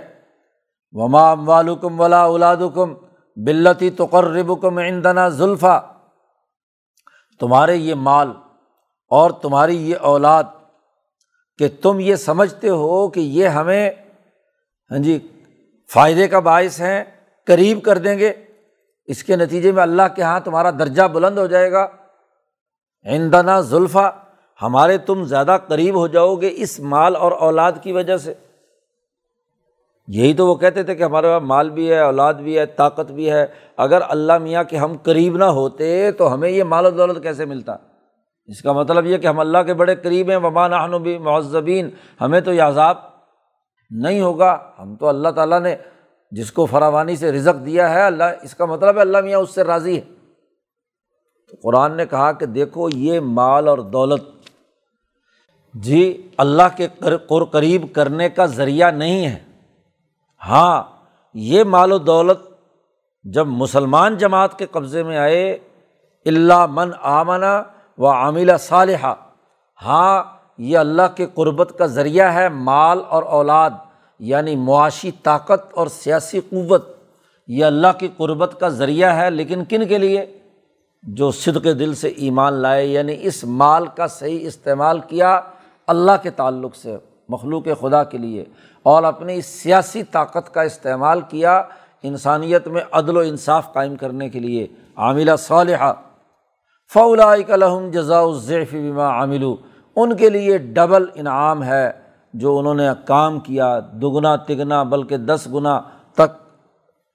وما 0.92 1.32
والم 1.32 2.00
ولا 2.00 2.22
اولادکم 2.22 2.94
بلتی 3.36 3.90
تقرب 3.90 4.62
کم 4.62 4.78
ایندنا 4.78 5.28
زلفا، 5.28 5.80
تمہارے 7.40 7.76
یہ 7.76 7.94
مال 7.94 8.32
اور 9.10 9.30
تمہاری 9.30 9.90
یہ 9.90 9.96
اولاد، 10.00 10.44
کہ 11.58 11.68
تم 11.82 12.00
یہ 12.00 12.14
سمجھتے 12.14 12.68
ہو 12.68 13.08
کہ 13.08 13.20
یہ 13.20 13.48
ہمیں 13.48 13.90
ہاں 14.90 14.98
جی 14.98 15.28
فائدے 15.92 16.28
کا 16.28 16.38
باعث 16.38 16.80
ہیں، 16.80 17.04
قریب 17.46 17.82
کر 17.82 17.98
دیں 17.98 18.18
گے۔ 18.18 18.32
اس 19.04 19.24
کے 19.24 19.36
نتیجے 19.36 19.72
میں 19.72 19.82
اللہ 19.82 20.02
کے 20.16 20.22
یہاں 20.22 20.40
تمہارا 20.40 20.70
درجہ 20.70 21.02
بلند 21.02 21.38
ہو 21.38 21.46
جائے 21.46 21.72
گا۔ 21.72 21.88
ایندنا 23.04 23.60
زلفا، 23.60 24.10
ہمارے 24.62 24.98
تم 24.98 25.24
زیادہ 25.24 25.56
قریب 25.68 25.94
ہو 25.94 26.06
جاؤ 26.06 26.34
گے 26.34 26.50
اس 26.52 26.80
مال 26.80 27.16
اور 27.16 27.32
اولاد 27.32 27.72
کی 27.82 27.92
وجہ 27.92 28.16
سے۔ 28.16 28.34
یہی 30.14 30.34
تو 30.34 30.46
وہ 30.46 30.54
کہتے 30.54 30.82
تھے 30.82 30.94
کہ 30.94 31.02
ہمارے 31.02 31.26
پاس 31.26 31.42
مال 31.42 31.70
بھی 31.70 31.90
ہے، 31.90 31.98
اولاد 31.98 32.34
بھی 32.34 32.58
ہے، 32.58 32.66
طاقت 32.66 33.12
بھی 33.12 33.30
ہے۔ 33.30 33.46
اگر 33.76 33.98
اللہ 34.08 34.38
میاں 34.38 34.64
کہ 34.64 34.76
ہم 34.76 34.96
قریب 35.02 35.36
نہ 35.36 35.44
ہوتے 35.44 36.12
تو 36.12 36.34
ہمیں 36.34 36.50
یہ 36.50 36.64
مال 36.64 36.86
و 36.86 36.90
دولت 36.90 37.22
کیسے 37.22 37.44
ملتا؟ 37.44 37.76
اس 38.46 38.62
کا 38.62 38.72
مطلب 38.72 39.06
یہ 39.06 39.18
کہ 39.18 39.26
ہم 39.26 39.40
اللہ 39.40 39.58
کے 39.58 39.74
بڑے 39.74 39.96
قریب 39.96 40.30
ہیں 40.30 40.36
وبان 40.36 41.02
بھی 41.02 41.18
مہذبین 41.18 41.90
ہمیں 42.20 42.40
تو 42.40 42.52
یہ 42.52 42.62
عذاب 42.62 42.96
نہیں 43.90 44.20
ہوگا۔ 44.20 44.58
ہم 44.78 44.96
تو 44.96 45.08
اللہ 45.08 45.28
تعالیٰ 45.28 45.60
نے 45.60 45.76
جس 46.30 46.52
کو 46.52 46.66
فراوانی 46.66 47.16
سے 47.16 47.32
رزق 47.32 47.66
دیا 47.66 47.94
ہے، 47.94 48.02
اللہ، 48.02 48.24
اس 48.42 48.54
کا 48.54 48.64
مطلب 48.64 48.96
ہے 48.96 49.00
اللہ 49.00 49.18
میاں 49.20 49.38
اس 49.38 49.50
سے 49.50 49.62
راضی 49.62 49.96
ہے۔ 49.96 50.00
تو 51.50 51.56
قرآن 51.62 51.96
نے 51.96 52.06
کہا 52.06 52.32
کہ 52.32 52.46
دیکھو، 52.46 52.88
یہ 52.94 53.20
مال 53.20 53.68
اور 53.68 53.78
دولت 53.78 54.22
جی 55.74 56.28
اللہ 56.36 56.76
کے 56.76 56.88
قریب 57.50 57.86
کرنے 57.92 58.28
کا 58.28 58.46
ذریعہ 58.46 58.90
نہیں 58.90 59.26
ہے۔ 59.26 59.49
ہاں 60.48 60.82
یہ 61.34 61.64
مال 61.64 61.92
و 61.92 61.98
دولت 61.98 62.38
جب 63.24 63.46
مسلمان 63.46 64.16
جماعت 64.16 64.58
کے 64.58 64.66
قبضے 64.66 65.02
میں 65.02 65.18
آئے 65.18 65.58
اللہ 66.26 66.66
من 66.70 66.90
آمنا 67.02 67.62
و 67.98 68.08
عاملہ 68.08 68.56
صالحہ 68.60 69.14
ہاں 69.82 70.22
یہ 70.58 70.78
اللہ 70.78 71.02
کے 71.16 71.26
قربت 71.34 71.74
کا 71.78 71.86
ذریعہ 71.86 72.34
ہے 72.34 72.48
مال 72.48 73.00
اور 73.08 73.22
اولاد 73.22 73.70
یعنی 74.18 74.56
معاشی 74.56 75.10
طاقت 75.10 75.74
اور 75.74 75.86
سیاسی 75.86 76.40
قوت۔ 76.40 76.88
یہ 77.48 77.64
اللہ 77.64 77.86
کی 77.98 78.08
قربت 78.16 78.56
کا 78.60 78.68
ذریعہ 78.68 79.16
ہے، 79.16 79.30
لیکن 79.30 79.64
کن 79.64 79.86
کے 79.86 79.98
لیے؟ 79.98 80.38
جو 81.02 81.30
صدق 81.30 81.64
دل 81.64 81.94
سے 81.94 82.08
ایمان 82.08 82.52
لائے 82.52 82.86
یعنی 82.86 83.16
اس 83.20 83.44
مال 83.44 83.86
کا 83.86 84.06
صحیح 84.06 84.46
استعمال 84.46 85.00
کیا 85.00 85.40
اللہ 85.86 86.12
کے 86.22 86.30
تعلق 86.30 86.76
سے، 86.76 86.96
مخلوق 87.28 87.64
خدا 87.80 88.04
کے 88.04 88.18
لیے۔ 88.18 88.44
اور 88.82 89.02
اپنی 89.02 89.36
اس 89.36 89.46
سیاسی 89.46 90.02
طاقت 90.02 90.54
کا 90.54 90.62
استعمال 90.62 91.20
کیا 91.20 91.62
انسانیت 92.02 92.68
میں 92.68 92.80
عدل 92.92 93.16
و 93.16 93.20
انصاف 93.20 93.72
قائم 93.72 93.96
کرنے 93.96 94.28
کے 94.28 94.40
لیے۔ 94.40 94.66
عاملہ 94.96 95.30
صالحہ۔ 95.38 95.92
فولا 96.94 97.34
لحم 97.36 97.90
جزا 97.90 98.20
الضیف 98.20 98.74
بما 98.74 99.08
عامل 99.08 99.44
ان 99.96 100.16
کے 100.16 100.30
لیے 100.30 100.58
ڈبل 100.58 101.04
انعام 101.14 101.64
ہے 101.64 101.90
جو 102.34 102.58
انہوں 102.58 102.74
نے 102.74 102.88
کام 103.04 103.40
کیا۔ 103.40 103.80
دگنا 103.80 104.36
تگنا 104.36 104.82
بلکہ 104.82 105.16
دس 105.16 105.48
گنا 105.54 105.80
تک۔ 106.14 106.42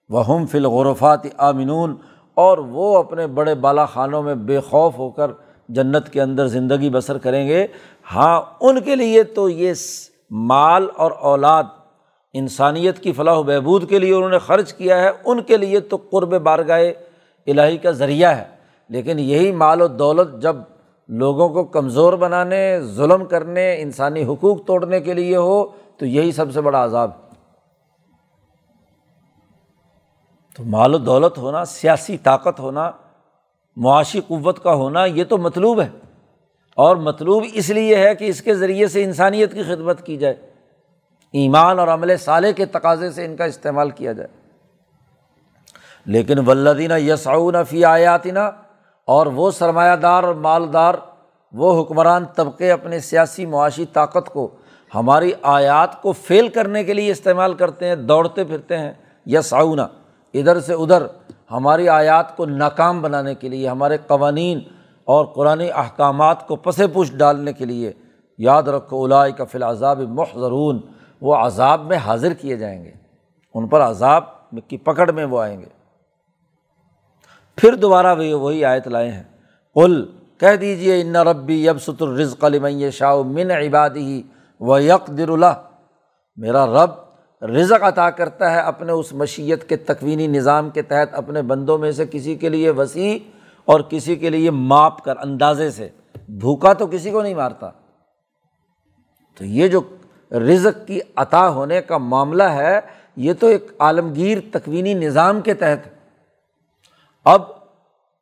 وہ 0.10 0.46
فل 0.52 0.66
غرفات 0.66 1.20
آمنون۔ 1.38 1.96
اور 2.34 2.58
وہ 2.58 2.98
اپنے 2.98 3.28
بڑے 3.28 3.56
بالا 3.56 3.86
خانوں 3.86 4.24
میں 4.24 4.36
بے 4.36 4.60
خوف 4.60 4.98
ہو 4.98 5.10
کر 5.10 5.32
جنت 5.70 6.10
کے 6.10 6.22
اندر 6.22 6.48
زندگی 6.48 6.90
بسر 6.90 7.18
کریں 7.18 7.48
گے۔ 7.48 7.68
ہاں 8.16 8.42
ان 8.60 8.82
کے 8.82 8.96
لیے 8.96 9.24
تو 9.24 9.50
یہ 9.50 9.74
مال 10.30 10.88
اور 10.98 11.12
اولاد، 11.12 11.64
انسانیت 12.34 13.00
کی 13.00 13.12
فلاح 13.12 13.36
و 13.36 13.44
بہبود 13.44 13.90
کے 13.90 14.00
لیے 14.00 14.14
انہوں 14.14 14.30
نے 14.30 14.40
خرچ 14.40 14.74
کیا 14.74 15.00
ہے، 15.00 15.10
ان 15.26 15.42
کے 15.42 15.58
لیے 15.58 15.80
تو 15.80 15.98
قرب 16.12 16.42
بارگاہ 16.42 16.82
الہی 17.48 17.78
کا 17.78 17.92
ذریعہ 17.92 18.38
ہے۔ 18.38 18.56
لیکن 18.90 19.20
یہی 19.20 19.52
مال 19.52 19.82
و 19.82 19.88
دولت 19.88 20.42
جب 20.42 20.56
لوگوں 21.08 21.50
کو 21.50 21.64
کمزور 21.64 22.14
بنانے، 22.14 22.80
ظلم 22.82 23.26
کرنے، 23.26 23.82
انسانی 23.82 24.24
حقوق 24.24 24.66
توڑنے 24.66 25.00
کے 25.00 25.14
لیے 25.14 25.36
ہو، 25.36 25.66
تو 25.98 26.06
یہی 26.06 26.32
سب 26.32 26.54
سے 26.54 26.62
بڑا 26.62 26.86
عذاب 26.86 27.12
ہے۔ 27.12 27.26
تو 30.58 30.64
مال 30.64 30.96
و 30.96 30.98
دولت 30.98 31.38
ہونا، 31.38 31.66
سیاسی 31.66 32.18
طاقت 32.18 32.60
ہونا، 32.60 32.92
معاشی 33.76 34.22
قوت 34.28 34.64
کا 34.64 34.74
ہونا، 34.74 35.06
یہ 35.06 35.24
تو 35.24 35.38
مطلوب 35.38 35.82
ہے۔ 35.82 35.90
اور 36.76 36.96
مطلوب 36.96 37.44
اس 37.54 37.70
لیے 37.70 37.96
ہے 37.96 38.16
کہ 38.16 38.26
اس 38.26 38.42
کے 38.42 38.56
ذریعے 38.56 38.88
سے 38.88 39.04
انسانیت 39.04 39.54
کی 39.54 39.64
خدمت 39.64 40.06
کی 40.06 40.18
جائے، 40.18 40.34
ایمان 41.34 41.80
اور 41.80 41.88
عمل 41.88 42.18
صالح 42.18 42.52
کے 42.52 42.66
تقاضے 42.66 43.12
سے 43.12 43.26
ان 43.26 43.36
کا 43.36 43.46
استعمال 43.46 43.90
کیا 43.90 44.12
جائے۔ 44.12 44.30
لیکن 46.06 46.40
ولدینہ 46.48 46.94
یسعون 46.94 47.56
فی 47.70 47.86
آیاتینہ 47.86 48.40
اور 49.06 49.28
وہ 49.28 49.52
سرمایہ 49.52 49.96
دار 49.96 50.24
اور 50.24 50.36
مالدار، 50.36 50.94
وہ 51.52 51.82
حکمران 51.82 52.26
طبقے 52.26 52.72
اپنے 52.72 53.00
سیاسی 53.00 53.46
معاشی 53.46 53.86
طاقت 53.86 54.30
کو 54.30 54.52
ہماری 54.96 55.32
آیات 55.42 56.02
کو 56.02 56.12
فیل 56.12 56.48
کرنے 56.48 56.84
کے 56.84 56.94
لیے 56.94 57.12
استعمال 57.12 57.54
کرتے 57.54 57.88
ہیں، 57.88 57.96
دوڑتے 57.96 58.44
پھرتے 58.44 58.78
ہیں۔ 58.78 58.94
یسعونہ 59.26 59.82
ادھر 60.34 60.60
سے 60.60 60.74
ادھر، 60.74 61.04
ہماری 61.52 61.90
آیات 61.90 62.38
کو 62.38 62.46
ناکام 62.46 63.02
بنانے 63.02 63.36
کے 63.36 63.50
لیے، 63.50 63.68
ہمارے 63.70 63.98
قوانین 64.08 64.60
اور 65.06 65.26
قرآن 65.26 65.62
احکامات 65.76 66.48
کو 66.48 66.56
پس 66.56 66.82
پوش 66.94 67.12
ڈالنے 67.14 67.54
کے 67.54 67.66
لیے 67.66 67.94
یاد 68.38 68.64
رکھو 68.64 69.04
الائی 69.04 69.32
کا 69.32 69.44
فی 69.44 69.58
العذاب 69.58 70.02
محضرون، 70.02 70.82
وہ 71.22 71.36
عذاب 71.36 71.82
میں 71.82 71.98
حاضر 71.98 72.34
کیے 72.34 72.58
جائیں 72.58 72.86
گے۔ 72.86 72.92
ان 73.54 73.68
پر 73.68 73.82
عذاب 73.82 74.24
کی 74.70 74.78
پکڑ 74.78 75.12
میں 75.12 75.26
وہ 75.26 75.42
آئیں 75.42 75.60
گے۔ 75.60 75.66
پھر 77.56 77.76
دوبارہ 77.76 78.16
وہی 78.18 78.34
وہی 78.34 78.66
آیت 78.66 78.88
لائے 78.88 79.12
ہیں۔ 79.12 79.24
قل، 79.74 80.12
کہہ 80.40 80.56
دیجیے 80.56 81.02
ان 81.02 81.16
ربی 81.16 81.66
یب 81.66 81.82
ست 81.82 82.02
الرزق 82.02 82.44
علم 82.44 82.90
شاہ 82.90 83.16
من 83.16 83.52
عبادی 83.52 84.24
و 84.60 84.80
یک 84.80 85.18
در 85.18 85.30
اللہ 85.30 85.62
میرا 86.36 86.66
رب 86.66 86.90
رزق 87.46 87.84
عطا 87.84 88.10
کرتا 88.10 88.52
ہے 88.52 88.60
اپنے 88.60 88.92
اس 88.92 89.14
مشیت 89.14 89.70
کے 89.70 89.76
تکوینی 89.76 90.28
نظام 90.28 90.70
کے 90.70 90.82
تحت 90.82 91.14
اپنے 91.14 91.42
بندوں 91.42 91.78
میں 91.78 91.92
سے 91.92 92.06
کسی 92.12 92.36
کے 92.36 92.50
لیے 92.50 92.70
وسیع 92.70 93.18
اور 93.66 93.80
کسی 93.80 94.16
کے 94.16 94.30
لیے 94.30 94.52
ماپ 94.52 95.04
کر 95.04 95.18
اندازے 95.18 95.72
سے۔ 95.72 95.90
بھوکا 96.30 96.74
تو 96.74 96.88
کسی 96.88 97.12
کو 97.12 97.22
نہیں 97.22 97.34
مارتا۔ 97.34 97.70
تو 99.38 99.46
یہ 99.46 99.68
جو 99.68 99.82
رزق 100.32 100.88
کی 100.88 101.00
عطا 101.16 101.50
ہونے 101.50 101.82
کا 101.82 101.98
معاملہ 101.98 102.44
ہے، 102.44 102.80
یہ 103.16 103.34
تو 103.34 103.48
ایک 103.48 103.72
عالمگیر 103.80 104.38
تکوینی 104.52 104.94
نظام 104.94 105.42
کے 105.42 105.54
تحت۔ 105.54 105.88
اب 107.26 107.42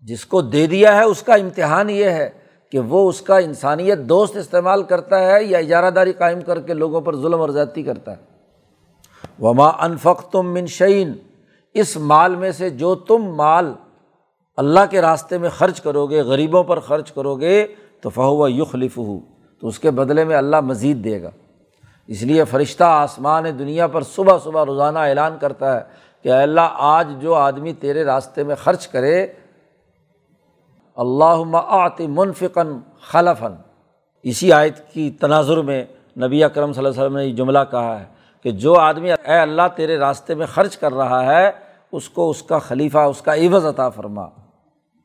جس 0.01 0.25
کو 0.25 0.41
دے 0.41 0.67
دیا 0.67 0.95
ہے، 0.95 1.03
اس 1.03 1.23
کا 1.23 1.33
امتحان 1.33 1.89
یہ 1.89 2.05
ہے 2.05 2.29
کہ 2.71 2.79
وہ 2.79 3.09
اس 3.09 3.21
کا 3.21 3.37
انسانیت 3.37 3.99
دوست 3.99 4.37
استعمال 4.37 4.83
کرتا 4.83 5.19
ہے 5.19 5.43
یا 5.43 5.57
اجارہ 5.57 5.89
داری 5.89 6.13
قائم 6.13 6.41
کر 6.41 6.61
کے 6.61 6.73
لوگوں 6.73 7.01
پر 7.01 7.15
ظلم 7.15 7.41
اور 7.41 7.49
زیادتی 7.49 7.83
کرتا 7.83 8.11
ہے۔ 8.11 8.33
وما 9.39 9.67
انفق 9.67 10.29
تم 10.31 10.53
منشین 10.53 11.13
اس 11.73 11.97
مال 11.97 12.35
میں 12.35 12.51
سے 12.51 12.69
جو 12.69 12.95
تم 12.95 13.17
مال 13.17 13.73
اللہ 14.57 14.79
کے 14.89 15.01
راستے 15.01 15.37
میں 15.37 15.49
خرچ 15.49 15.81
کرو 15.81 16.05
گے 16.07 16.21
غریبوں 16.21 16.63
پر 16.63 16.79
خرچ 16.79 17.11
کرو 17.11 17.35
گے 17.35 17.65
تو 18.01 18.09
فہو 18.09 18.49
یخلف 18.49 18.97
ہو 18.97 19.19
تو 19.59 19.67
اس 19.67 19.79
کے 19.79 19.91
بدلے 19.91 20.23
میں 20.23 20.35
اللہ 20.35 20.61
مزید 20.61 21.03
دے 21.03 21.21
گا۔ 21.21 21.29
اس 22.07 22.21
لیے 22.21 22.43
فرشتہ 22.43 22.83
آسمان 22.83 23.43
دنیا 23.59 23.87
پر 23.87 24.01
صبح 24.01 24.37
صبح 24.43 24.65
روزانہ 24.65 24.99
اعلان 24.99 25.37
کرتا 25.41 25.75
ہے 25.75 25.83
کہ 26.21 26.29
اللہ، 26.29 26.61
آج 26.73 27.07
جو 27.19 27.33
آدمی 27.33 27.73
تیرے 27.73 28.03
راستے 28.03 28.43
میں 28.43 28.55
خرچ 28.55 28.87
کرے 28.87 29.27
اللہ 30.95 31.57
آت 31.67 32.01
منفقن 32.01 32.77
خلفن 33.01 33.53
اسی 34.23 34.51
آیت 34.53 34.93
کی 34.93 35.09
تناظر 35.11 35.57
میں 35.57 35.85
نبی 36.17 36.43
اکرم 36.43 36.73
صلی 36.73 36.85
اللہ 36.85 36.93
علیہ 36.93 37.03
وسلم 37.03 37.17
نے 37.17 37.25
یہ 37.25 37.33
جملہ 37.33 37.59
کہا 37.71 37.99
ہے 37.99 38.05
کہ 38.43 38.51
جو 38.51 38.73
آدمی 38.79 39.11
اے 39.11 39.37
اللہ 39.39 39.67
تیرے 39.75 39.97
راستے 39.97 40.35
میں 40.35 40.45
خرچ 40.45 40.77
کر 40.77 40.93
رہا 40.93 41.25
ہے، 41.25 41.51
اس 41.91 42.09
کو 42.09 42.29
اس 42.29 42.43
کا 42.43 42.59
خلیفہ، 42.59 42.97
اس 42.97 43.21
کا 43.21 43.35
عوض 43.35 43.65
عطا 43.65 43.89
فرما۔ 43.89 44.27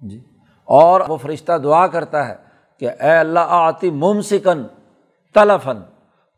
جی۔ 0.00 0.20
اور 0.64 1.00
وہ 1.08 1.16
فرشتہ 1.16 1.58
دعا 1.58 1.86
کرتا 1.86 2.28
ہے 2.28 2.34
کہ 2.78 2.90
اے 2.90 3.10
اللہ 3.10 3.38
آتی 3.48 3.90
ممسکن 3.90 4.62
تلفن 5.34 5.76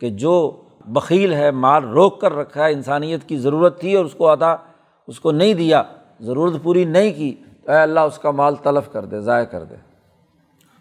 کہ 0.00 0.10
جو 0.10 0.62
بخیل 0.86 1.34
ہے، 1.34 1.50
مال 1.50 1.84
روک 1.84 2.20
کر 2.20 2.36
رکھا 2.36 2.66
ہے، 2.66 2.72
انسانیت 2.72 3.28
کی 3.28 3.36
ضرورت 3.36 3.80
تھی 3.80 3.94
اور 3.94 4.04
اس 4.04 4.14
کو 4.14 4.32
عطا، 4.32 4.56
اس 5.06 5.20
کو 5.20 5.32
نہیں 5.32 5.54
دیا، 5.54 5.82
ضرورت 6.20 6.62
پوری 6.62 6.84
نہیں 6.84 7.12
کی 7.12 7.34
تو 7.64 7.72
اے 7.72 7.78
اللہ 7.78 8.00
اس 8.00 8.18
کا 8.18 8.30
مال 8.30 8.54
تلف 8.54 8.92
کر 8.92 9.04
دے، 9.04 9.20
ضائع 9.20 9.44
کر 9.44 9.64
دے۔ 9.64 9.74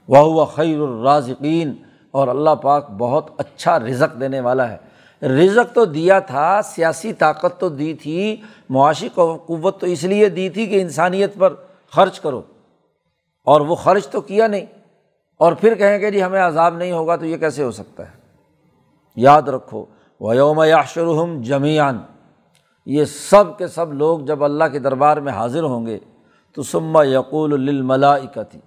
وہ 0.07 0.17
ہوا 0.17 0.45
خیر 0.45 0.79
الرازقین۔ 0.79 1.73
اور 2.11 2.27
اللہ 2.27 2.49
پاک 2.49 2.91
بہت 2.91 3.29
اچھا 3.37 3.79
رزق 3.79 4.19
دینے 4.19 4.39
والا 4.39 4.71
ہے۔ 4.71 4.77
رزق 5.27 5.75
تو 5.75 5.85
دیا 5.85 6.19
تھا، 6.19 6.61
سیاسی 6.63 7.13
طاقت 7.13 7.59
تو 7.59 7.69
دی 7.69 7.93
تھی، 7.93 8.41
معاشی 8.69 9.09
قوت 9.15 9.79
تو 9.79 9.87
اس 9.87 10.03
لیے 10.03 10.29
دی 10.29 10.49
تھی 10.49 10.65
کہ 10.65 10.81
انسانیت 10.81 11.35
پر 11.37 11.53
خرچ 11.91 12.19
کرو۔ 12.19 12.41
اور 13.45 13.61
وہ 13.61 13.75
خرچ 13.75 14.07
تو 14.07 14.21
کیا 14.21 14.47
نہیں۔ 14.47 14.65
اور 15.37 15.53
پھر 15.53 15.75
کہیں 15.75 15.99
کہ 15.99 16.09
جی 16.09 16.23
ہمیں 16.23 16.41
عذاب 16.41 16.77
نہیں 16.77 16.91
ہوگا 16.91 17.15
تو 17.15 17.25
یہ 17.25 17.37
کیسے 17.37 17.63
ہو 17.63 17.71
سکتا 17.71 18.05
ہے؟ 18.05 18.17
یاد 19.15 19.41
رکھو 19.41 19.85
ویوم 20.21 20.63
یاشرحم 20.63 21.41
جمیان 21.41 21.99
یہ 22.85 23.05
سب 23.05 23.57
کے 23.57 23.67
سب 23.67 23.93
لوگ 23.93 24.19
جب 24.19 24.43
اللہ 24.43 24.63
کے 24.71 24.79
دربار 24.79 25.17
میں 25.17 25.33
حاضر 25.33 25.63
ہوں 25.63 25.85
گے، 25.85 25.99
تو 26.53 26.63
سما 26.63 27.03
یقول 27.03 27.53
الملائکتی 27.53 28.59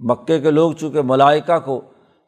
مکے 0.00 0.40
کے 0.40 0.50
لوگ 0.50 0.72
چونکہ 0.72 1.02
ملائکہ 1.02 1.58
کو 1.58 1.80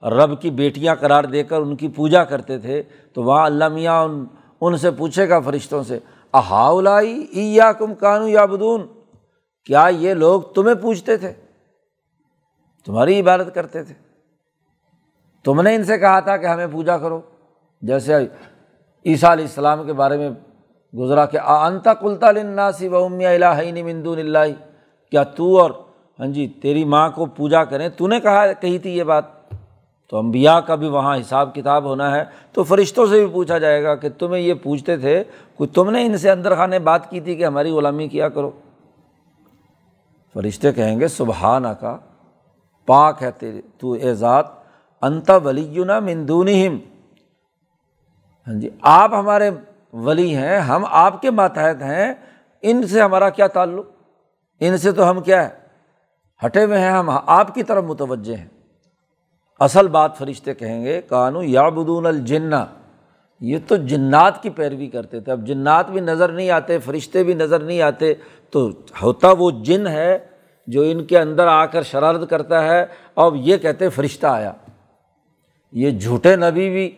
رب 0.02 0.40
کی 0.40 0.50
بیٹیاں 0.50 0.94
قرار 0.94 1.24
دے 1.24 1.42
کر 1.42 1.60
ان 1.60 1.76
کی 1.76 1.88
پوجا 1.88 2.24
کرتے 2.24 2.58
تھے، 2.58 2.82
تو 3.12 3.22
وہاں 3.22 3.46
اللہ 3.46 3.68
میاں 3.68 4.04
ان 4.04 4.24
ان 4.60 4.76
سے 4.76 4.90
پوچھے 4.90 5.28
گا 5.28 5.40
فرشتوں 5.40 5.82
سے، 5.82 5.98
اہاؤلائی 6.32 7.26
ای 7.32 7.54
یا 7.54 7.72
کم 7.72 7.94
کانو 7.94 8.28
یا 8.28 8.44
بدون 8.44 8.86
کیا 9.64 9.86
یہ 9.90 10.14
لوگ 10.14 10.42
تمہیں 10.42 10.74
پوچھتے 10.74 11.16
تھے؟ 11.16 11.32
تمہاری 12.84 13.20
عبادت 13.20 13.54
کرتے 13.54 13.84
تھے۔ 13.84 13.94
تم 15.44 15.60
نے 15.60 15.74
ان 15.74 15.84
سے 15.84 15.98
کہا 15.98 16.20
تھا 16.20 16.36
کہ 16.36 16.46
ہمیں 16.46 16.66
پوجا 16.72 16.98
کرو۔ 16.98 17.20
جیسے 17.82 18.16
عیسیٰ 19.06 19.30
علیہ 19.30 19.44
السلام 19.44 19.86
کے 19.86 19.92
بارے 19.92 20.16
میں 20.16 20.30
گزرا 20.96 21.26
کہ 21.26 21.38
انتا 21.38 21.94
کلتا 21.94 22.30
لناسی 22.30 22.88
و 22.88 23.04
امیہ 23.04 23.28
الہین 23.28 23.84
مندون 23.84 24.18
اللہ۔ 24.18 24.72
کیا 25.10 25.22
تو 25.22 25.60
اور 25.60 25.70
ہاں 26.20 26.26
جی 26.26 26.48
تیری 26.62 26.84
ماں 26.84 27.10
کو 27.10 27.26
پوجا 27.26 27.64
کریں۔ 27.64 27.88
تو 27.88 28.06
نے 28.06 28.20
کہا، 28.20 28.52
کہی 28.52 28.78
تھی 28.78 28.98
یہ 28.98 29.04
بات۔ 29.04 29.24
تو 30.10 30.18
امبیا 30.18 30.60
کا 30.60 30.74
بھی 30.74 30.88
وہاں 30.88 31.20
حساب 31.20 31.54
کتاب 31.54 31.84
ہونا 31.84 32.16
ہے۔ 32.16 32.24
تو 32.52 32.62
فرشتوں 32.64 33.06
سے 33.06 33.18
بھی 33.18 33.26
پوچھا 33.26 33.58
جائے 33.58 33.84
گا 33.84 33.94
کہ 33.94 34.08
تمہیں 34.18 34.42
یہ 34.42 34.54
پوچھتے 34.54 34.96
تھے 34.96 35.24
کوئی 35.56 35.68
تم 35.68 35.90
نے 35.90 36.06
ان 36.06 36.16
سے 36.16 36.30
اندر 36.30 36.54
خانے 36.54 36.78
بات 36.78 37.10
کی 37.10 37.20
تھی 37.20 37.34
کہ 37.34 37.46
ہماری 37.46 37.70
غلامی 37.70 38.08
کیا 38.08 38.28
کرو؟ 38.28 38.50
فرشتے 40.34 40.72
کہیں 40.72 41.00
گے 41.00 41.08
سبحان 41.08 41.64
کا 41.80 41.96
پاک 42.86 43.22
ہے 43.22 43.30
تیرے 43.30 43.60
تو 43.78 43.92
اے 43.92 44.14
ذات، 44.14 44.46
انت 45.02 45.30
ولی 45.44 45.84
مندون 46.00 46.48
ہاں 48.46 48.54
جی 48.54 48.68
آپ 48.80 49.14
ہمارے 49.14 49.50
ولی 49.92 50.34
ہیں، 50.36 50.58
ہم 50.58 50.84
آپ 50.90 51.20
کے 51.22 51.30
ماتحت 51.30 51.82
ہیں، 51.82 52.14
ان 52.62 52.86
سے 52.86 53.00
ہمارا 53.00 53.28
کیا 53.30 53.46
تعلق؟ 53.46 53.86
ان 54.60 54.76
سے 54.76 54.92
تو 54.92 55.10
ہم 55.10 55.20
کیا 55.20 55.42
ہے 55.44 55.48
ہٹے 56.46 56.64
ہوئے 56.64 56.78
ہیں 56.78 56.90
ہم، 56.90 57.10
آپ 57.26 57.54
کی 57.54 57.62
طرف 57.62 57.84
متوجہ 57.84 58.36
ہیں۔ 58.36 58.48
اصل 59.60 59.88
بات 59.88 60.18
فرشتے 60.18 60.54
کہیں 60.54 60.84
گے، 60.84 61.00
کانو 61.02 61.42
یا 61.42 61.68
بدون 61.68 62.06
الجنا 62.06 62.64
یہ 63.40 63.58
تو 63.68 63.76
جنات 63.76 64.42
کی 64.42 64.50
پیروی 64.50 64.86
کرتے 64.86 65.20
تھے۔ 65.20 65.32
اب 65.32 65.46
جنات 65.46 65.90
بھی 65.90 66.00
نظر 66.00 66.32
نہیں 66.32 66.50
آتے، 66.50 66.78
فرشتے 66.78 67.24
بھی 67.24 67.34
نظر 67.34 67.60
نہیں 67.60 67.82
آتے، 67.82 68.14
تو 68.50 68.70
ہوتا 69.02 69.30
وہ 69.30 69.50
جن 69.50 69.86
ہے 69.86 70.18
جو 70.66 70.82
ان 70.82 71.04
کے 71.04 71.18
اندر 71.18 71.46
آ 71.46 71.66
کر 71.66 71.82
شرارت 71.82 72.30
کرتا 72.30 72.64
ہے 72.64 72.86
اور 73.14 73.32
یہ 73.34 73.56
کہتے 73.56 73.88
فرشتہ 73.88 74.26
آیا۔ 74.26 74.52
یہ 75.72 75.90
جھوٹے 75.90 76.36
نبی 76.36 76.70
بھی 76.70 76.90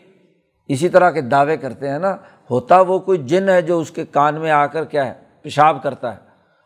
اسی 0.68 0.88
طرح 0.88 1.10
کے 1.10 1.20
دعوے 1.20 1.56
کرتے 1.56 1.88
ہیں 1.88 1.98
نا، 1.98 2.16
ہوتا 2.50 2.80
وہ 2.80 2.98
کوئی 2.98 3.18
جن 3.18 3.48
ہے 3.48 3.62
جو 3.62 3.78
اس 3.78 3.90
کے 3.90 4.06
کان 4.06 4.34
میں 4.34 4.50
آ 4.50 4.66
کر 4.66 4.84
کیا 4.84 5.06
ہے، 5.06 5.14
پیشاب 5.42 5.82
کرتا 5.82 6.12
ہے۔ 6.12 6.20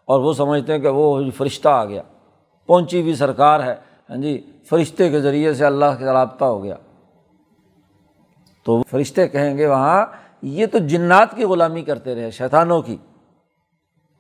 اور 0.05 0.21
وہ 0.21 0.33
سمجھتے 0.33 0.73
ہیں 0.73 0.81
کہ 0.81 0.89
وہ 0.89 1.31
فرشتہ 1.37 1.69
آ 1.69 1.85
گیا۔ 1.85 2.03
پہنچی 2.67 3.03
ہوئی 3.03 3.15
سرکار 3.15 3.61
ہے۔ 3.61 3.75
ہاں 4.11 4.17
جی 4.17 4.51
فرشتے 4.69 5.11
کے 5.11 5.21
ذریعے 5.21 5.55
سے 5.55 5.67
اللہ 5.67 5.85
کا 5.85 6.13
رابطہ 6.13 6.45
ہو 6.45 6.65
گیا۔ 6.65 6.75
تو 8.65 8.83
فرشتے 8.83 9.29
کہیں 9.29 9.59
گے 9.59 9.67
وہاں، 9.67 10.07
یہ 10.43 10.67
تو 10.67 10.79
جنات 10.79 11.37
کی 11.37 11.45
غلامی 11.45 11.83
کرتے 11.83 12.15
رہے، 12.15 12.31
شیطانوں 12.31 12.83
کی۔ 12.83 12.97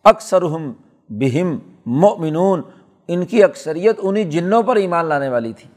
اکثر 0.04 0.42
ہم 0.42 0.72
بہم 1.08 1.58
مومنون 1.88 2.62
ان 3.08 3.24
کی 3.24 3.44
اکثریت 3.44 3.96
انہیں 4.02 4.24
جنوں 4.24 4.62
پر 4.62 4.76
ایمان 4.76 5.04
لانے 5.04 5.28
والی 5.28 5.52
تھی۔ 5.52 5.68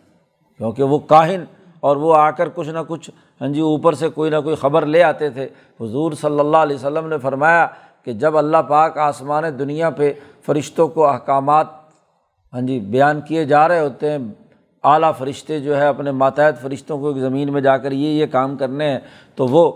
کیونکہ 0.57 0.83
وہ 0.83 0.99
کاہن 0.99 1.43
اور 1.79 1.95
وہ 1.95 2.15
آ 2.15 2.31
کر 2.31 2.49
کچھ 2.55 2.69
نہ 2.69 2.79
کچھ 2.87 3.09
ہاں 3.41 3.47
جی 3.47 3.61
اوپر 3.61 3.93
سے 3.93 4.09
کوئی 4.09 4.31
نہ 4.31 4.39
کوئی 4.43 4.55
خبر 4.55 4.85
لے 4.85 5.03
آتے 5.03 5.29
تھے۔ 5.29 5.47
حضور 5.81 6.11
صلی 6.11 6.39
اللہ 6.39 6.57
علیہ 6.57 6.75
وسلم 6.75 7.07
نے 7.07 7.17
فرمایا 7.17 7.67
کہ 8.05 8.13
جب 8.13 8.37
اللہ 8.37 8.57
پاک 8.57 8.97
آسمان 8.97 9.43
دنیا 9.59 9.89
پہ 9.89 10.13
فرشتوں 10.45 10.87
کو 10.87 11.07
احکامات 11.07 11.67
ہاں 12.53 12.61
جی 12.61 12.79
بیان 12.79 13.21
کیے 13.21 13.45
جا 13.45 13.67
رہے 13.67 13.79
ہوتے 13.79 14.11
ہیں، 14.11 14.17
اعلیٰ 14.83 15.11
فرشتے 15.17 15.59
جو 15.59 15.77
ہے 15.77 15.87
اپنے 15.87 16.11
ماتحت 16.11 16.61
فرشتوں 16.61 16.99
کو 16.99 17.13
زمین 17.13 17.53
میں 17.53 17.61
جا 17.61 17.77
کر 17.77 17.91
یہ 17.91 18.09
یہ 18.09 18.25
کام 18.25 18.57
کرنے 18.57 18.89
ہیں، 18.89 18.99
تو 19.35 19.47
وہ 19.47 19.71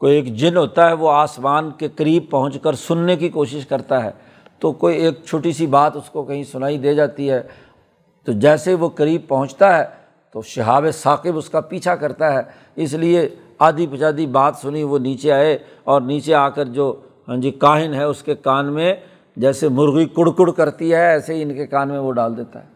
کوئی 0.00 0.14
ایک 0.14 0.34
جن 0.36 0.56
ہوتا 0.56 0.88
ہے، 0.88 0.92
وہ 0.92 1.10
آسمان 1.10 1.70
کے 1.70 1.88
قریب 1.88 2.30
پہنچ 2.30 2.58
کر 2.62 2.72
سننے 2.72 3.16
کی 3.16 3.28
کوشش 3.28 3.66
کرتا 3.66 4.04
ہے۔ 4.04 4.10
تو 4.62 4.72
کوئی 4.72 4.96
ایک 4.96 5.14
چھوٹی 5.24 5.52
سی 5.52 5.66
بات 5.66 5.96
اس 5.96 6.10
کو 6.10 6.22
کہیں 6.22 6.44
سنائی 6.44 6.78
دے 6.78 6.94
جاتی 6.94 7.30
ہے۔ 7.30 7.42
تو 8.24 8.32
جیسے 8.32 8.74
وہ 8.74 8.88
قریب 8.88 9.28
پہنچتا 9.28 9.78
ہے 9.78 9.84
تو 10.32 10.42
شہاب 10.42 10.86
ثاقب 10.94 11.36
اس 11.36 11.50
کا 11.50 11.60
پیچھا 11.60 11.96
کرتا 11.96 12.32
ہے۔ 12.32 12.40
اس 12.76 12.92
لیے 12.92 13.28
آدھی 13.58 13.86
پچادی 13.86 14.26
بات 14.26 14.56
سنی 14.56 14.82
وہ 14.82 14.98
نیچے 14.98 15.32
آئے 15.32 15.58
اور 15.84 16.00
نیچے 16.00 16.34
آ 16.34 16.48
کر 16.48 16.64
جو 16.64 17.00
ہاں 17.28 17.36
جی 17.36 17.50
کاہن 17.50 17.94
ہے 17.94 18.04
اس 18.04 18.22
کے 18.22 18.34
کان 18.34 18.72
میں 18.72 18.94
جیسے 19.36 19.68
مرغی 19.68 20.04
کڑ 20.04 20.30
کڑ 20.30 20.50
کرتی 20.50 20.92
ہے، 20.92 21.06
ایسے 21.06 21.34
ہی 21.34 21.42
ان 21.42 21.54
کے 21.54 21.66
کان 21.66 21.88
میں 21.88 21.98
وہ 21.98 22.12
ڈال 22.12 22.36
دیتا 22.36 22.62
ہے۔ 22.62 22.68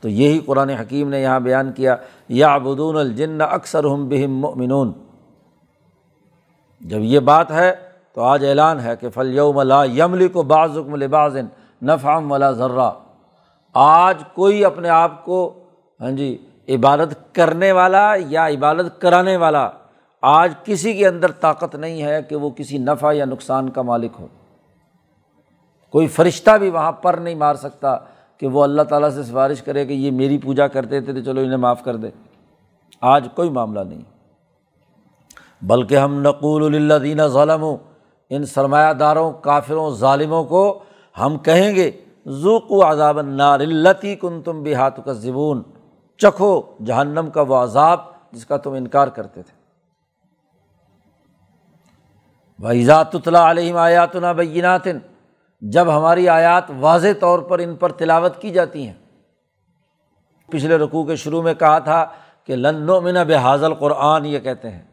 تو 0.00 0.08
یہی 0.08 0.38
قرآن 0.46 0.70
حکیم 0.70 1.08
نے 1.08 1.22
یہاں 1.22 1.40
بیان 1.40 1.72
کیا 1.72 1.96
یا 2.28 2.58
بدون 2.58 2.96
الجن 2.96 3.40
اکثر 3.40 3.84
ہم 3.84 4.08
بہم 4.08 4.30
مؤمنون۔ 4.30 4.92
جب 6.80 6.98
یہ 7.00 7.20
بات 7.20 7.50
ہے 7.50 7.89
تو 8.14 8.22
آج 8.22 8.44
اعلان 8.44 8.80
ہے 8.80 8.96
کہ 9.00 9.10
فل 9.10 9.34
یوم 9.34 9.62
لا 9.62 9.84
یملی 9.84 10.28
کو 10.28 10.42
بعض 10.42 10.78
حکم 10.78 10.94
لباظن 10.94 11.46
نفام 11.82 12.32
ولا 12.32 12.50
ذرہ 12.50 12.90
آج 13.74 14.22
کوئی 14.34 14.64
اپنے 14.64 14.88
آپ 14.88 15.24
کو 15.24 15.64
ہاں 16.00 16.10
جی 16.10 16.46
عبادت 16.68 17.34
کرنے 17.34 17.72
والا 17.72 18.14
یا 18.26 18.48
عبادت 18.48 19.00
کرانے 19.00 19.36
والا 19.36 19.70
آج 20.22 20.52
کسی 20.64 20.94
کے 20.94 21.06
اندر 21.06 21.32
طاقت 21.32 21.74
نہیں 21.74 22.02
ہے 22.02 22.22
کہ 22.22 22.36
وہ 22.36 22.50
کسی 22.50 22.78
نفع 22.78 23.12
یا 23.12 23.24
نقصان 23.24 23.70
کا 23.70 23.82
مالک 23.82 24.12
ہو۔ 24.20 24.26
کوئی 25.90 26.06
فرشتہ 26.06 26.50
بھی 26.50 26.70
وہاں 26.70 26.92
پر 26.92 27.14
نہیں 27.14 27.34
مار 27.34 27.54
سکتا 27.54 27.96
کہ 28.38 28.46
وہ 28.46 28.62
اللہ 28.62 28.82
تعالیٰ 28.82 29.10
سے 29.10 29.22
سفارش 29.22 29.62
کرے 29.62 29.86
کہ 29.86 29.92
یہ 29.92 30.10
میری 30.10 30.38
پوجا 30.38 30.68
کرتے 30.68 31.00
تھے 31.00 31.12
تو 31.12 31.20
چلو 31.20 31.40
انہیں 31.40 31.56
معاف 31.56 31.84
کر 31.84 31.96
دے۔ 31.96 32.10
آج 33.00 33.28
کوئی 33.34 33.50
معاملہ 33.50 33.80
نہیں۔ 33.80 34.02
بلکہ 35.62 35.96
ہم 35.96 36.20
نقول 36.20 36.74
اللہ 36.74 36.94
دینہ 36.94 37.22
ظالم 37.22 37.64
ان 38.30 38.44
سرمایہ 38.44 38.92
داروں، 38.92 39.32
کافروں، 39.32 39.90
ظالموں 39.90 40.44
کو 40.44 40.78
ہم 41.20 41.38
کہیں 41.38 41.74
گے 41.74 41.90
ذوق 42.28 42.72
و 42.72 42.90
عذاب 42.90 43.18
النار 43.18 43.60
التی 43.60 44.16
کن 44.16 44.42
تم 44.42 44.62
بحات 44.62 45.04
کا 45.04 45.12
زبون 45.12 45.62
چکھو 46.16 46.62
جہنم 46.86 47.30
کا 47.30 47.42
وہ 47.42 47.56
عذاب 47.56 48.00
جس 48.32 48.46
کا 48.46 48.56
تم 48.56 48.72
انکار 48.72 49.08
کرتے 49.08 49.42
تھے۔ 49.42 49.60
بھائی 52.58 52.90
علیہم 53.34 53.76
آیات 53.76 54.16
نا 54.16 54.32
بیناتن 54.32 54.98
جب 55.60 55.96
ہماری 55.96 56.28
آیات 56.28 56.64
واضح 56.80 57.08
طور 57.20 57.38
پر 57.38 57.58
ان 57.58 57.76
پر 57.76 57.92
تلاوت 57.92 58.40
کی 58.40 58.50
جاتی 58.50 58.86
ہیں۔ 58.86 58.94
پچھلے 60.46 60.78
رقوع 60.78 61.04
کے 61.04 61.16
شروع 61.16 61.42
میں 61.42 61.54
کہا 61.54 61.78
تھا 61.78 62.06
کہ 62.44 62.56
لن 62.56 62.90
و 62.90 63.00
من 63.00 63.14
بحاظل 63.14 63.74
قرآن 63.74 64.26
یہ 64.26 64.38
کہتے 64.38 64.70
ہیں۔ 64.70 64.89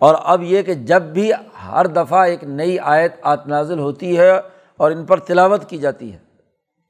اور 0.00 0.14
اب 0.24 0.42
یہ 0.42 0.62
کہ 0.62 0.74
جب 0.74 1.02
بھی 1.02 1.30
ہر 1.66 1.86
دفعہ 1.86 2.20
ایک 2.20 2.44
نئی 2.44 2.78
آیت 2.78 3.14
آت 3.22 3.46
نازل 3.46 3.78
ہوتی 3.78 4.16
ہے 4.18 4.30
اور 4.76 4.90
ان 4.90 5.04
پر 5.06 5.18
تلاوت 5.18 5.68
کی 5.70 5.78
جاتی 5.78 6.12
ہے، 6.12 6.18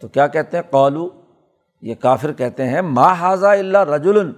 تو 0.02 0.08
کیا 0.08 0.26
کہتے 0.26 0.56
ہیں؟ 0.56 0.64
قولو 0.70 1.08
یہ 1.82 1.94
کافر 1.94 2.32
کہتے 2.32 2.68
ہیں، 2.68 2.80
ما 2.82 3.12
حاضہ 3.12 3.46
اللہ 3.46 3.84
رجول 3.84 4.32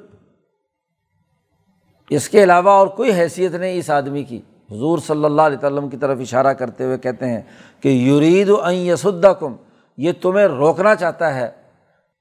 اس 2.11 2.29
کے 2.29 2.43
علاوہ 2.45 2.71
اور 2.71 2.87
کوئی 2.87 3.13
حیثیت 3.13 3.55
نہیں 3.55 3.79
اس 3.79 3.91
آدمی 3.91 4.25
کی۔ 4.25 4.41
حضور 4.71 4.99
صلی 4.99 5.25
اللہ 5.25 5.43
علیہ 5.43 5.57
وسلم 5.57 5.89
کی 5.89 5.97
طرف 5.97 6.19
اشارہ 6.21 6.53
کرتے 6.53 6.85
ہوئے 6.85 6.99
کہتے 6.99 7.27
ہیں 7.27 7.41
کہ 7.81 7.89
یورید 7.89 8.51
و 8.51 8.71
یسدہ 8.71 9.33
کم 9.41 9.55
یہ 9.97 10.13
تمہیں 10.23 10.47
روکنا 10.47 10.95
چاہتا 10.95 11.35
ہے 11.35 11.51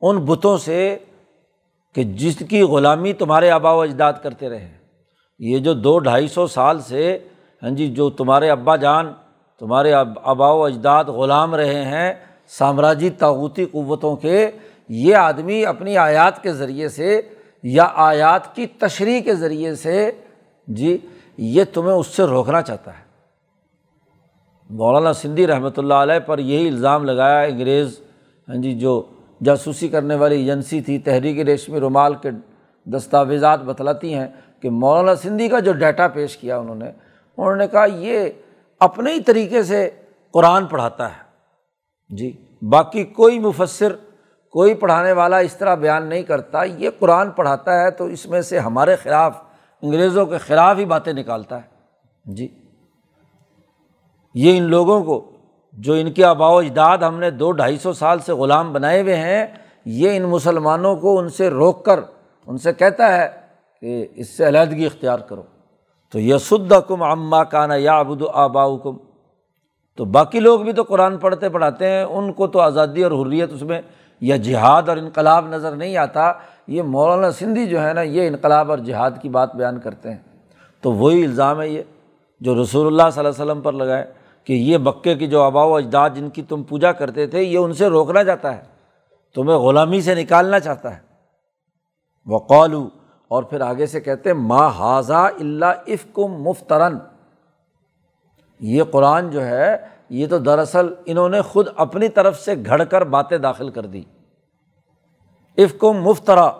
ان 0.01 0.17
بتوں 0.25 0.57
سے 0.57 0.97
کہ 1.95 2.03
جس 2.03 2.43
کی 2.49 2.61
غلامی 2.61 3.13
تمہارے 3.13 3.49
آبا 3.51 3.71
و 3.71 3.81
اجداد 3.81 4.13
کرتے 4.23 4.49
رہے۔ 4.49 4.71
یہ 5.39 5.59
جو 5.59 5.73
دو 5.73 5.97
ڈھائی 5.99 6.27
سو 6.27 6.45
سال 6.47 6.79
سے 6.79 7.17
ہاں 7.63 7.69
جی 7.69 7.87
جو 7.87 8.09
تمہارے 8.09 8.49
ابا 8.49 8.75
جان، 8.75 9.11
تمہارے 9.61 9.93
آبا 9.93 10.49
و 10.51 10.63
اجداد 10.63 11.05
غلام 11.05 11.55
رہے 11.55 11.83
ہیں 11.85 12.13
سامراجی 12.57 13.09
طاوتی 13.09 13.65
قوتوں 13.65 14.15
کے، 14.15 14.49
یہ 14.89 15.15
آدمی 15.15 15.65
اپنی 15.65 15.97
آیات 15.97 16.41
کے 16.43 16.53
ذریعے 16.53 16.89
سے 16.89 17.19
یا 17.63 17.87
آیات 17.95 18.55
کی 18.55 18.65
تشریح 18.79 19.19
کے 19.21 19.35
ذریعے 19.35 19.73
سے 19.75 20.09
جی 20.67 20.97
یہ 21.37 21.63
تمہیں 21.73 21.95
اس 21.95 22.07
سے 22.07 22.23
روکنا 22.23 22.61
چاہتا 22.61 22.97
ہے۔ 22.97 23.05
مولانا 24.69 25.13
سندھی 25.13 25.47
رحمۃ 25.47 25.77
اللہ 25.77 25.93
علیہ 25.93 26.19
پر 26.19 26.39
یہی 26.39 26.67
الزام 26.67 27.05
لگایا 27.05 27.41
انگریز 27.41 27.99
ہاں 28.47 28.61
جی 28.61 28.73
جو 28.79 29.01
جاسوسی 29.45 29.87
کرنے 29.87 30.15
والی 30.15 30.35
ایجنسی 30.35 30.81
تھی، 30.81 30.97
تحریک 30.99 31.39
ریشمی 31.39 31.79
رومال 31.79 32.15
کے 32.21 32.29
دستاویزات 32.87 33.63
بتلاتی 33.63 34.13
ہیں۔ 34.13 34.27
کہ 34.61 34.69
مولانا 34.69 35.15
سندھی 35.15 35.47
کا 35.47 35.59
جو 35.59 35.73
ڈیٹا 35.73 36.07
پیش 36.07 36.37
کیا 36.37 36.57
انہوں 36.57 36.75
نے 36.75 36.89
انہوں 37.37 37.55
نے 37.55 37.67
کہا 37.67 37.85
یہ 37.85 38.29
اپنے 38.79 39.13
ہی 39.13 39.21
طریقے 39.21 39.63
سے 39.63 39.89
قرآن 40.33 40.65
پڑھاتا 40.65 41.09
ہے۔ 41.09 42.15
جی 42.15 42.31
باقی 42.61 43.03
کوئی 43.03 43.39
مفصر 43.39 43.95
کوئی 44.53 44.73
پڑھانے 44.73 45.11
والا 45.11 45.37
اس 45.37 45.53
طرح 45.53 45.75
بیان 45.75 46.05
نہیں 46.05 46.23
کرتا، 46.23 46.63
یہ 46.63 46.89
قرآن 46.99 47.31
پڑھاتا 47.31 47.81
ہے 47.81 47.91
تو 47.91 48.05
اس 48.05 48.25
میں 48.25 48.41
سے 48.41 48.59
ہمارے 48.59 48.95
خلاف، 48.95 49.41
انگریزوں 49.81 50.25
کے 50.25 50.37
خلاف 50.37 50.77
ہی 50.77 50.85
باتیں 50.85 51.13
نکالتا 51.13 51.57
ہے۔ 51.57 52.33
جی 52.33 52.47
یہ 54.35 54.57
ان 54.57 54.63
لوگوں 54.63 55.03
کو، 55.03 55.31
جو 55.73 55.93
ان 55.93 56.11
کے 56.11 56.23
آبا 56.25 56.49
و 56.49 56.57
اجداد 56.57 56.97
ہم 56.97 57.19
نے 57.19 57.31
دو 57.31 57.51
ڈھائی 57.51 57.77
سو 57.77 57.93
سال 57.93 58.19
سے 58.19 58.33
غلام 58.33 58.73
بنائے 58.73 59.01
ہوئے 59.01 59.15
ہیں، 59.15 59.45
یہ 59.85 60.17
ان 60.17 60.23
مسلمانوں 60.23 60.95
کو 60.95 61.17
ان 61.19 61.29
سے 61.29 61.49
روک 61.49 61.85
کر، 61.85 61.99
ان 62.47 62.57
سے 62.57 62.73
کہتا 62.73 63.17
ہے 63.17 63.27
کہ 63.81 64.07
اس 64.15 64.29
سے 64.29 64.47
علیحدگی 64.47 64.85
اختیار 64.85 65.19
کرو۔ 65.19 65.41
تو 66.11 66.19
یسد 66.19 66.73
کم 66.87 67.03
اماں 67.03 67.45
کانا 67.51 67.75
یا 67.75 67.97
ابود 67.97 68.21
آبا 68.33 68.77
کم 68.77 68.97
تو 69.95 70.05
باقی 70.05 70.39
لوگ 70.39 70.59
بھی 70.59 70.73
تو 70.73 70.83
قرآن 70.83 71.17
پڑھتے 71.17 71.49
پڑھاتے 71.49 71.89
ہیں، 71.89 72.03
ان 72.03 72.33
کو 72.33 72.47
تو 72.47 72.59
آزادی 72.59 73.03
اور 73.03 73.11
حریت 73.11 73.53
اس 73.53 73.61
میں 73.61 73.81
یا 74.21 74.37
جہاد 74.37 74.89
اور 74.89 74.97
انقلاب 74.97 75.47
نظر 75.47 75.75
نہیں 75.75 75.97
آتا۔ 75.97 76.33
یہ 76.67 76.81
مولانا 76.81 77.31
سندھی 77.31 77.65
جو 77.65 77.87
ہے 77.87 77.93
نا، 77.93 78.01
یہ 78.01 78.27
انقلاب 78.27 78.69
اور 78.69 78.77
جہاد 78.77 79.11
کی 79.21 79.29
بات 79.29 79.55
بیان 79.55 79.79
کرتے 79.79 80.11
ہیں۔ 80.11 80.17
تو 80.81 80.91
وہی 80.91 81.25
الزام 81.25 81.61
ہے 81.61 81.69
یہ 81.69 81.81
جو 82.39 82.61
رسول 82.61 82.87
اللہ 82.87 83.09
صلی 83.13 83.25
اللہ 83.25 83.41
علیہ 83.41 83.51
وسلم 83.51 83.61
پر 83.61 83.73
لگائے 83.73 84.13
کہ 84.43 84.53
یہ 84.53 84.77
مکے 84.77 85.15
کی 85.15 85.27
جو 85.27 85.41
آبا 85.41 85.63
و 85.63 85.75
اجداد 85.75 86.09
جن 86.15 86.29
کی 86.29 86.41
تم 86.41 86.63
پوجا 86.63 86.91
کرتے 86.91 87.27
تھے، 87.27 87.43
یہ 87.43 87.57
ان 87.57 87.73
سے 87.73 87.87
روکنا 87.87 88.23
جاتا 88.23 88.57
ہے۔ 88.57 88.61
تمہیں 89.35 89.57
غلامی 89.57 90.01
سے 90.01 90.15
نکالنا 90.15 90.59
چاہتا 90.59 90.95
ہے۔ 90.95 91.01
وہ 92.25 92.39
قولو 92.39 92.89
اور 93.27 93.43
پھر 93.43 93.61
آگے 93.61 93.85
سے 93.85 94.01
کہتے 94.01 94.33
ماں 94.33 94.69
حاضہ 94.69 95.13
اللہ 95.13 95.65
افکم 95.65 96.27
مفترن 96.27 96.97
یہ 98.59 98.83
قرآن 98.83 99.29
جو 99.29 99.45
ہے، 99.45 99.77
یہ 100.09 100.27
تو 100.27 100.37
دراصل 100.37 100.93
انہوں 101.05 101.29
نے 101.29 101.41
خود 101.41 101.67
اپنی 101.75 102.09
طرف 102.09 102.39
سے 102.39 102.53
گھڑ 102.65 102.83
کر 102.83 103.03
باتیں 103.03 103.37
داخل 103.37 103.69
کر 103.69 103.85
دی 103.85 104.03
افکم 105.57 105.93
مفترا۔ 105.93 106.51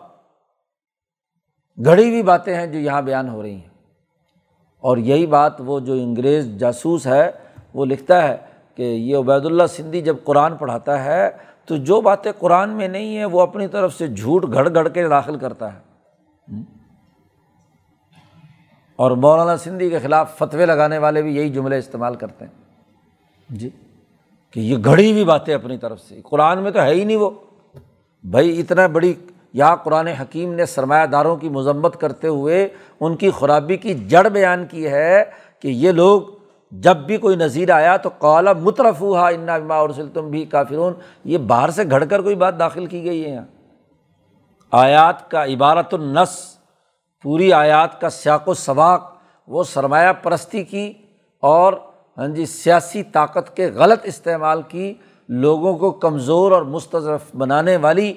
گھڑی 1.86 2.10
ہوئی 2.10 2.24
باتیں 2.24 2.56
ہیں 2.56 2.68
جو 2.68 2.80
یہاں 2.80 3.02
بیان 3.02 3.30
ہو 3.30 3.44
رہی 3.44 3.56
ہیں۔ 3.56 3.70
اور 4.80 4.98
یہی 4.98 5.26
بات 5.26 5.54
وہ 5.60 5.80
جو 5.80 5.94
انگریز 5.94 6.58
جاسوس 6.58 7.08
ہے، 7.08 7.32
وہ 7.74 7.86
لکھتا 7.86 8.28
ہے 8.28 8.38
کہ 8.76 8.84
یہ 8.84 9.18
عبید 9.18 9.46
اللہ 9.46 9.64
سندھی 9.70 10.02
جب 10.02 10.16
قرآن 10.24 10.58
پڑھاتا 10.58 11.04
ہے، 11.04 11.30
تو 11.66 11.78
جو 11.78 12.02
باتیں 12.02 12.32
قرآن 12.40 12.70
میں 12.70 12.88
نہیں 12.88 13.18
ہیں، 13.18 13.26
وہ 13.26 13.42
اپنی 13.42 13.68
طرف 13.68 13.94
سے 13.94 14.08
جھوٹ 14.08 14.46
گھڑ 14.54 14.74
گھڑ 14.74 14.88
کے 14.88 15.08
داخل 15.08 15.38
کرتا 15.38 15.74
ہے۔ 15.74 15.87
اور 18.96 19.12
مولانا 19.12 19.58
سندھی 19.58 19.90
کے 19.90 20.00
خلاف 20.00 20.38
فتوے 20.38 20.66
لگانے 20.66 20.98
والے 20.98 21.22
بھی 21.22 21.36
یہی 21.36 21.50
جملے 21.50 21.78
استعمال 21.78 22.16
کرتے 22.16 22.46
ہیں۔ 22.46 22.52
جی۔ 23.50 23.70
کہ 24.52 24.60
یہ 24.60 24.78
گھڑی 24.86 25.12
ہوئی 25.12 25.24
باتیں 25.24 25.54
اپنی 25.54 25.78
طرف 25.78 26.02
سے۔ 26.02 26.22
قرآن 26.24 26.64
میں 26.64 26.72
تو 26.72 26.82
ہے 26.82 26.94
ہی 26.94 27.04
نہیں 27.04 27.18
وہ۔ 27.18 27.30
بھائی 28.24 28.60
اتنا 28.60 28.88
بڑی 28.88 29.14
یا 29.54 29.76
قرآن 29.76 30.08
حکیم 30.08 30.54
نے 30.54 30.66
سرمایہ 30.66 31.06
داروں 31.06 31.38
کی 31.38 31.50
مذمت 31.50 32.00
کرتے 32.00 32.28
ہوئے 32.28 32.68
ان 33.00 33.16
کی 33.16 33.32
خرابی 33.32 33.78
کی 33.78 33.94
جڑ 33.94 34.30
بیان 34.30 34.66
کی 34.66 34.88
ہے 34.88 35.24
کہ 35.60 35.68
یہ 35.68 35.92
لوگ 35.92 36.22
جب 36.72 36.98
بھی 36.98 37.18
کوئی 37.18 37.36
نظیر 37.36 37.72
آیا 37.72 37.98
تو 37.98 38.10
قالا 38.18 38.54
مترف 38.54 39.02
ہوا 39.02 39.30
انا 39.30 39.54
ارسل 39.54 40.10
تم 40.14 40.30
بھی 40.30 40.46
کافرون۔ 40.46 40.94
یہ 41.24 41.38
باہر 41.38 41.70
سے 41.70 41.84
گھڑ 41.90 42.06
کر 42.06 42.22
کوئی 42.22 42.36
بات 42.36 42.60
داخل 42.60 42.86
کی 42.86 43.04
گئی 43.04 43.26
ہے 43.26 43.30
یہاں۔ 43.30 43.57
آیات 44.72 45.32
کا 45.32 45.46
عبارت 45.46 45.94
النس 45.94 46.58
پوری 47.24 47.54
آیات 47.54 48.02
کا 48.02 48.10
سیاق 48.10 48.48
و 48.48 48.54
سباق، 48.54 49.16
وہ 49.48 49.64
سرمایہ 49.64 50.14
پرستی 50.14 50.64
کی 50.64 50.94
اور 51.40 51.74
ہاں 52.18 52.28
جی 52.28 52.46
سیاسی 52.46 53.04
طاقت 53.04 53.56
کے 53.56 53.72
غلط 53.72 54.00
استعمال 54.04 54.62
کی 54.62 54.94
لوگوں 55.30 55.78
کو 55.78 55.92
کمزور 55.92 56.52
اور 56.52 56.62
مستضرف 56.62 57.36
بنانے 57.36 57.78
والی 57.78 58.14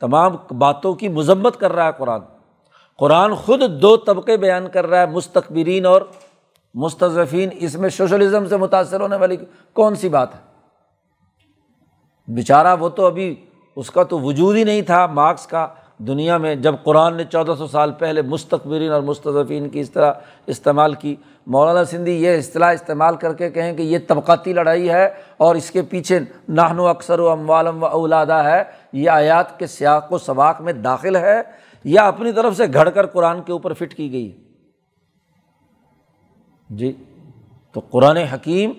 تمام 0.00 0.36
باتوں 0.58 0.94
کی 0.94 1.08
مذمت 1.08 1.60
کر 1.60 1.72
رہا 1.72 1.86
ہے 1.86 1.92
قرآن۔ 1.98 2.20
قرآن 2.98 3.34
خود 3.34 3.62
دو 3.82 3.96
طبقے 3.96 4.36
بیان 4.36 4.68
کر 4.68 4.86
رہا 4.86 5.00
ہے 5.00 5.06
مستقبرین 5.06 5.86
اور 5.86 6.02
مستضفین 6.74 7.48
اس 7.52 7.74
میں 7.74 7.88
سوشلزم 7.88 8.46
سے 8.46 8.56
متاثر 8.56 9.00
ہونے 9.00 9.16
والی 9.16 9.36
کون 9.72 9.94
سی 9.94 10.08
بات 10.08 10.34
ہے؟ 10.34 10.40
بیچارہ 12.28 12.76
وہ 12.80 12.88
تو 12.88 13.06
ابھی 13.06 13.34
اس 13.76 13.90
کا 13.90 14.02
تو 14.02 14.20
وجود 14.20 14.56
ہی 14.56 14.64
نہیں 14.64 14.82
تھا، 14.82 15.06
مارکس 15.06 15.46
کا 15.46 15.68
دنیا 16.06 16.36
میں 16.38 16.54
جب 16.54 16.74
قرآن 16.84 17.16
نے 17.16 17.24
چودہ 17.30 17.54
سو 17.58 17.66
سال 17.66 17.92
پہلے 17.98 18.22
مستقبرین 18.22 18.92
اور 18.92 19.02
مستضفین 19.02 19.68
کی 19.68 19.80
اس 19.80 19.90
طرح 19.90 20.12
استعمال 20.46 20.94
کی، 20.94 21.14
مولانا 21.46 21.84
سندھی 21.84 22.12
یہ 22.22 22.38
اصطلاح 22.38 22.72
استعمال 22.72 23.16
کر 23.16 23.34
کے 23.34 23.50
کہیں 23.50 23.72
کہ 23.76 23.82
یہ 23.82 23.98
طبقاتی 24.08 24.52
لڑائی 24.52 24.88
ہے 24.90 25.04
اور 25.36 25.54
اس 25.54 25.70
کے 25.70 25.82
پیچھے 25.90 26.18
نہن 26.48 26.78
و 26.78 26.86
اکثر 26.86 27.18
و 27.18 27.28
اموالم 27.30 27.82
و 27.82 27.86
اولادہ 27.86 28.42
ہے، 28.44 28.62
یہ 28.92 29.10
آیات 29.10 29.58
کے 29.58 29.66
سیاق 29.66 30.12
و 30.12 30.18
سباق 30.18 30.60
میں 30.60 30.72
داخل 30.72 31.16
ہے 31.16 31.40
یا 31.84 32.06
اپنی 32.08 32.32
طرف 32.32 32.56
سے 32.56 32.64
گھڑ 32.72 32.88
کر 32.90 33.06
قرآن 33.06 33.42
کے 33.42 33.52
اوپر 33.52 33.72
فٹ 33.72 33.94
کی 33.94 34.10
گئی 34.12 34.30
جی 36.70 36.92
تو 37.74 37.80
قرآن 37.90 38.16
حکیم 38.32 38.72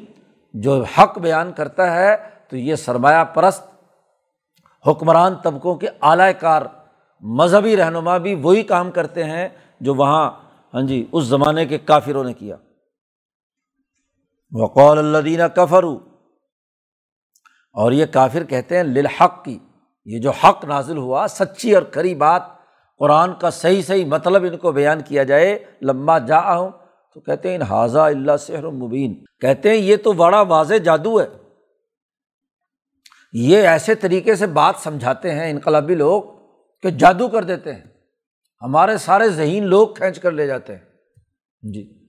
جو 0.54 0.84
حق 0.98 1.18
بیان 1.20 1.52
کرتا 1.54 1.94
ہے 1.96 2.16
تو 2.50 2.58
یہ 2.58 2.76
سرمایہ 2.76 3.24
پرست 3.34 3.64
حکمران 4.86 5.36
طبقوں 5.44 5.76
کے 5.76 5.88
اعلی 6.02 6.34
کار 6.40 6.62
مذہبی 7.22 7.78
رہنما 7.78 8.18
بھی 8.18 8.36
وہی 8.36 8.64
کام 8.64 8.92
کرتے 8.92 9.24
ہیں 9.24 9.50
جو 9.80 9.96
وہاں 9.96 10.32
ہاں 10.74 10.82
جی 10.82 11.06
اس 11.12 11.24
زمانے 11.24 11.66
کے 11.66 11.78
کافروں 11.78 12.24
نے 12.24 12.34
کیا۔ 12.34 12.56
وقول 14.52 14.98
اللہ 14.98 15.18
دینا 15.18 15.48
کفرو 15.48 16.00
اور 17.76 17.92
یہ 17.92 18.06
کافر 18.06 18.44
کہتے 18.44 18.78
ہیں، 18.78 18.84
للحق 18.84 19.44
کی 19.46 19.60
یہ 20.06 20.20
جو 20.20 20.32
حق 20.32 20.66
نازل 20.66 20.98
ہوا، 20.98 21.26
سچی 21.30 21.76
اور 21.76 21.84
کری 21.84 22.16
بات، 22.16 22.42
قرآن 23.00 23.34
کا 23.34 23.50
صحیح 23.50 23.82
صحیح 23.82 24.06
مطلب 24.06 24.44
ان 24.44 24.58
کو 24.58 24.72
بیان 24.72 25.02
کیا 25.02 25.24
جائے 25.24 25.66
لمبا 25.82 26.18
جا 26.18 26.58
ہوں 26.58 26.72
تو 27.14 27.20
کہتے 27.20 27.52
ہیں 27.52 27.62
حاضہ 27.70 28.00
اللہ 28.00 28.38
سحر 28.38 28.70
مبین 28.70 29.26
کہتے 29.42 29.70
ہیں، 29.70 29.78
یہ 29.78 29.96
تو 29.98 30.14
بڑا 30.14 30.42
واضح 30.42 30.76
جادو 30.76 31.22
ہے۔ 31.22 31.26
یہ 33.34 33.68
ایسے 33.68 33.96
طریقے 33.96 34.36
سے 34.36 34.48
بات 34.48 34.76
سمجھاتے 34.78 35.32
ہیں، 35.32 35.50
انقلابی 35.52 35.96
لوگ 35.96 36.35
کہ 36.86 36.92
جادو 36.92 37.28
کر 37.28 37.44
دیتے 37.44 37.74
ہیں۔ 37.74 37.84
ہمارے 38.62 38.98
سارے 38.98 39.30
ذہین 39.30 39.68
لوگ 39.68 39.88
کھینچ 39.88 40.20
کر 40.20 40.32
لے 40.32 40.48
جاتے 40.48 40.76
ہیں۔ 40.76 40.84
جی۔ 41.62 42.08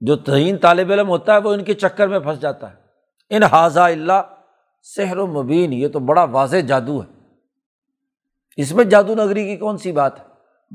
جو 0.00 0.16
ذہین 0.26 0.56
طالب 0.56 0.92
علم 0.92 1.08
ہوتا 1.08 1.32
ہے 1.32 1.38
وہ 1.38 1.52
ان 1.52 1.64
کے 1.64 1.74
چکر 1.74 2.08
میں 2.08 2.18
پھنس 2.18 2.40
جاتا 2.40 2.70
ہے۔ 2.70 2.76
ان 3.30 3.42
حاضہ 3.42 3.80
اللہ 3.80 4.22
سحر 4.82 5.16
و 5.16 5.26
مبین، 5.26 5.72
یہ 5.72 5.88
تو 5.88 5.98
بڑا 5.98 6.24
واضح 6.24 6.56
جادو 6.56 7.02
ہے۔ 7.02 7.06
اس 8.56 8.72
میں 8.72 8.84
جادو 8.84 9.14
نگری 9.14 9.44
کی 9.44 9.56
کون 9.56 9.78
سی 9.78 9.92
بات 9.92 10.20
ہے؟ 10.20 10.24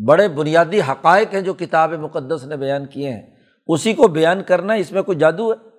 بڑے 0.05 0.27
بنیادی 0.27 0.81
حقائق 0.81 1.33
ہیں 1.33 1.41
جو 1.41 1.53
کتاب 1.53 1.93
مقدس 1.93 2.45
نے 2.45 2.57
بیان 2.57 2.85
کیے 2.85 3.13
ہیں۔ 3.13 3.35
اسی 3.67 3.93
کو 3.93 4.07
بیان 4.07 4.43
کرنا 4.43 4.73
اس 4.73 4.91
میں 4.91 5.01
کوئی 5.01 5.17
جادو 5.17 5.51
ہے؟ 5.51 5.69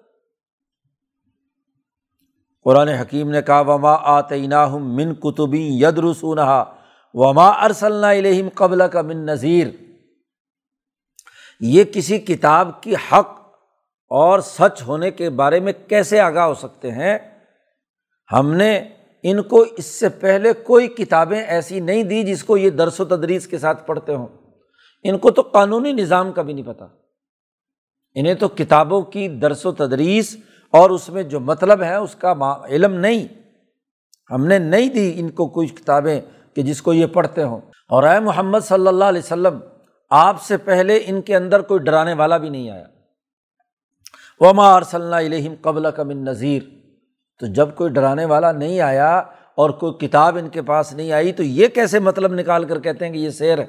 قرآن 2.65 2.89
حکیم 2.89 3.31
نے 3.31 3.43
کہا، 3.43 3.61
وما 3.61 3.93
آتعینہ 3.93 4.69
من 4.69 5.15
کتبی 5.15 5.69
ید 5.83 5.99
رسون 5.99 6.39
وما 7.15 7.49
ارسل 7.49 8.05
الہم 8.05 8.49
قبل 8.55 8.83
کا 8.93 9.03
من 9.03 9.17
نذیر 9.17 9.67
یہ 11.61 11.85
کسی 11.85 12.19
کتاب 12.19 12.83
کی 12.83 12.95
حق 12.95 13.29
اور 14.09 14.39
سچ 14.41 14.83
ہونے 14.83 15.11
کے 15.11 15.31
بارے 15.31 15.61
میں 15.61 15.73
کیسے 15.89 16.21
آگاہ 16.21 16.45
ہو 16.45 16.55
سکتے 16.55 16.91
ہیں؟ 16.91 17.19
ہم 18.33 18.55
نے 18.55 18.89
ان 19.23 19.43
کو 19.43 19.65
اس 19.77 19.85
سے 19.85 20.09
پہلے 20.09 20.53
کوئی 20.53 20.89
کتابیں 20.89 21.41
ایسی 21.41 21.81
نہیں 21.81 22.03
دی 22.03 22.23
جس 22.23 22.45
کو 22.45 22.57
یہ 22.57 22.71
درس 22.71 23.01
و 23.01 23.05
تدریس 23.05 23.47
کے 23.47 23.59
ساتھ 23.59 23.87
پڑھتے 23.87 24.15
ہوں۔ 24.15 24.29
ان 25.03 25.19
کو 25.19 25.31
تو 25.31 25.43
قانونی 25.43 25.93
نظام 25.93 26.33
کا 26.33 26.43
بھی 26.43 26.53
نہیں 26.53 26.67
پتہ 26.67 26.85
انہیں 28.15 28.35
تو 28.35 28.49
کتابوں 28.49 29.03
کی 29.03 29.29
درس 29.29 29.67
و 29.67 29.73
تدریس 29.73 30.37
اور 30.71 30.91
اس 30.91 31.09
میں 31.09 31.23
جو 31.23 31.41
مطلب 31.41 31.83
ہے 31.83 31.95
اس 31.95 32.15
کا 32.15 32.35
علم 32.69 32.95
نہیں۔ 32.95 33.27
ہم 34.31 34.47
نے 34.47 34.59
نہیں 34.59 34.89
دی 34.89 35.13
ان 35.17 35.31
کو 35.31 35.49
کوئی 35.49 35.69
کتابیں 35.69 36.21
کہ 36.57 36.63
جس 36.63 36.83
کو 36.83 36.93
یہ 36.93 37.07
پڑھتے 37.07 37.43
ہوں۔ 37.43 37.61
اور 37.89 38.03
اے 38.03 38.21
محمد 38.21 38.59
صلی 38.63 38.87
اللہ 38.87 39.05
علیہ 39.05 39.23
وسلم، 39.25 39.59
آپ 40.11 40.43
سے 40.43 40.57
پہلے 40.57 41.03
ان 41.07 41.23
کے 41.23 41.37
اندر 41.37 41.61
کوئی 41.61 41.81
ڈرانے 41.81 42.15
والا 42.15 42.37
بھی 42.37 42.49
نہیں 42.49 42.71
آیا۔ 42.71 42.85
وما 44.41 44.81
صلی 44.81 45.03
اللہ 45.03 45.17
علیہم 45.17 45.55
قبل 45.63 45.91
کا 45.97 46.03
من 46.03 46.25
نذیر 46.25 46.63
تو 47.41 47.47
جب 47.47 47.69
کوئی 47.75 47.91
ڈرانے 47.91 48.25
والا 48.25 48.53
نہیں 48.53 48.81
آیا 48.81 49.19
اور 49.55 49.71
کوئی 49.71 50.09
کتاب 50.09 50.37
ان 50.37 50.49
کے 50.49 50.63
پاس 50.63 50.93
نہیں 50.93 51.13
آئی، 51.13 51.33
تو 51.33 51.43
یہ 51.43 51.69
کیسے 51.69 51.99
مطلب 51.99 52.33
نکال 52.33 52.65
کر 52.65 52.81
کہتے 52.81 53.07
ہیں 53.07 53.13
کہ 53.13 53.19
یہ 53.19 53.31
سحر 53.31 53.59
ہے؟ 53.59 53.67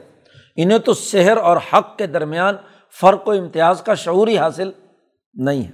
انہیں 0.56 0.80
تو 0.80 0.94
شہر 0.94 1.38
اور 1.38 1.58
حق 1.74 1.98
کے 1.98 2.08
درمیان 2.08 2.56
فرق 3.02 3.28
و 3.28 3.32
امتیاز 3.32 3.82
کا 3.82 3.94
شعور 3.94 4.28
ہی 4.28 4.38
حاصل 4.38 4.72
نہیں 5.34 5.64
ہے۔ 5.64 5.72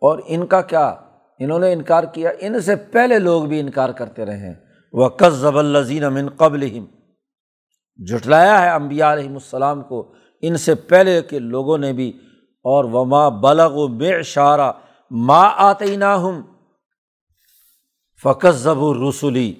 اور 0.00 0.18
ان 0.26 0.46
کا 0.46 0.60
کیا 0.60 0.94
انہوں 1.44 1.58
نے 1.58 1.72
انکار 1.72 2.04
کیا، 2.04 2.30
ان 2.40 2.60
سے 2.60 2.76
پہلے 2.76 3.18
لوگ 3.18 3.44
بھی 3.44 3.60
انکار 3.60 3.88
کرتے 3.88 4.24
رہے 4.24 4.36
ہیں۔ 4.36 4.54
وہ 4.92 5.08
قزب 5.08 5.58
الزین 5.58 6.04
امن 6.04 6.28
قبل 6.36 6.78
جٹلایا 7.96 8.62
ہے 8.62 8.70
امبیا 8.70 9.12
علیہم 9.12 9.34
السلام 9.34 9.82
کو 9.82 10.12
ان 10.42 10.56
سے 10.56 10.74
پہلے 10.74 11.22
کے 11.22 11.38
لوگوں 11.38 11.78
نے 11.78 11.92
بھی۔ 11.92 12.12
اور 12.64 12.84
وما 12.84 13.28
بلغ 13.28 13.70
و 13.74 13.86
بے 13.86 14.14
اشارہ 14.14 14.72
ماں 15.10 15.50
آتے 15.56 15.96
نہ 15.96 16.04
ہوں 16.04 16.42
فقط 18.22 18.50
ضب 18.50 18.84
رسولی 19.08 19.54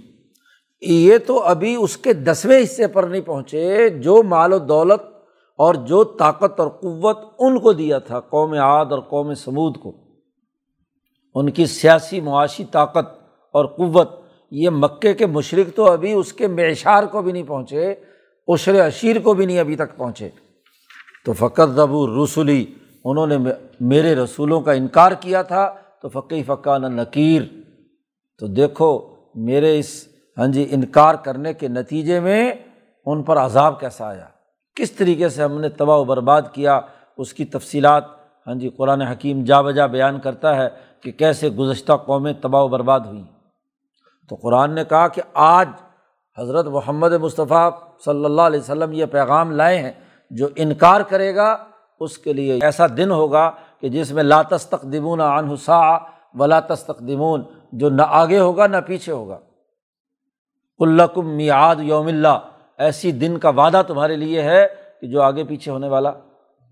یہ 0.81 1.19
تو 1.27 1.43
ابھی 1.43 1.77
اس 1.81 1.97
کے 1.97 2.13
دسویں 2.13 2.63
حصے 2.63 2.87
پر 2.87 3.05
نہیں 3.05 3.21
پہنچے، 3.21 3.89
جو 3.89 4.23
مال 4.23 4.53
و 4.53 4.59
دولت 4.59 5.03
اور 5.59 5.75
جو 5.75 6.05
طاقت 6.05 6.61
اور 6.61 6.69
قوت 6.69 7.19
ان 7.39 7.59
کو 7.59 7.73
دیا 7.73 7.99
تھا، 7.99 8.21
قوم 8.21 8.53
عاد 8.53 8.87
اور 8.87 9.01
قوم 9.01 9.35
سمود 9.35 9.77
کو۔ 9.77 10.02
ان 11.35 11.51
کی 11.51 11.67
سیاسی 11.67 12.21
معاشی 12.21 12.65
طاقت 12.65 13.23
اور 13.53 13.65
قوت، 13.65 14.11
یہ 14.51 14.71
مکے 14.71 15.15
کے 15.15 15.27
مشرق 15.27 15.77
تو 15.77 15.93
ابھی 15.93 16.13
اس 16.13 16.33
کے 16.33 16.47
معشار 16.47 17.05
کو 17.05 17.23
بھی 17.23 17.33
نہیں 17.33 17.43
پہنچے، 17.43 17.95
عشر 18.49 18.87
عشیر 18.87 19.21
کو 19.21 19.35
بھی 19.35 19.47
نہیں 19.47 19.59
ابھی 19.59 19.77
تک 19.77 19.97
پہنچے۔ 19.97 20.29
تو 21.25 21.33
فقط 21.33 21.71
ضبو 21.71 22.25
رسولی 22.25 22.67
انہوں 23.05 23.27
نے 23.27 23.37
میرے 23.81 24.15
رسولوں 24.15 24.61
کا 24.61 24.73
انکار 24.73 25.13
کیا 25.21 25.43
تھا۔ 25.43 25.75
تو 26.03 26.09
فقی 26.09 26.43
فقہ 26.43 26.79
نہ 26.79 26.87
نکیر 26.87 27.43
تو 28.39 28.47
دیکھو، 28.47 29.15
میرے 29.35 29.79
اس 29.79 30.09
ہاں 30.39 30.47
جی 30.47 30.67
انکار 30.71 31.15
کرنے 31.15 31.55
کے 31.55 31.69
نتیجے 31.69 32.21
میں 32.21 32.53
ان 33.07 33.23
پر 33.23 33.37
عذاب 33.37 33.81
کیسا 33.81 34.09
آیا؟ 34.09 34.27
کس 34.75 34.93
طریقے 34.93 35.29
سے 35.29 35.43
ہم 35.43 35.61
نے 35.61 35.69
تباہ 35.69 35.97
و 35.97 36.05
برباد 36.05 36.43
کیا؟ 36.53 36.81
اس 37.19 37.35
کی 37.35 37.45
تفصیلات 37.45 38.05
ہاں 38.47 38.55
جی 38.55 38.69
قرآن 38.69 39.03
حکیم 39.03 39.45
جا 39.45 39.61
بجا 39.61 39.87
بیان 39.87 40.21
کرتا 40.21 40.57
ہے۔ 40.57 40.69
کہ 41.03 41.13
کیسے 41.13 41.51
گزشتہ 41.51 41.93
قومیں 41.93 42.33
تباہ 42.33 42.63
و 42.63 42.69
برباد 42.69 43.01
ہوئیں۔ 43.01 43.25
تو 44.29 44.35
قرآن 44.35 44.75
نے 44.75 44.85
کہا 44.85 45.09
کہ 45.09 45.23
آج 45.35 45.69
حضرت 46.39 46.67
محمد 46.67 47.13
مصطفیٰ 47.13 47.71
صلی 48.05 48.25
اللہ 48.25 48.43
علیہ 48.43 48.61
وسلم 48.61 48.93
یہ 48.93 49.07
پیغام 49.07 49.51
لائے 49.51 49.79
ہیں، 49.79 49.93
جو 50.31 50.49
انکار 50.57 51.01
کرے 51.01 51.35
گا، 51.35 51.57
اس 52.01 52.19
کے 52.19 52.33
لیے 52.33 52.59
ایسا 52.63 52.87
دن 52.87 53.11
ہوگا 53.11 53.51
کہ 53.81 53.89
جس 53.89 54.13
میں 54.13 54.23
لا 54.23 54.43
تستقدمون 54.43 55.21
عن 55.21 55.51
حسا 55.51 55.81
ولا 56.35 56.61
تستقدمون، 56.61 57.43
جو 57.73 57.91
نہ 57.91 58.03
آگے 58.07 58.39
ہوگا 58.39 58.67
نہ 58.67 58.77
پیچھے 58.87 59.13
ہوگا۔ 59.13 59.39
الکم 60.79 61.29
میعاد 61.29 61.77
یوم 61.79 62.07
اللہ، 62.07 62.39
ایسی 62.79 63.13
دن 63.13 63.39
کا 63.39 63.49
وعدہ 63.49 63.83
تمہارے 63.87 64.17
لیے 64.17 64.43
ہے 64.43 64.67
کہ 65.01 65.07
جو 65.07 65.23
آگے 65.23 65.45
پیچھے 65.45 65.73
ہونے 65.73 65.89
والا 65.89 66.13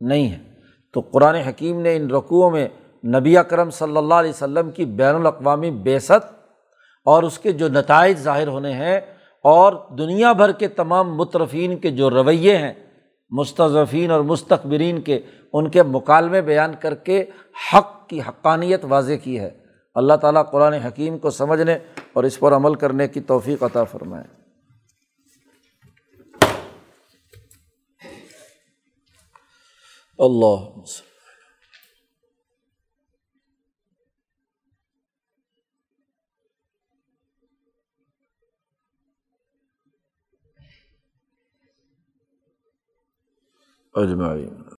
نہیں 0.00 0.30
ہے۔ 0.30 0.38
تو 0.92 1.00
قرآن 1.00 1.34
حکیم 1.34 1.80
نے 1.80 1.96
ان 1.96 2.10
رقوؤں 2.10 2.50
میں 2.50 2.68
نبی 3.04 3.36
اکرم 3.36 3.70
صلی 3.70 3.96
اللہ 3.96 4.14
علیہ 4.14 4.30
وسلم 4.30 4.70
کی 4.70 4.84
بین 4.84 5.14
الاقوامی 5.14 5.70
بیست 5.70 6.34
اور 7.04 7.22
اس 7.22 7.38
کے 7.38 7.52
جو 7.52 7.68
نتائج 7.68 8.18
ظاہر 8.18 8.48
ہونے 8.48 8.72
ہیں 8.72 9.00
اور 9.44 9.72
دنیا 9.98 10.32
بھر 10.32 10.52
کے 10.52 10.68
تمام 10.68 11.16
مترفین 11.16 11.78
کے 11.78 11.90
جو 11.90 12.10
رویے 12.10 12.58
ہیں 12.58 12.72
مستضفین 13.30 14.10
اور 14.10 14.20
مستقبرین 14.20 15.00
کے، 15.00 15.20
ان 15.52 15.70
کے 15.70 15.82
مکالمے 15.82 16.40
بیان 16.40 16.72
کر 16.80 16.94
کے 16.94 17.24
حق 17.74 18.08
کی 18.08 18.20
حقانیت 18.20 18.80
واضح 18.84 19.12
کی 19.22 19.40
ہے۔ 19.40 19.50
اللہ 19.94 20.14
تعالیٰ 20.14 20.50
قرآن 20.50 20.72
حکیم 20.72 21.18
کو 21.18 21.30
سمجھنے 21.30 21.78
اور 22.12 22.24
اس 22.24 22.40
پر 22.40 22.56
عمل 22.56 22.74
کرنے 22.74 23.08
کی 23.08 23.20
توفیق 23.20 23.62
عطا 23.62 23.84
فرمائے۔ 23.84 24.24
اللہ 30.18 30.80
اجمعین 43.96 44.64